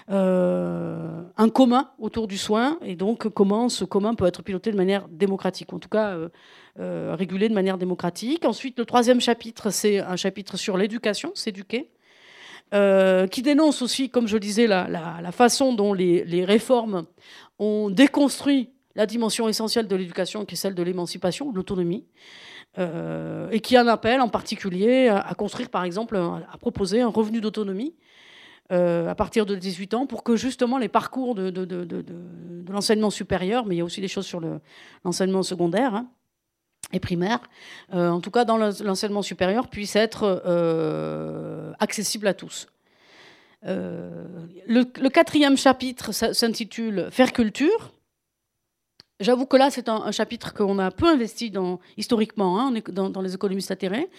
un 0.08 1.50
commun 1.54 1.90
autour 2.00 2.28
du 2.28 2.38
soin, 2.38 2.78
et 2.84 2.96
donc 2.96 3.28
comment 3.30 3.70
ce 3.70 3.86
commun 3.86 4.16
peut 4.16 4.26
être 4.26 4.44
piloté 4.44 4.72
de 4.72 4.78
manière 4.78 5.08
démocratique, 5.10 5.74
en 5.74 5.80
tout 5.80 5.90
cas 5.90 6.18
régulé 6.78 7.50
de 7.50 7.54
manière 7.54 7.78
démocratique. 7.78 8.46
Ensuite, 8.46 8.78
le 8.80 8.86
troisième 8.86 9.22
chapitre, 9.22 9.70
c'est 9.70 10.00
un 10.00 10.16
chapitre 10.16 10.58
sur 10.58 10.78
l'éducation, 10.78 11.32
s'éduquer. 11.36 11.90
Euh, 12.74 13.28
qui 13.28 13.44
dénonce 13.44 13.84
aussi, 13.84 14.10
comme 14.10 14.28
je 14.28 14.38
disais, 14.38 14.66
la, 14.66 14.88
la, 14.88 15.32
façon 15.32 15.74
dont 15.74 15.94
les, 15.94 16.24
les, 16.24 16.44
réformes 16.44 17.06
ont 17.60 17.92
déconstruit 17.92 18.72
la 18.96 19.06
dimension 19.06 19.48
essentielle 19.48 19.88
de 19.88 19.96
l'éducation, 19.96 20.44
qui 20.44 20.56
est 20.56 20.58
celle 20.58 20.74
de 20.74 20.82
l'émancipation, 20.82 21.52
de 21.52 21.56
l'autonomie, 21.56 22.08
euh, 22.80 23.48
et 23.52 23.60
qui 23.60 23.78
en 23.78 23.86
appelle 23.86 24.22
en 24.22 24.30
particulier 24.30 25.08
à, 25.08 25.36
construire, 25.36 25.70
par 25.70 25.84
exemple, 25.84 26.18
à 26.18 26.58
proposer 26.58 27.02
un 27.02 27.10
revenu 27.10 27.42
d'autonomie 27.42 27.94
euh, 28.72 29.10
à 29.10 29.16
partir 29.16 29.46
de 29.46 29.56
18 29.56 29.94
ans 29.94 30.06
pour 30.06 30.24
que 30.24 30.36
justement 30.36 30.78
les 30.78 30.88
parcours 30.88 31.36
de, 31.36 31.50
de, 31.50 31.66
de, 31.66 32.06
l'enseignement 32.72 33.10
supérieur, 33.10 33.66
mais 33.66 33.76
il 33.76 33.78
y 33.80 33.82
a 33.82 33.86
aussi 33.86 34.02
des 34.02 34.08
choses 34.08 34.26
sur 34.26 34.42
l'enseignement 35.04 35.44
secondaire, 35.44 35.94
hein, 35.96 36.08
et 36.94 37.00
primaire, 37.00 37.40
euh, 37.94 38.10
en 38.10 38.22
tout 38.22 38.32
cas 38.32 38.46
dans 38.46 38.58
l'enseignement 38.58 39.22
supérieur, 39.22 39.68
puisse 39.68 39.96
être 39.96 40.44
euh, 40.46 41.74
accessible 41.80 42.28
à 42.28 42.34
tous. 42.34 42.68
Euh, 43.66 44.26
le, 44.68 44.84
quatrième 45.10 45.58
chapitre 45.58 46.12
s'intitule 46.12 47.08
Faire 47.12 47.34
culture. 47.34 47.94
J'avoue 49.24 49.46
que 49.46 49.58
là, 49.58 49.70
c'est 49.72 49.90
un, 49.90 50.12
chapitre 50.12 50.54
qu'on 50.54 50.78
a 50.80 50.92
peu 50.92 51.08
investi 51.08 51.52
historiquement 51.98 52.60
hein, 52.60 52.74
dans, 52.90 53.10
dans, 53.10 53.22
les 53.22 53.34
économistes 53.34 53.72
atterrés, 53.72 54.10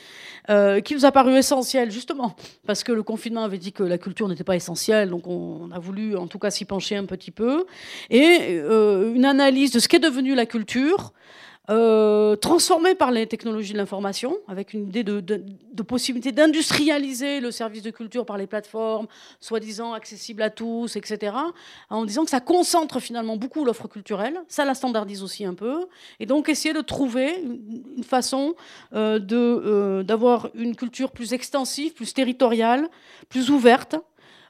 qui 0.84 0.94
nous 0.94 1.04
a 1.04 1.12
paru 1.12 1.36
essentiel, 1.36 1.90
justement, 1.90 2.34
parce 2.66 2.82
que 2.82 2.92
le 2.92 3.02
confinement 3.02 3.44
avait 3.44 3.58
dit 3.58 3.72
que 3.72 3.82
la 3.82 3.98
culture 3.98 4.28
n'était 4.28 4.44
pas 4.44 4.56
essentielle, 4.56 5.10
donc 5.10 5.26
on, 5.26 5.70
a 5.72 5.78
voulu 5.78 6.16
en 6.16 6.26
tout 6.26 6.38
cas 6.38 6.50
s'y 6.50 6.64
pencher 6.64 6.96
un 6.96 7.04
petit 7.04 7.30
peu. 7.30 7.66
Et 8.10 8.58
une 8.58 9.24
analyse 9.24 9.70
de 9.70 9.78
ce 9.78 9.88
qu'est 9.88 9.98
devenu 9.98 10.34
la 10.34 10.46
culture, 10.46 11.12
euh, 11.70 12.36
transformé 12.36 12.94
par 12.94 13.10
les 13.10 13.26
technologies 13.26 13.72
de 13.72 13.78
l'information, 13.78 14.36
avec 14.48 14.74
une 14.74 14.88
idée 14.88 15.02
de, 15.02 15.20
de, 15.20 15.82
possibilité 15.82 16.30
d'industrialiser 16.30 17.40
le 17.40 17.50
service 17.50 17.82
de 17.82 17.90
culture 17.90 18.26
par 18.26 18.36
les 18.36 18.46
plateformes, 18.46 19.06
soi-disant 19.40 19.94
accessibles 19.94 20.42
à 20.42 20.50
tous, 20.50 20.96
etc., 20.96 21.36
en 21.88 22.04
disant 22.04 22.24
que 22.24 22.30
ça 22.30 22.40
concentre 22.40 23.00
finalement 23.00 23.36
beaucoup 23.36 23.64
l'offre 23.64 23.88
culturelle, 23.88 24.42
ça 24.46 24.66
la 24.66 24.74
standardise 24.74 25.22
aussi 25.22 25.46
un 25.46 25.54
peu, 25.54 25.86
et 26.20 26.26
donc 26.26 26.50
essayer 26.50 26.74
de 26.74 26.82
trouver 26.82 27.42
une, 27.42 28.04
façon 28.04 28.54
euh, 28.92 29.18
euh, 29.32 30.02
d'avoir 30.02 30.50
une 30.54 30.76
culture 30.76 31.12
plus 31.12 31.32
extensive, 31.32 31.94
plus 31.94 32.12
territoriale, 32.12 32.88
plus 33.30 33.50
ouverte, 33.50 33.96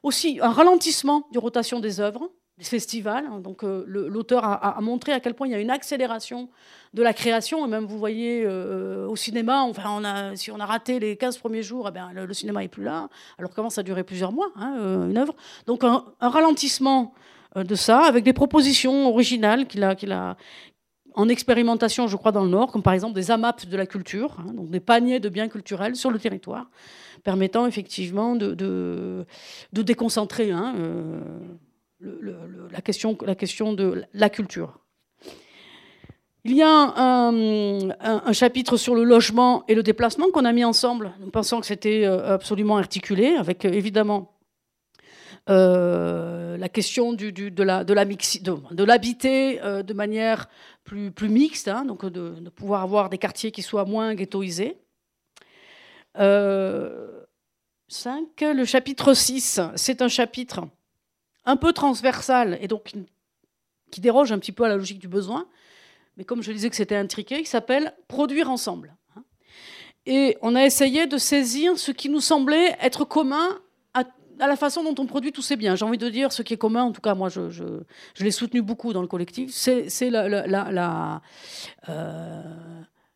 aussi 0.03 0.39
un 0.43 0.51
ralentissement 0.51 1.29
du 1.31 1.39
rotation 1.39 1.79
des 1.79 2.01
œuvres, 2.01 2.29
des 2.59 2.65
festivals. 2.65 3.27
Hein. 3.27 3.41
Donc 3.41 3.63
l'auteur 3.63 4.45
a, 4.45 4.81
montré 4.81 5.13
à 5.13 5.21
quel 5.21 5.35
point 5.35 5.47
il 5.47 5.53
y 5.53 5.55
a 5.55 5.61
une 5.61 5.71
accélération 5.71 6.49
de 6.93 7.03
la 7.03 7.13
création. 7.13 7.67
Et 7.67 7.69
même, 7.69 7.85
vous 7.85 7.99
voyez, 7.99 8.47
au 8.47 9.17
cinéma, 9.17 9.63
enfin, 9.63 9.91
on 9.91 10.05
a, 10.05 10.37
si 10.37 10.51
on 10.51 10.61
a 10.61 10.67
raté 10.67 11.01
les 11.01 11.17
15 11.17 11.39
premiers 11.39 11.63
jours, 11.63 11.89
eh 11.89 11.93
bien, 11.93 12.13
le, 12.13 12.33
cinéma 12.33 12.61
n'est 12.61 12.69
plus 12.69 12.85
là, 12.85 13.09
alors 13.39 13.53
qu'avant, 13.55 13.71
ça 13.71 13.83
durait 13.83 14.05
plusieurs 14.05 14.33
mois, 14.33 14.51
hein, 14.57 15.09
une 15.09 15.19
œuvre. 15.19 15.35
Donc 15.67 15.85
un, 15.85 16.05
ralentissement 16.21 17.15
de 17.57 17.75
ça, 17.75 18.03
avec 18.03 18.25
des 18.25 18.33
propositions 18.33 19.09
originales 19.09 19.67
qu'il 19.67 19.83
a, 19.85 19.95
qu'il 19.95 20.13
a, 20.13 20.37
en 21.15 21.29
expérimentation, 21.29 22.09
je 22.09 22.17
crois, 22.17 22.33
dans 22.33 22.43
le 22.43 22.51
Nord, 22.51 22.73
comme 22.73 22.83
par 22.83 22.93
exemple 22.93 23.15
des 23.15 23.31
AMAP 23.31 23.67
de 23.67 23.77
la 23.77 23.87
culture, 23.87 24.37
hein, 24.41 24.53
donc 24.53 24.71
des 24.71 24.81
paniers 24.81 25.21
de 25.21 25.29
biens 25.29 25.49
culturels 25.49 25.97
sur 25.97 26.11
le 26.11 26.19
territoire, 26.19 26.69
permettant 27.23 27.67
effectivement 27.67 28.35
de, 28.35 28.55
de, 28.55 29.83
déconcentrer 29.83 30.51
hein, 30.51 30.75
euh, 30.77 31.21
la, 32.75 32.81
question, 32.83 33.17
la 33.25 33.35
question 33.35 33.73
de 33.73 34.05
la 34.13 34.29
culture. 34.29 34.81
Il 36.45 36.53
y 36.53 36.63
a 36.63 36.69
un, 36.69 38.33
chapitre 38.33 38.77
sur 38.77 38.95
le 38.95 39.05
logement 39.05 39.65
et 39.67 39.75
le 39.75 39.83
déplacement 39.83 40.31
qu'on 40.31 40.45
a 40.45 40.53
mis 40.53 40.65
ensemble. 40.65 41.15
Nous 41.21 41.31
pensons 41.31 41.61
que 41.61 41.67
c'était 41.67 42.05
euh, 42.05 42.35
absolument 42.35 42.77
articulé, 42.77 43.35
avec 43.37 43.65
euh, 43.65 43.73
évidemment 43.73 44.31
la 45.47 46.69
question 46.71 47.13
du, 47.13 47.33
de 47.33 47.63
la, 47.63 47.85
de 47.85 47.93
l'habiter 48.85 49.61
de 49.61 49.93
manière 49.93 50.49
plus, 50.85 51.11
plus 51.11 51.29
mixte, 51.29 51.69
hein, 51.69 51.85
donc 51.85 52.07
de, 52.07 52.49
pouvoir 52.51 52.83
avoir 52.83 53.11
des 53.11 53.19
quartiers 53.19 53.51
qui 53.51 53.61
soient 53.61 53.85
moins 53.85 54.15
ghettoisés. 54.15 54.79
5. 57.89 58.43
Euh, 58.43 58.55
le 58.55 58.65
chapitre 58.65 59.15
6, 59.15 59.61
c'est 59.77 60.03
un 60.03 60.09
chapitre 60.09 60.67
un 61.45 61.57
peu 61.57 61.73
transversal 61.73 62.59
et 62.61 62.69
donc 62.69 62.93
qui 63.91 64.01
déroge 64.01 64.33
un 64.33 64.39
petit 64.39 64.53
peu 64.53 64.65
à 64.65 64.69
la 64.69 64.77
logique 64.77 64.99
du 64.99 65.09
besoin, 65.09 65.47
mais 66.17 66.25
comme 66.25 66.43
je 66.43 66.53
disais 66.53 66.71
que 66.71 66.77
c'était 66.77 66.97
intriqué, 66.97 67.41
il 67.41 67.47
s'appelle 67.47 67.95
Produire 68.09 68.51
ensemble. 68.51 68.97
Et 70.07 70.37
on 70.43 70.55
a 70.55 70.65
essayé 70.65 71.07
de 71.07 71.17
saisir 71.17 71.79
ce 71.79 71.91
qui 71.91 72.09
nous 72.09 72.21
semblait 72.21 72.77
être 72.81 73.05
commun 73.05 73.61
à 74.41 74.49
la 74.49 74.57
façon 74.57 74.83
dont 74.83 75.01
on 75.01 75.07
produit 75.07 75.33
tous 75.33 75.43
ces 75.43 75.57
biens. 75.57 75.77
J'ai 75.77 75.85
envie 75.85 75.99
de 75.99 76.09
dire 76.09 76.33
ce 76.33 76.43
qui 76.43 76.55
est 76.55 76.59
commun, 76.59 76.83
en 76.83 76.93
tout 76.93 77.01
cas 77.01 77.15
moi 77.15 77.29
je, 77.29 77.85
l'ai 78.21 78.31
soutenu 78.31 78.63
beaucoup 78.63 78.93
dans 78.93 79.01
le 79.01 79.07
collectif, 79.07 79.51
c'est 79.53 79.89
euh, 80.03 80.47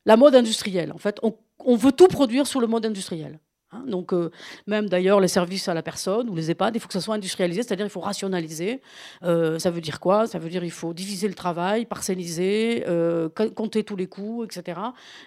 la, 0.05 0.16
mode 0.16 0.35
industrielle. 0.37 0.93
En 0.93 0.99
fait, 0.99 1.18
on, 1.22 1.37
on 1.59 1.76
veut 1.76 1.93
tout 1.93 2.07
produire 2.09 2.47
sur 2.47 2.61
le 2.61 2.66
mode 2.66 2.87
industriel. 2.87 3.41
Hein, 3.71 3.85
donc, 3.87 4.14
euh, 4.14 4.31
même 4.66 4.89
d'ailleurs, 4.89 5.21
les 5.21 5.29
services 5.29 5.69
à 5.69 5.75
la 5.75 5.83
personne 5.83 6.31
ou 6.31 6.35
les 6.35 6.51
EHPAD, 6.51 6.75
il 6.77 6.81
faut 6.81 6.87
que 6.87 6.95
ça 6.95 7.03
soit 7.03 7.16
industrialisé, 7.16 7.62
c'est-à-dire 7.62 7.85
il 7.85 7.91
faut 7.91 8.01
rationaliser. 8.01 8.81
Euh, 9.25 9.59
ça 9.59 9.71
veut 9.71 9.83
dire 9.83 10.01
quoi? 10.01 10.27
Ça 10.27 10.39
veut 10.39 10.49
dire 10.49 10.64
il 10.64 10.71
faut 10.71 10.95
diviser 10.95 11.29
le 11.29 11.35
travail, 11.35 11.85
parcelliser, 11.85 12.85
euh, 12.89 13.29
compter 13.29 13.85
tous 13.85 13.97
les 13.97 14.07
coûts, 14.07 14.43
etc. 14.45 14.81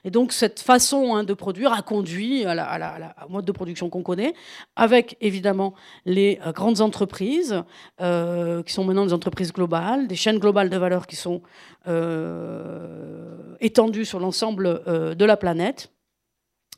Et 0.04 0.10
donc, 0.10 0.34
cette 0.34 0.60
façon 0.60 1.14
hein, 1.16 1.24
de 1.24 1.36
produire 1.36 1.72
a 1.72 1.84
conduit 1.84 2.44
à 2.46 2.56
la, 2.56 3.16
mode 3.30 3.46
de 3.46 3.52
production 3.52 3.92
qu'on 3.92 4.02
connaît, 4.02 4.34
avec 4.76 5.18
évidemment 5.22 5.76
les 6.06 6.40
grandes 6.56 6.82
entreprises, 6.82 7.64
qui 8.00 8.74
sont 8.74 8.84
maintenant 8.84 9.06
des 9.06 9.14
entreprises 9.14 9.54
globales, 9.54 10.08
des 10.08 10.16
chaînes 10.16 10.40
globales 10.40 10.70
de 10.70 10.78
valeur 10.78 11.06
qui 11.06 11.16
sont 11.16 11.42
étendues 13.60 14.06
sur 14.06 14.20
l'ensemble 14.20 14.82
de 15.16 15.26
la 15.26 15.38
planète. 15.38 15.92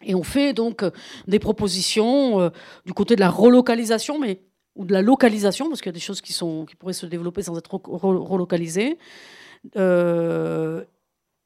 Et 0.05 0.15
on 0.15 0.23
fait 0.23 0.53
donc 0.53 0.83
euh, 0.83 0.91
des 1.27 1.39
propositions 1.39 2.39
euh, 2.39 2.49
du 2.85 2.93
côté 2.93 3.15
de 3.15 3.19
la 3.19 3.29
relocalisation, 3.29 4.19
mais 4.19 4.41
ou 4.75 4.85
de 4.85 4.93
la 4.93 5.01
localisation, 5.01 5.69
parce 5.69 5.81
qu'il 5.81 5.89
y 5.89 5.93
a 5.93 5.93
des 5.93 5.99
choses 5.99 6.21
qui, 6.21 6.33
sont, 6.33 6.65
qui 6.65 6.75
pourraient 6.75 6.93
se 6.93 7.05
développer 7.05 7.43
sans 7.43 7.57
être 7.57 7.79
relocalisées. 7.83 8.97
Euh, 9.77 10.83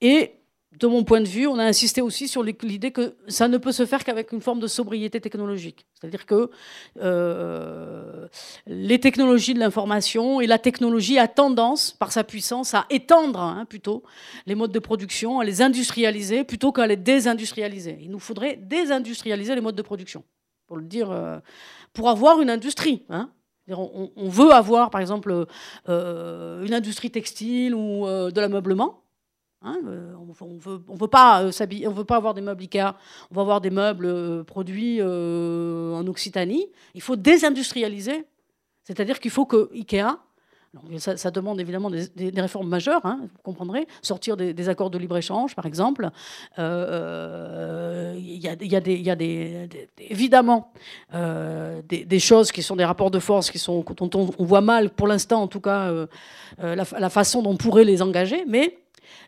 et 0.02 0.32
de 0.80 0.88
mon 0.88 1.04
point 1.04 1.22
de 1.22 1.28
vue, 1.28 1.48
on 1.48 1.58
a 1.58 1.64
insisté 1.64 2.02
aussi 2.02 2.28
sur 2.28 2.44
l'idée 2.44 2.92
que 2.92 3.16
ça 3.28 3.48
ne 3.48 3.58
peut 3.58 3.72
se 3.72 3.86
faire 3.86 4.04
qu'avec 4.04 4.32
une 4.32 4.42
forme 4.42 4.60
de 4.60 4.68
sobriété 4.68 5.20
technologique. 5.20 5.88
C'est-à-dire 5.94 6.26
que 6.26 6.52
euh, 7.02 8.28
les 8.68 9.00
technologies 9.00 9.56
de 9.56 9.60
l'information 9.60 10.40
et 10.40 10.46
la 10.46 10.60
technologie 10.60 11.18
a 11.18 11.28
tendance, 11.28 11.92
par 11.92 12.12
sa 12.12 12.24
puissance, 12.24 12.76
à 12.76 12.86
étendre 12.92 13.40
hein, 13.40 13.66
plutôt 13.66 14.04
les 14.46 14.54
modes 14.54 14.72
de 14.72 14.80
production, 14.80 15.40
à 15.40 15.46
les 15.46 15.64
industrialiser 15.64 16.44
plutôt 16.44 16.72
qu'à 16.72 16.86
les 16.86 16.96
désindustrialiser. 16.96 17.98
Il 18.02 18.12
nous 18.12 18.20
faudrait 18.20 18.58
désindustrialiser 18.58 19.56
les 19.56 19.62
modes 19.62 19.76
de 19.76 19.82
production, 19.82 20.24
pour 20.68 20.78
le 20.78 20.84
dire, 20.84 21.10
euh, 21.10 21.40
pour 21.94 22.10
avoir 22.10 22.40
une 22.40 22.52
industrie. 22.52 23.04
Hein. 23.10 23.32
On, 23.70 24.30
veut 24.30 24.52
avoir, 24.52 24.92
par 24.92 25.02
exemple, 25.02 25.46
euh, 25.90 26.66
une 26.66 26.74
industrie 26.74 27.12
textile 27.12 27.76
ou 27.76 28.06
de 28.06 28.40
l'ameublement. 28.40 29.04
Hein, 29.64 29.80
euh, 29.88 30.14
on 30.20 30.28
on 30.46 30.96
veut, 30.96 31.08
pas 31.08 31.44
euh, 31.44 31.52
veut 31.90 32.04
pas 32.04 32.16
avoir 32.16 32.36
des 32.36 32.42
meubles 32.42 32.62
Ikea, 32.62 32.94
on 33.32 33.36
va 33.36 33.42
avoir 33.42 33.60
des 33.60 33.72
meubles 33.72 34.06
euh, 34.06 34.44
produits 34.44 35.02
en 35.02 36.06
Occitanie. 36.08 36.68
Il 36.94 37.02
faut 37.02 37.16
désindustrialiser. 37.16 38.26
C'est-à-dire 38.84 39.20
qu'il 39.20 39.32
faut 39.32 39.46
que 39.46 39.70
Ikea, 39.74 40.20
ça, 41.00 41.32
demande 41.32 41.60
évidemment 41.60 41.90
des, 41.90 42.32
réformes 42.36 42.70
majeures, 42.70 43.04
hein, 43.04 43.22
vous 43.24 43.42
comprendrez, 43.42 43.88
sortir 44.02 44.38
des, 44.38 44.70
accords 44.70 44.92
de 44.92 44.98
libre-échange, 44.98 45.56
par 45.56 45.66
exemple. 45.66 46.10
Il 46.58 46.64
y, 48.38 48.48
a, 48.48 48.56
des, 49.16 49.70
évidemment 49.98 50.72
des, 51.12 52.20
choses 52.20 52.52
qui 52.52 52.62
sont 52.62 52.76
des 52.76 52.86
rapports 52.86 53.12
de 53.12 53.20
force 53.20 53.50
qui 53.50 53.60
sont, 53.60 53.84
dont 53.96 54.10
on, 54.38 54.46
voit 54.46 54.62
mal, 54.62 54.92
pour 54.92 55.08
l'instant 55.08 55.42
en 55.42 55.48
tout 55.48 55.62
cas, 55.62 55.92
la, 56.60 56.76
la, 56.76 57.10
façon 57.10 57.42
dont 57.42 57.52
on 57.52 57.58
pourrait 57.58 57.86
les 57.86 58.02
engager, 58.02 58.46
mais 58.46 58.78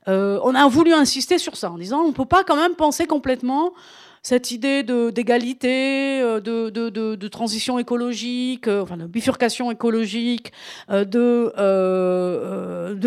euh, 0.07 0.39
on 0.43 0.55
a 0.55 0.67
voulu 0.67 0.93
insister 0.93 1.37
sur 1.37 1.55
ça 1.55 1.71
en 1.71 1.77
disant 1.77 2.01
on 2.01 2.07
ne 2.09 2.13
peut 2.13 2.25
pas 2.25 2.43
quand 2.43 2.55
même 2.55 2.75
penser 2.75 3.05
complètement 3.07 3.73
cette 4.21 4.51
idée 4.51 4.83
d'égalité, 4.83 6.19
euh, 6.21 6.41
de, 6.41 7.27
transition 7.27 7.79
écologique, 7.79 8.67
euh, 8.67 8.81
enfin 8.81 8.97
de 8.97 9.05
bifurcation 9.05 9.71
écologique, 9.71 10.51
de 10.89 11.51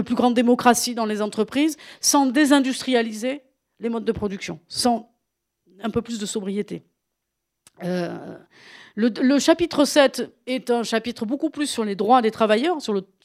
plus 0.01 0.15
grande 0.15 0.35
démocratie 0.35 0.95
dans 0.95 1.07
les 1.07 1.21
entreprises, 1.21 1.77
sans 2.01 2.27
désindustrialiser 2.27 3.43
les 3.81 3.89
modes 3.89 4.05
de 4.05 4.13
production, 4.13 4.61
sans 4.69 5.11
un 5.83 5.91
peu 5.91 6.03
plus 6.03 6.19
de 6.19 6.27
sobriété. 6.27 6.85
Le, 8.95 9.39
chapitre 9.39 9.85
7 9.85 10.31
est 10.47 10.71
un 10.71 10.83
chapitre 10.83 11.25
beaucoup 11.25 11.51
plus 11.51 11.67
sur 11.67 11.85
les 11.85 11.95
droits 11.95 12.21
des 12.21 12.31
travailleurs, 12.31 12.79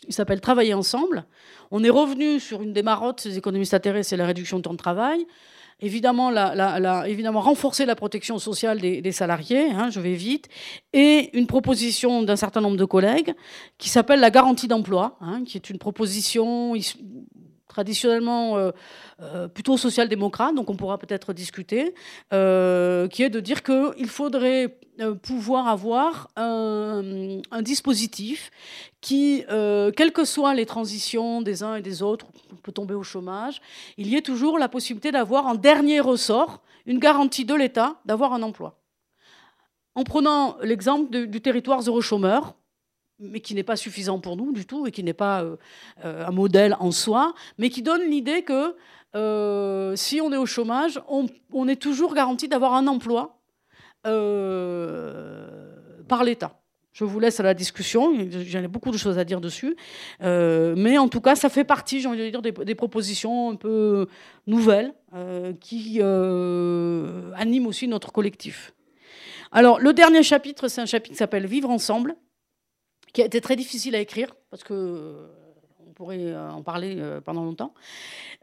il 0.07 0.13
s'appelle 0.13 0.39
Travailler 0.39 0.73
ensemble. 0.73 1.25
On 1.71 1.83
est 1.83 1.89
revenu 1.89 2.39
sur 2.39 2.61
une 2.61 2.71
des 2.71 2.83
marottes 2.83 3.27
des 3.27 3.37
économistes 3.37 3.73
atterrés, 3.73 4.03
c'est 4.03 4.17
la 4.17 4.25
réduction 4.25 4.57
du 4.57 4.63
temps 4.63 4.73
de 4.73 4.77
travail. 4.77 5.25
Évidemment 5.79 6.31
renforcer 7.35 7.85
la 7.85 7.95
protection 7.95 8.39
sociale 8.39 8.79
des, 8.79 9.11
salariés, 9.11 9.69
hein, 9.71 9.89
je 9.91 9.99
vais 9.99 10.15
vite, 10.15 10.47
et 10.93 11.37
une 11.37 11.45
proposition 11.45 12.23
d'un 12.23 12.35
certain 12.35 12.61
nombre 12.61 12.77
de 12.77 12.85
collègues 12.85 13.35
qui 13.77 13.89
s'appelle 13.89 14.19
la 14.19 14.31
garantie 14.31 14.67
d'emploi, 14.67 15.17
hein, 15.21 15.43
qui 15.45 15.57
est 15.57 15.69
une 15.69 15.77
proposition 15.77 16.73
traditionnellement 17.77 18.57
euh, 18.57 18.71
euh, 19.21 19.47
plutôt 19.47 19.77
social-démocrate, 19.77 20.55
donc 20.55 20.67
on 20.71 20.75
pourra 20.75 20.97
peut-être 20.97 21.31
discuter, 21.31 21.93
euh, 22.33 23.07
qui 23.07 23.21
est 23.21 23.29
de 23.29 23.39
dire 23.39 23.61
qu'il 23.61 24.09
faudrait 24.09 24.79
pouvoir 25.21 25.67
avoir 25.67 26.27
un, 26.35 27.61
dispositif 27.61 28.49
qui, 28.99 29.43
quelles 29.95 30.11
que 30.11 30.25
soient 30.25 30.55
les 30.55 30.65
transitions 30.65 31.43
des 31.43 31.61
uns 31.61 31.75
et 31.75 31.83
des 31.83 32.01
autres, 32.01 32.25
on 32.51 32.55
peut 32.55 32.71
tomber 32.71 32.95
au 32.95 33.03
chômage, 33.03 33.61
il 33.97 34.07
y 34.07 34.15
ait 34.15 34.23
toujours 34.23 34.57
la 34.57 34.69
possibilité 34.69 35.11
d'avoir 35.11 35.45
en 35.45 35.53
dernier 35.53 35.99
ressort 35.99 36.63
une 36.87 36.97
garantie 36.97 37.45
de 37.45 37.53
l'État 37.53 37.97
d'avoir 38.05 38.33
un 38.33 38.41
emploi. 38.41 38.79
En 39.93 40.03
prenant 40.03 40.57
l'exemple 40.63 41.27
du 41.27 41.41
territoire 41.41 41.81
zéro 41.83 42.01
chômeur, 42.01 42.56
mais 43.19 43.39
qui 43.39 43.55
n'est 43.55 43.63
pas 43.63 43.75
suffisant 43.75 44.19
pour 44.19 44.37
nous 44.37 44.51
du 44.51 44.65
tout 44.65 44.87
et 44.87 44.91
qui 44.91 45.03
n'est 45.03 45.13
pas 45.13 45.43
euh, 45.43 45.57
euh, 46.05 46.25
un 46.25 46.31
modèle 46.31 46.75
en 46.79 46.91
soi, 46.91 47.33
mais 47.57 47.69
qui 47.69 47.81
donne 47.81 48.09
l'idée 48.09 48.43
que 48.43 48.75
euh, 49.15 49.95
si 49.95 50.21
on 50.21 50.31
est 50.31 50.37
au 50.37 50.45
chômage, 50.45 51.01
on, 51.07 51.67
est 51.67 51.81
toujours 51.81 52.13
garanti 52.13 52.47
d'avoir 52.47 52.73
un 52.73 52.87
emploi 52.87 53.39
par 54.03 54.13
l'État. 56.23 56.59
Je 56.93 57.03
vous 57.03 57.19
laisse 57.19 57.41
à 57.41 57.43
la 57.43 57.53
discussion, 57.53 58.13
j'en 58.31 58.63
ai 58.63 58.67
beaucoup 58.67 58.91
de 58.91 58.97
choses 58.97 59.17
à 59.17 59.25
dire 59.25 59.41
dessus, 59.41 59.75
mais 60.21 60.97
en 60.97 61.09
tout 61.09 61.19
cas, 61.19 61.35
ça 61.35 61.49
fait 61.49 61.65
partie, 61.65 61.99
j'ai 61.99 62.07
envie 62.07 62.19
de 62.19 62.29
dire, 62.29 62.41
des, 62.41 62.75
propositions 62.75 63.51
un 63.51 63.55
peu 63.55 64.07
nouvelles 64.45 64.93
qui 65.59 66.01
animent 66.01 67.67
aussi 67.67 67.89
notre 67.89 68.13
collectif. 68.13 68.73
Alors, 69.51 69.79
le 69.79 69.91
dernier 69.91 70.23
chapitre, 70.23 70.69
c'est 70.69 70.81
un 70.81 70.85
chapitre 70.85 71.11
qui 71.11 71.17
s'appelle 71.17 71.47
Vivre 71.47 71.69
ensemble 71.69 72.15
qui 73.13 73.21
a 73.21 73.25
été 73.25 73.41
très 73.41 73.55
difficile 73.55 73.95
à 73.95 73.99
écrire, 73.99 74.35
parce 74.49 74.63
que 74.63 74.73
euh, 74.73 75.27
on 75.87 75.91
pourrait 75.93 76.19
euh, 76.19 76.49
en 76.51 76.61
parler 76.61 76.95
euh, 76.99 77.21
pendant 77.21 77.43
longtemps, 77.43 77.73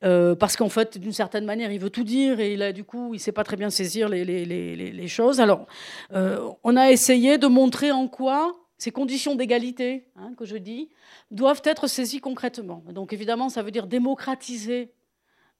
parce 0.00 0.56
qu'en 0.56 0.68
fait, 0.68 0.98
d'une 0.98 1.12
certaine 1.12 1.44
manière, 1.44 1.72
il 1.72 1.80
veut 1.80 1.90
tout 1.90 2.04
dire 2.04 2.40
et 2.40 2.54
il 2.54 2.72
du 2.72 2.84
coup, 2.84 3.14
il 3.14 3.16
ne 3.16 3.22
sait 3.22 3.32
pas 3.32 3.44
très 3.44 3.56
bien 3.56 3.70
saisir 3.70 4.08
les, 4.08 5.08
choses. 5.08 5.40
Alors, 5.40 5.66
on 6.12 6.76
a 6.76 6.90
essayé 6.90 7.38
de 7.38 7.46
montrer 7.46 7.90
en 7.90 8.06
quoi 8.08 8.52
ces 8.76 8.90
conditions 8.90 9.34
d'égalité 9.34 10.08
hein, 10.16 10.34
que 10.36 10.44
je 10.44 10.56
dis, 10.56 10.90
doivent 11.30 11.62
être 11.64 11.86
saisies 11.86 12.20
concrètement. 12.20 12.84
Donc 12.90 13.14
évidemment, 13.14 13.48
ça 13.48 13.62
veut 13.62 13.70
dire 13.70 13.86
démocratiser 13.86 14.92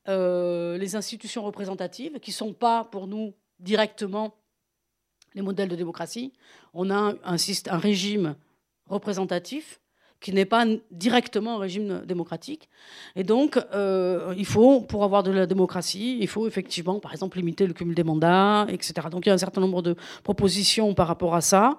les 0.07 0.97
institutions 0.97 1.43
représentatives, 1.43 2.21
qui 2.21 2.31
ne 2.31 2.35
sont 2.35 2.53
pas 2.53 2.85
pour 2.85 3.07
nous 3.07 3.33
directement 3.61 4.35
les 5.35 5.43
modèles 5.43 5.69
de 5.69 5.77
démocratie. 5.77 6.35
On 6.75 6.91
a 6.91 7.15
un, 7.25 7.37
un 7.67 7.79
régime 7.79 8.37
représentatif 8.87 9.81
qui 10.25 10.33
n'est 10.33 10.47
pas 10.47 10.65
directement 10.91 11.57
un 11.57 11.59
régime 11.59 12.03
démocratique. 12.07 12.71
Et 13.15 13.25
donc, 13.25 13.59
euh, 13.75 14.35
il 14.39 14.47
faut, 14.47 14.81
pour 14.81 15.05
avoir 15.05 15.23
de 15.23 15.31
la 15.31 15.45
démocratie, 15.45 16.17
il 16.19 16.29
faut 16.29 16.47
effectivement, 16.47 16.99
par 16.99 17.13
exemple, 17.13 17.37
limiter 17.37 17.67
le 17.67 17.75
cumul 17.75 17.95
des 17.95 18.05
mandats, 18.05 18.67
etc. 18.71 18.95
Donc, 19.11 19.27
il 19.27 19.29
y 19.29 19.33
a 19.33 19.35
un 19.35 19.39
certain 19.39 19.61
nombre 19.61 19.83
de 19.83 19.97
propositions 20.23 20.95
par 20.95 21.09
rapport 21.09 21.35
à 21.35 21.43
ça. 21.43 21.77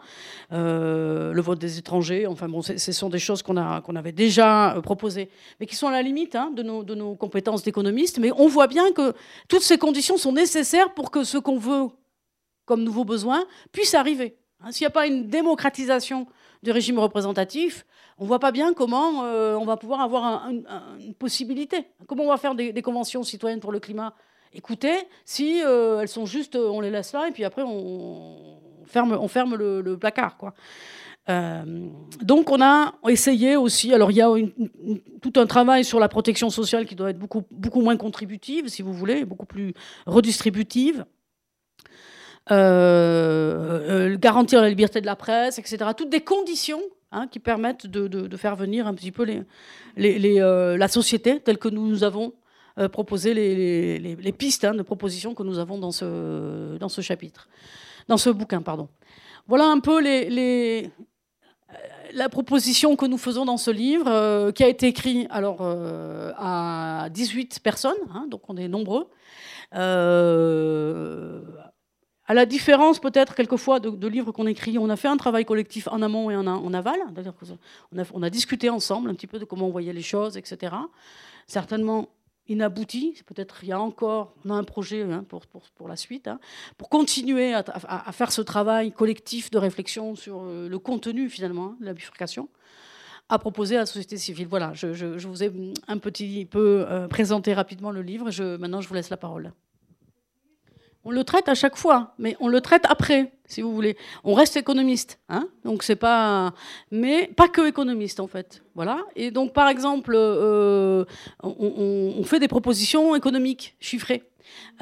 Euh, 0.51 1.33
le 1.33 1.41
vote 1.41 1.57
des 1.57 1.79
étrangers, 1.79 2.27
enfin 2.27 2.47
bon, 2.47 2.61
ce 2.61 2.91
sont 2.91 3.09
des 3.09 3.17
choses 3.17 3.41
qu'on 3.41 3.55
qu'on 3.81 3.95
avait 3.95 4.11
déjà 4.11 4.75
euh, 4.75 4.81
proposées, 4.81 5.31
mais 5.59 5.65
qui 5.65 5.75
sont 5.75 5.87
à 5.87 5.91
la 5.91 6.03
limite 6.03 6.35
hein, 6.35 6.51
de, 6.55 6.61
nos, 6.61 6.83
de 6.83 6.93
nos 6.93 7.15
compétences 7.15 7.63
d'économistes. 7.63 8.19
Mais 8.19 8.31
on 8.37 8.47
voit 8.47 8.67
bien 8.67 8.91
que 8.91 9.13
toutes 9.47 9.63
ces 9.63 9.79
conditions 9.79 10.17
sont 10.17 10.33
nécessaires 10.33 10.93
pour 10.93 11.09
que 11.09 11.23
ce 11.23 11.39
qu'on 11.39 11.57
veut 11.57 11.87
comme 12.65 12.83
nouveau 12.83 13.05
besoin 13.05 13.43
puisse 13.71 13.95
arriver. 13.95 14.37
Hein, 14.61 14.71
s'il 14.71 14.83
n'y 14.83 14.89
a 14.89 14.91
pas 14.91 15.07
une 15.07 15.27
démocratisation 15.27 16.27
du 16.63 16.71
régime 16.71 16.99
représentatif, 16.99 17.85
on 18.17 18.23
ne 18.23 18.27
voit 18.27 18.39
pas 18.39 18.51
bien 18.51 18.73
comment 18.73 19.25
euh, 19.25 19.55
on 19.55 19.65
va 19.65 19.77
pouvoir 19.77 20.01
avoir 20.01 20.49
une 20.49 21.13
possibilité. 21.15 21.87
Comment 22.07 22.23
on 22.23 22.29
va 22.29 22.37
faire 22.37 22.55
des, 22.55 22.81
conventions 22.81 23.23
citoyennes 23.23 23.59
pour 23.59 23.71
le 23.71 23.79
climat? 23.79 24.13
Écoutez, 24.53 24.95
si 25.25 25.61
euh, 25.63 25.99
elles 25.99 26.07
sont 26.07 26.25
juste, 26.25 26.55
on 26.55 26.79
les 26.79 26.89
laisse 26.89 27.11
là 27.11 27.27
et 27.27 27.31
puis 27.31 27.43
après 27.43 27.63
on 27.63 28.57
ferme, 28.85 29.17
on 29.19 29.27
ferme 29.27 29.55
le, 29.55 29.97
placard. 29.97 30.37
Quoi. 30.37 30.53
Euh, 31.27 31.89
donc 32.21 32.51
on 32.51 32.61
a 32.61 32.93
essayé 33.09 33.57
aussi, 33.57 33.93
alors 33.93 34.11
il 34.11 34.17
y 34.17 34.21
a 34.21 34.31
tout 35.21 35.33
un 35.35 35.45
travail 35.45 35.83
sur 35.83 35.99
la 35.99 36.07
protection 36.07 36.49
sociale 36.49 36.85
qui 36.85 36.95
doit 36.95 37.09
être 37.09 37.19
beaucoup, 37.19 37.43
beaucoup 37.51 37.81
moins 37.81 37.97
contributive, 37.97 38.67
si 38.67 38.81
vous 38.81 38.93
voulez, 38.93 39.25
beaucoup 39.25 39.47
plus 39.47 39.73
redistributive. 40.05 41.05
Garantir 44.17 44.61
la 44.61 44.69
liberté 44.69 45.01
de 45.01 45.05
la 45.05 45.15
presse, 45.15 45.59
etc. 45.59 45.91
Toutes 45.95 46.09
des 46.09 46.21
conditions 46.21 46.81
Hein, 47.15 47.27
qui 47.27 47.39
permettent 47.39 47.87
de, 47.87 48.35
faire 48.35 48.57
venir 48.57 48.87
un 48.87 48.93
petit 48.93 49.13
peu 49.13 49.25
euh, 49.25 50.77
la 50.77 50.87
société 50.89 51.39
telle 51.39 51.57
que 51.57 51.69
nous 51.69 52.03
avons 52.03 52.33
euh, 52.77 52.89
proposé 52.89 53.33
les, 53.33 54.31
pistes 54.33 54.65
hein, 54.65 54.73
de 54.73 54.81
propositions 54.81 55.33
que 55.33 55.43
nous 55.43 55.57
avons 55.57 55.77
dans 55.77 55.91
ce, 55.93 57.01
chapitre, 57.01 57.47
dans 58.09 58.17
ce 58.17 58.29
bouquin, 58.29 58.61
pardon. 58.61 58.89
Voilà 59.47 59.67
un 59.67 59.79
peu 59.79 60.03
euh, 60.05 60.87
la 62.11 62.27
proposition 62.27 62.97
que 62.97 63.05
nous 63.05 63.17
faisons 63.17 63.45
dans 63.45 63.55
ce 63.55 63.71
livre, 63.71 64.51
qui 64.51 64.65
a 64.65 64.67
été 64.67 64.87
écrit 64.87 65.25
alors 65.29 65.61
à 65.61 67.07
18 67.11 67.59
personnes, 67.59 67.93
hein, 68.13 68.27
donc 68.29 68.41
on 68.49 68.57
est 68.57 68.67
nombreux. 68.67 69.07
À 72.28 72.34
la 72.34 72.45
différence 72.45 72.99
peut-être 72.99 73.36
quelquefois 73.36 73.80
de, 73.80 74.07
livres 74.07 74.32
qu'on 74.32 74.47
écrit, 74.47 74.80
on 74.80 74.89
a 74.89 74.95
fait 74.95 75.07
un 75.07 75.17
travail 75.17 75.45
collectif 75.45 75.88
en 75.88 76.01
amont 76.01 76.32
et 76.32 76.36
en, 76.36 76.73
aval. 76.73 76.99
On 78.13 78.23
a, 78.23 78.30
discuté 78.30 78.69
ensemble 78.69 79.09
un 79.11 79.13
petit 79.13 79.28
peu 79.28 79.38
de 79.38 79.45
comment 79.45 79.67
on 79.67 79.71
voyait 79.71 79.93
les 79.93 80.01
choses, 80.01 80.36
etc. 80.36 80.76
Certainement 81.45 82.09
inabouti. 82.47 83.21
Peut-être 83.28 83.59
il 83.63 83.69
y 83.69 83.71
a 83.71 83.80
encore, 83.80 84.34
un 84.49 84.63
projet 84.63 85.03
hein, 85.03 85.23
pour, 85.28 85.88
la 85.88 85.95
suite, 85.95 86.28
hein, 86.28 86.39
pour 86.80 86.89
continuer 86.89 87.53
à, 87.53 88.11
faire 88.11 88.32
ce 88.32 88.41
travail 88.41 88.91
collectif 88.91 89.51
de 89.51 89.59
réflexion 89.59 90.15
sur 90.15 90.41
euh, 90.43 90.67
le 90.67 90.80
contenu 90.80 91.30
finalement 91.30 91.65
hein, 91.65 91.78
de 91.80 91.86
la 91.86 91.93
bifurcation 91.93 92.49
à 93.30 93.39
proposer 93.39 93.76
à 93.76 93.80
la 93.80 93.86
société 93.86 94.17
civile. 94.17 94.47
Voilà, 94.47 94.73
je 94.73 95.28
vous 95.28 95.43
ai 95.43 95.51
un 95.88 95.97
petit 95.97 96.45
peu 96.45 96.86
euh, 96.88 97.07
présenté 97.07 97.53
rapidement 97.53 97.91
le 97.91 98.01
livre. 98.01 98.30
Je, 98.32 98.57
maintenant, 98.57 98.82
je 98.82 98.88
vous 98.88 98.93
laisse 98.93 99.09
la 99.09 99.17
parole. 99.17 99.51
On 101.07 101.11
le 101.11 101.23
traite 101.23 101.47
à 101.49 101.53
chaque 101.53 101.75
fois, 101.75 102.15
mais 102.17 102.35
on 102.39 102.47
le 102.47 102.61
traite 102.61 102.83
après, 102.89 103.31
si 103.45 103.61
vous 103.61 103.71
voulez. 103.73 103.95
On 104.23 104.33
reste 104.33 104.57
économiste, 104.57 105.19
hein 105.29 105.47
donc 105.63 105.83
c'est 105.83 105.95
pas, 105.95 106.51
mais 106.89 107.27
pas 107.27 107.47
que 107.47 107.67
économiste 107.67 108.19
en 108.19 108.25
fait, 108.25 108.63
voilà. 108.73 109.05
Et 109.15 109.29
donc 109.29 109.53
par 109.53 109.67
exemple, 109.67 110.13
euh, 110.15 111.05
on, 111.43 112.23
fait 112.23 112.39
des 112.39 112.47
propositions 112.47 113.15
économiques 113.15 113.75
chiffrées. 113.79 114.23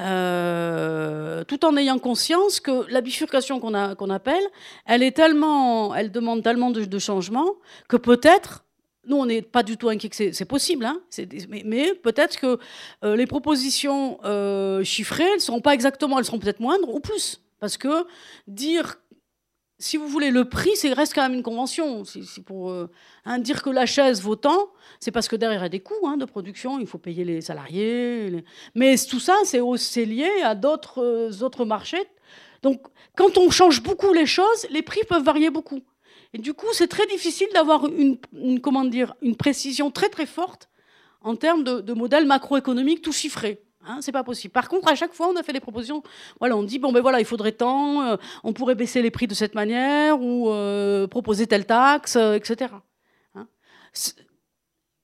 Euh, 0.00 1.44
tout 1.44 1.64
en 1.64 1.76
ayant 1.76 1.98
conscience 1.98 2.58
que 2.60 2.90
la 2.90 3.02
bifurcation 3.02 3.60
qu'on 3.60 4.10
appelle, 4.10 4.44
elle 4.86 5.02
est 5.02 5.12
tellement, 5.16 5.94
elle 5.94 6.10
demande 6.10 6.42
tellement 6.42 6.70
de, 6.70 6.84
de 6.84 6.98
changements 6.98 7.50
que 7.88 7.96
peut-être 7.96 8.64
nous, 9.06 9.16
on 9.16 9.26
n'est 9.26 9.42
pas 9.42 9.62
du 9.62 9.76
tout 9.76 9.88
inquiet 9.88 10.08
que 10.08 10.32
c'est 10.32 10.44
possible, 10.44 10.84
hein. 10.84 11.00
mais, 11.64 11.94
peut-être 11.94 12.38
que 12.38 12.58
euh, 13.04 13.16
les 13.16 13.26
propositions 13.26 14.18
euh, 14.24 14.82
chiffrées, 14.84 15.24
elles 15.24 15.34
ne 15.36 15.40
seront 15.40 15.60
pas 15.60 15.74
exactement, 15.74 16.18
elles 16.18 16.24
seront 16.24 16.38
peut-être 16.38 16.60
moindres 16.60 16.88
ou 16.88 17.00
plus. 17.00 17.40
Parce 17.60 17.76
que 17.76 18.06
dire, 18.46 18.96
si 19.78 19.96
vous 19.96 20.08
voulez, 20.08 20.30
le 20.30 20.48
prix, 20.48 20.76
c'est 20.76 20.92
reste 20.92 21.14
quand 21.14 21.22
même 21.22 21.34
une 21.34 21.42
convention. 21.42 22.02
pour 22.46 22.70
euh, 22.70 22.90
hein, 23.24 23.38
dire 23.38 23.62
que 23.62 23.70
la 23.70 23.86
chaise 23.86 24.22
vaut 24.22 24.36
tant, 24.36 24.68
c'est 25.00 25.10
parce 25.10 25.28
que 25.28 25.36
derrière 25.36 25.60
il 25.60 25.64
y 25.64 25.66
a 25.66 25.70
des 25.70 25.80
coûts 25.80 26.06
hein, 26.06 26.16
de 26.16 26.24
production, 26.24 26.78
il 26.78 26.86
faut 26.86 26.98
payer 26.98 27.24
les 27.24 27.40
salariés. 27.40 28.44
Mais 28.74 28.96
tout 28.98 29.20
ça, 29.20 29.34
c'est 29.44 30.04
lié 30.04 30.30
à 30.42 30.54
d'autres 30.54 31.42
autres 31.42 31.64
marchés. 31.64 32.04
Donc, 32.62 32.80
quand 33.16 33.36
on 33.36 33.50
change 33.50 33.82
beaucoup 33.82 34.12
les 34.12 34.26
choses, 34.26 34.66
les 34.70 34.82
prix 34.82 35.02
peuvent 35.06 35.22
varier 35.22 35.50
beaucoup. 35.50 35.82
Et 36.34 36.38
du 36.38 36.52
coup, 36.52 36.66
c'est 36.72 36.88
très 36.88 37.06
difficile 37.06 37.46
d'avoir 37.54 37.86
une, 37.86 38.18
comment 38.60 38.84
dire, 38.84 39.14
une 39.22 39.36
précision 39.36 39.90
très 39.92 40.08
très 40.08 40.26
forte 40.26 40.68
en 41.22 41.36
termes 41.36 41.62
de, 41.62 41.80
de 41.80 41.92
modèle 41.94 42.26
macroéconomique 42.26 43.02
tout 43.02 43.12
chiffré. 43.12 43.62
Hein, 43.86 43.98
c'est 44.00 44.12
pas 44.12 44.24
possible. 44.24 44.52
Par 44.52 44.68
contre, 44.68 44.88
à 44.88 44.96
chaque 44.96 45.12
fois, 45.12 45.28
on 45.28 45.36
a 45.36 45.42
fait 45.44 45.52
des 45.52 45.60
propositions. 45.60 46.02
Voilà, 46.40 46.56
on 46.56 46.64
dit 46.64 46.78
bon 46.78 46.90
ben 46.90 47.00
voilà, 47.00 47.20
il 47.20 47.24
faudrait 47.24 47.52
tant, 47.52 48.02
euh, 48.02 48.16
on 48.42 48.52
pourrait 48.52 48.74
baisser 48.74 49.00
les 49.00 49.12
prix 49.12 49.26
de 49.28 49.34
cette 49.34 49.54
manière 49.54 50.20
ou 50.20 50.50
euh, 50.50 51.06
proposer 51.06 51.46
telle 51.46 51.66
taxe, 51.66 52.16
euh, 52.16 52.34
etc. 52.34 52.72
Hein. 53.36 53.46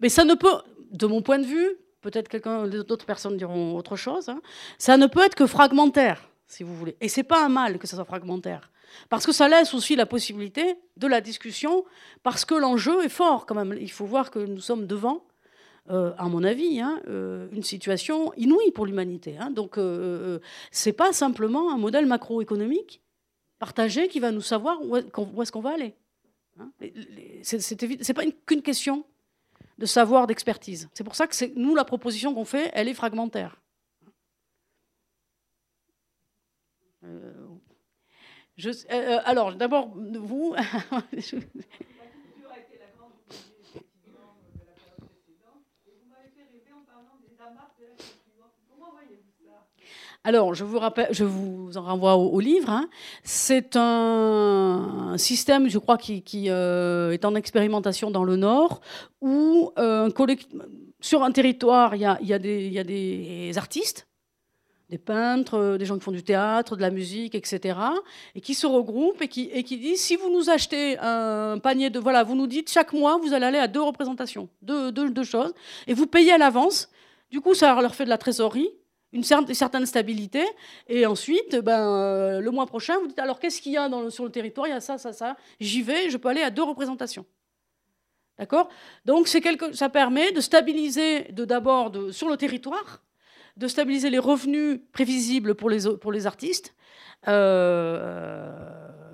Mais 0.01 0.09
ça 0.09 0.25
ne 0.25 0.35
peut, 0.35 0.63
de 0.91 1.07
mon 1.07 1.23
point 1.23 1.39
de 1.39 1.47
vue, 1.47 1.77
peut-être 2.01 2.29
quelqu'un, 2.29 2.67
d'autres 2.67 3.07
personnes 3.07 3.37
diront 3.37 3.77
autre 3.77 3.97
chose. 3.97 4.29
Hein, 4.29 4.41
ça 4.79 4.97
ne 4.97 5.07
peut 5.07 5.23
être 5.23 5.35
que 5.37 5.47
fragmentaire, 5.47 6.29
si 6.47 6.65
vous 6.65 6.75
voulez. 6.75 6.97
Et 7.01 7.09
c'est 7.09 7.23
pas 7.23 7.45
un 7.45 7.51
mal 7.51 7.79
que 7.79 7.87
ça 7.87 7.97
soit 7.97 8.05
fragmentaire. 8.05 8.71
Parce 9.09 9.27
que 9.27 9.33
ça 9.33 9.49
laisse 9.49 9.75
aussi 9.75 9.97
la 9.97 10.07
possibilité 10.07 10.77
de 10.97 11.07
la 11.07 11.21
discussion, 11.21 11.85
parce 12.23 12.45
que 12.45 12.55
l'enjeu 12.55 13.05
est 13.05 13.09
fort 13.11 13.47
quand 13.47 13.55
même. 13.55 13.77
Il 13.81 13.91
faut 13.91 14.07
voir 14.07 14.31
que 14.31 14.39
nous 14.39 14.61
sommes 14.61 14.87
devant, 14.87 15.25
euh, 15.91 16.13
à 16.19 16.29
mon 16.29 16.45
avis, 16.45 16.81
hein, 16.81 17.01
euh, 17.09 17.49
une 17.53 17.63
situation 17.63 18.33
inouïe 18.37 18.71
pour 18.73 18.87
l'humanité. 18.87 19.37
Hein. 19.39 19.51
Donc, 19.51 19.79
euh, 19.79 20.39
ce 20.71 20.89
n'est 20.89 20.93
pas 20.93 21.13
simplement 21.13 21.73
un 21.73 21.79
modèle 21.79 22.07
macroéconomique 22.07 23.01
partagé 23.59 24.09
qui 24.09 24.21
va 24.21 24.31
nous 24.31 24.41
savoir 24.41 24.81
où 24.83 24.97
est-ce 24.97 25.53
qu'on 25.53 25.61
va 25.61 25.71
aller. 25.71 25.95
Hein. 26.59 26.71
Ce 27.43 27.57
n'est 27.57 28.15
pas 28.15 28.25
qu'une 28.47 28.63
question 28.63 29.05
de 29.79 29.87
savoir, 29.87 30.27
d'expertise. 30.27 30.89
C'est 30.95 31.05
pour 31.05 31.15
ça 31.15 31.27
que 31.27 31.59
nous, 31.59 31.75
la 31.75 31.85
proposition 31.85 32.35
qu'on 32.35 32.45
fait, 32.45 32.71
elle 32.75 32.89
est 32.89 32.95
fragmentaire. 32.95 33.61
Je, 38.61 38.71
euh, 38.93 39.19
alors, 39.25 39.55
d'abord, 39.55 39.89
vous. 39.95 40.55
Alors, 50.23 50.53
je 50.53 50.65
vous, 50.65 50.79
rappelle, 50.79 51.09
je 51.13 51.25
vous 51.25 51.79
en 51.79 51.83
renvoie 51.83 52.15
au, 52.17 52.41
livre. 52.41 52.69
Hein. 52.69 52.91
C'est 53.25 53.75
un, 53.75 55.15
système, 55.17 55.71
je 55.71 55.79
crois, 55.79 55.97
qui, 55.97 56.51
euh, 56.51 57.13
est 57.13 57.25
en 57.25 57.35
expérimentation 57.35 58.11
dans 58.11 58.25
le 58.25 58.37
Nord, 58.37 58.83
où 59.23 59.73
euh, 59.79 60.11
sur 61.01 61.23
un 61.23 61.33
territoire, 61.33 61.95
il 61.95 62.03
y 62.03 62.05
a, 62.05 62.19
y 62.21 62.35
a, 62.35 62.39
des 62.85 63.53
artistes 63.57 64.10
des 64.91 64.99
peintres, 64.99 65.55
euh, 65.55 65.79
des 65.79 65.87
gens 65.87 65.97
qui 65.97 66.03
font 66.03 66.11
du 66.11 66.25
théâtre, 66.25 66.77
de 66.77 66.83
la 66.83 66.91
musique, 66.91 67.35
etc., 67.35 67.79
et 68.35 68.41
qui 68.41 68.55
se 68.55 68.67
regroupent 68.67 69.23
et 69.23 69.29
qui, 69.29 69.79
disent 69.79 70.01
si 70.01 70.17
vous 70.17 70.31
nous 70.31 70.51
achetez 70.51 70.99
un 70.99 71.59
panier 71.59 71.91
de. 71.91 71.99
Voilà, 71.99 72.25
vous 72.25 72.35
nous 72.35 72.49
dites 72.49 72.71
chaque 72.71 72.93
mois, 72.93 73.17
vous 73.19 73.33
allez 73.33 73.47
aller 73.47 73.59
à 73.59 73.69
deux 73.69 73.81
représentations, 73.81 74.49
deux, 74.61 75.23
choses, 75.23 75.55
et 75.87 75.95
vous 75.95 76.07
payez 76.07 76.33
à 76.33 76.39
l'avance. 76.39 76.91
Du 77.31 77.41
coup, 77.41 77.55
ça 77.55 77.81
leur 77.81 77.95
fait 77.95 78.05
de 78.05 78.09
la 78.09 78.19
trésorerie, 78.19 78.71
une 79.13 79.23
certaine 79.23 79.87
stabilité, 79.87 80.45
et 80.89 81.07
ensuite, 81.07 81.57
ben, 81.57 81.81
euh, 81.81 82.41
le 82.41 82.51
mois 82.51 82.67
prochain, 82.67 82.99
vous 82.99 83.07
dites 83.07 83.19
alors 83.21 83.39
qu'est-ce 83.39 83.63
qu'il 83.63 83.73
y 83.73 83.77
a 83.77 83.89
sur 84.11 84.25
le 84.25 84.31
territoire? 84.31 84.67
Il 84.67 84.71
y 84.71 84.75
a 84.75 84.81
ça, 84.81 84.99
ça, 84.99 85.13
ça. 85.13 85.37
J'y 85.61 85.83
vais, 85.83 86.11
je 86.11 86.17
peux 86.17 86.29
aller 86.29 86.43
à 86.43 86.51
deux 86.51 86.65
représentations. 86.65 87.25
D'accord? 88.39 88.71
Donc, 89.05 89.29
quelque, 89.29 89.73
ça 89.73 89.89
permet 89.89 90.33
de 90.33 90.41
stabiliser 90.41 91.31
de, 91.31 91.45
d'abord 91.45 91.93
sur 92.11 92.29
le 92.29 92.37
territoire 92.37 93.03
de 93.61 93.69
stabiliser 93.69 94.09
les 94.09 94.19
revenus 94.19 94.81
prévisibles 94.93 95.55
pour 95.55 95.69
les, 95.69 95.81
pour 96.01 96.13
les 96.13 96.27
artistes. 96.27 96.75
Euh, 97.29 98.51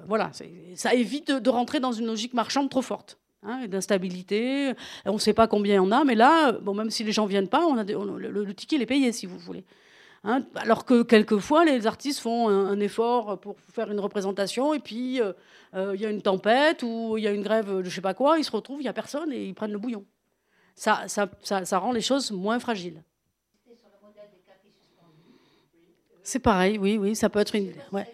voilà, 0.06 0.30
ça 0.76 0.94
évite 0.94 1.32
de, 1.32 1.50
rentrer 1.50 1.80
dans 1.80 1.90
une 1.90 2.06
logique 2.06 2.32
marchande 2.32 2.70
trop 2.70 2.82
forte. 2.82 3.18
Hein, 3.42 3.66
d'instabilité, 3.66 4.72
on 5.04 5.14
ne 5.14 5.18
sait 5.18 5.34
pas 5.34 5.48
combien 5.48 5.74
il 5.74 5.76
y 5.76 5.80
en 5.80 5.90
a, 5.90 6.04
mais 6.04 6.14
là, 6.14 6.52
bon, 6.52 6.74
même 6.74 6.90
si 6.90 7.02
les 7.04 7.12
gens 7.12 7.26
viennent 7.26 7.48
pas, 7.48 7.66
on 7.66 7.76
a 7.76 7.84
le, 7.84 8.54
ticket 8.54 8.76
est 8.76 8.86
payé 8.86 9.10
si 9.12 9.26
vous 9.26 9.38
voulez. 9.38 9.64
Hein, 10.24 10.42
alors 10.54 10.84
que 10.84 11.02
quelquefois, 11.02 11.64
les 11.64 11.86
artistes 11.86 12.20
font 12.20 12.48
un, 12.48 12.78
effort 12.80 13.38
pour 13.40 13.56
faire 13.72 13.90
une 13.90 14.00
représentation, 14.00 14.74
et 14.74 14.80
puis 14.80 15.20
euh, 15.20 15.32
euh, 15.74 15.92
il 15.94 16.00
y 16.00 16.06
a 16.06 16.10
une 16.10 16.22
tempête 16.22 16.82
ou 16.84 17.18
il 17.18 17.24
y 17.24 17.26
a 17.26 17.32
une 17.32 17.42
grève 17.42 17.78
de 17.78 17.84
je 17.84 17.90
sais 17.90 18.00
pas 18.00 18.14
quoi, 18.14 18.38
ils 18.38 18.44
se 18.44 18.52
retrouvent, 18.52 18.80
il 18.80 18.84
n'y 18.84 18.88
a 18.88 18.92
personne 18.92 19.32
et 19.32 19.44
ils 19.44 19.54
prennent 19.54 19.72
le 19.72 19.78
bouillon. 19.78 20.04
Ça, 20.76 21.04
ça, 21.08 21.28
ça, 21.42 21.78
rend 21.78 21.92
les 21.92 22.00
choses 22.00 22.30
moins 22.30 22.58
fragiles. 22.58 23.02
C'est 26.26 26.40
pareil, 26.40 26.76
oui, 26.76 26.98
oui, 27.00 27.14
ça 27.14 27.28
peut 27.28 27.38
être 27.38 27.54
une. 27.54 27.70
Ouais. 27.92 28.04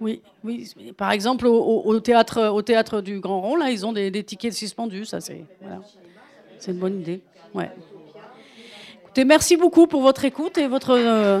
Oui, 0.00 0.22
oui. 0.44 0.72
Par 0.96 1.10
exemple, 1.10 1.48
au, 1.48 1.98
théâtre, 1.98 3.00
du 3.00 3.18
Grand 3.18 3.40
Rond, 3.40 3.56
là, 3.56 3.68
ils 3.68 3.84
ont 3.84 3.92
des, 3.92 4.22
tickets 4.22 4.52
suspendus. 4.52 5.06
Ça, 5.06 5.20
c'est 5.20 5.44
c'est 6.60 6.70
une 6.70 6.78
bonne 6.78 7.00
idée. 7.00 7.20
Ouais. 7.52 7.68
Merci 9.26 9.56
beaucoup 9.56 9.88
pour 9.88 10.02
votre 10.02 10.24
écoute 10.24 10.56
et 10.56 10.68
votre. 10.68 10.90
Euh, 10.92 11.40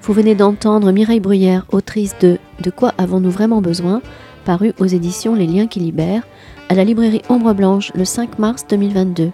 Vous 0.00 0.14
venez 0.14 0.34
d'entendre 0.34 0.90
Mireille 0.90 1.20
Bruyère, 1.20 1.66
autrice 1.70 2.18
de 2.18 2.38
De 2.60 2.70
quoi 2.70 2.94
avons-nous 2.96 3.30
vraiment 3.30 3.60
besoin? 3.60 4.00
Paru 4.40 4.72
aux 4.78 4.86
éditions 4.86 5.34
Les 5.34 5.46
Liens 5.46 5.66
qui 5.66 5.80
libèrent, 5.80 6.26
à 6.68 6.74
la 6.74 6.84
librairie 6.84 7.22
Ombre 7.28 7.52
Blanche 7.52 7.92
le 7.94 8.04
5 8.04 8.38
mars 8.38 8.66
2022. 8.68 9.30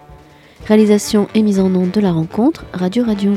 Réalisation 0.67 1.27
et 1.35 1.43
mise 1.43 1.59
en 1.59 1.73
onde 1.75 1.91
de 1.91 2.01
la 2.01 2.11
rencontre 2.11 2.65
Radio 2.73 3.03
Radio. 3.05 3.33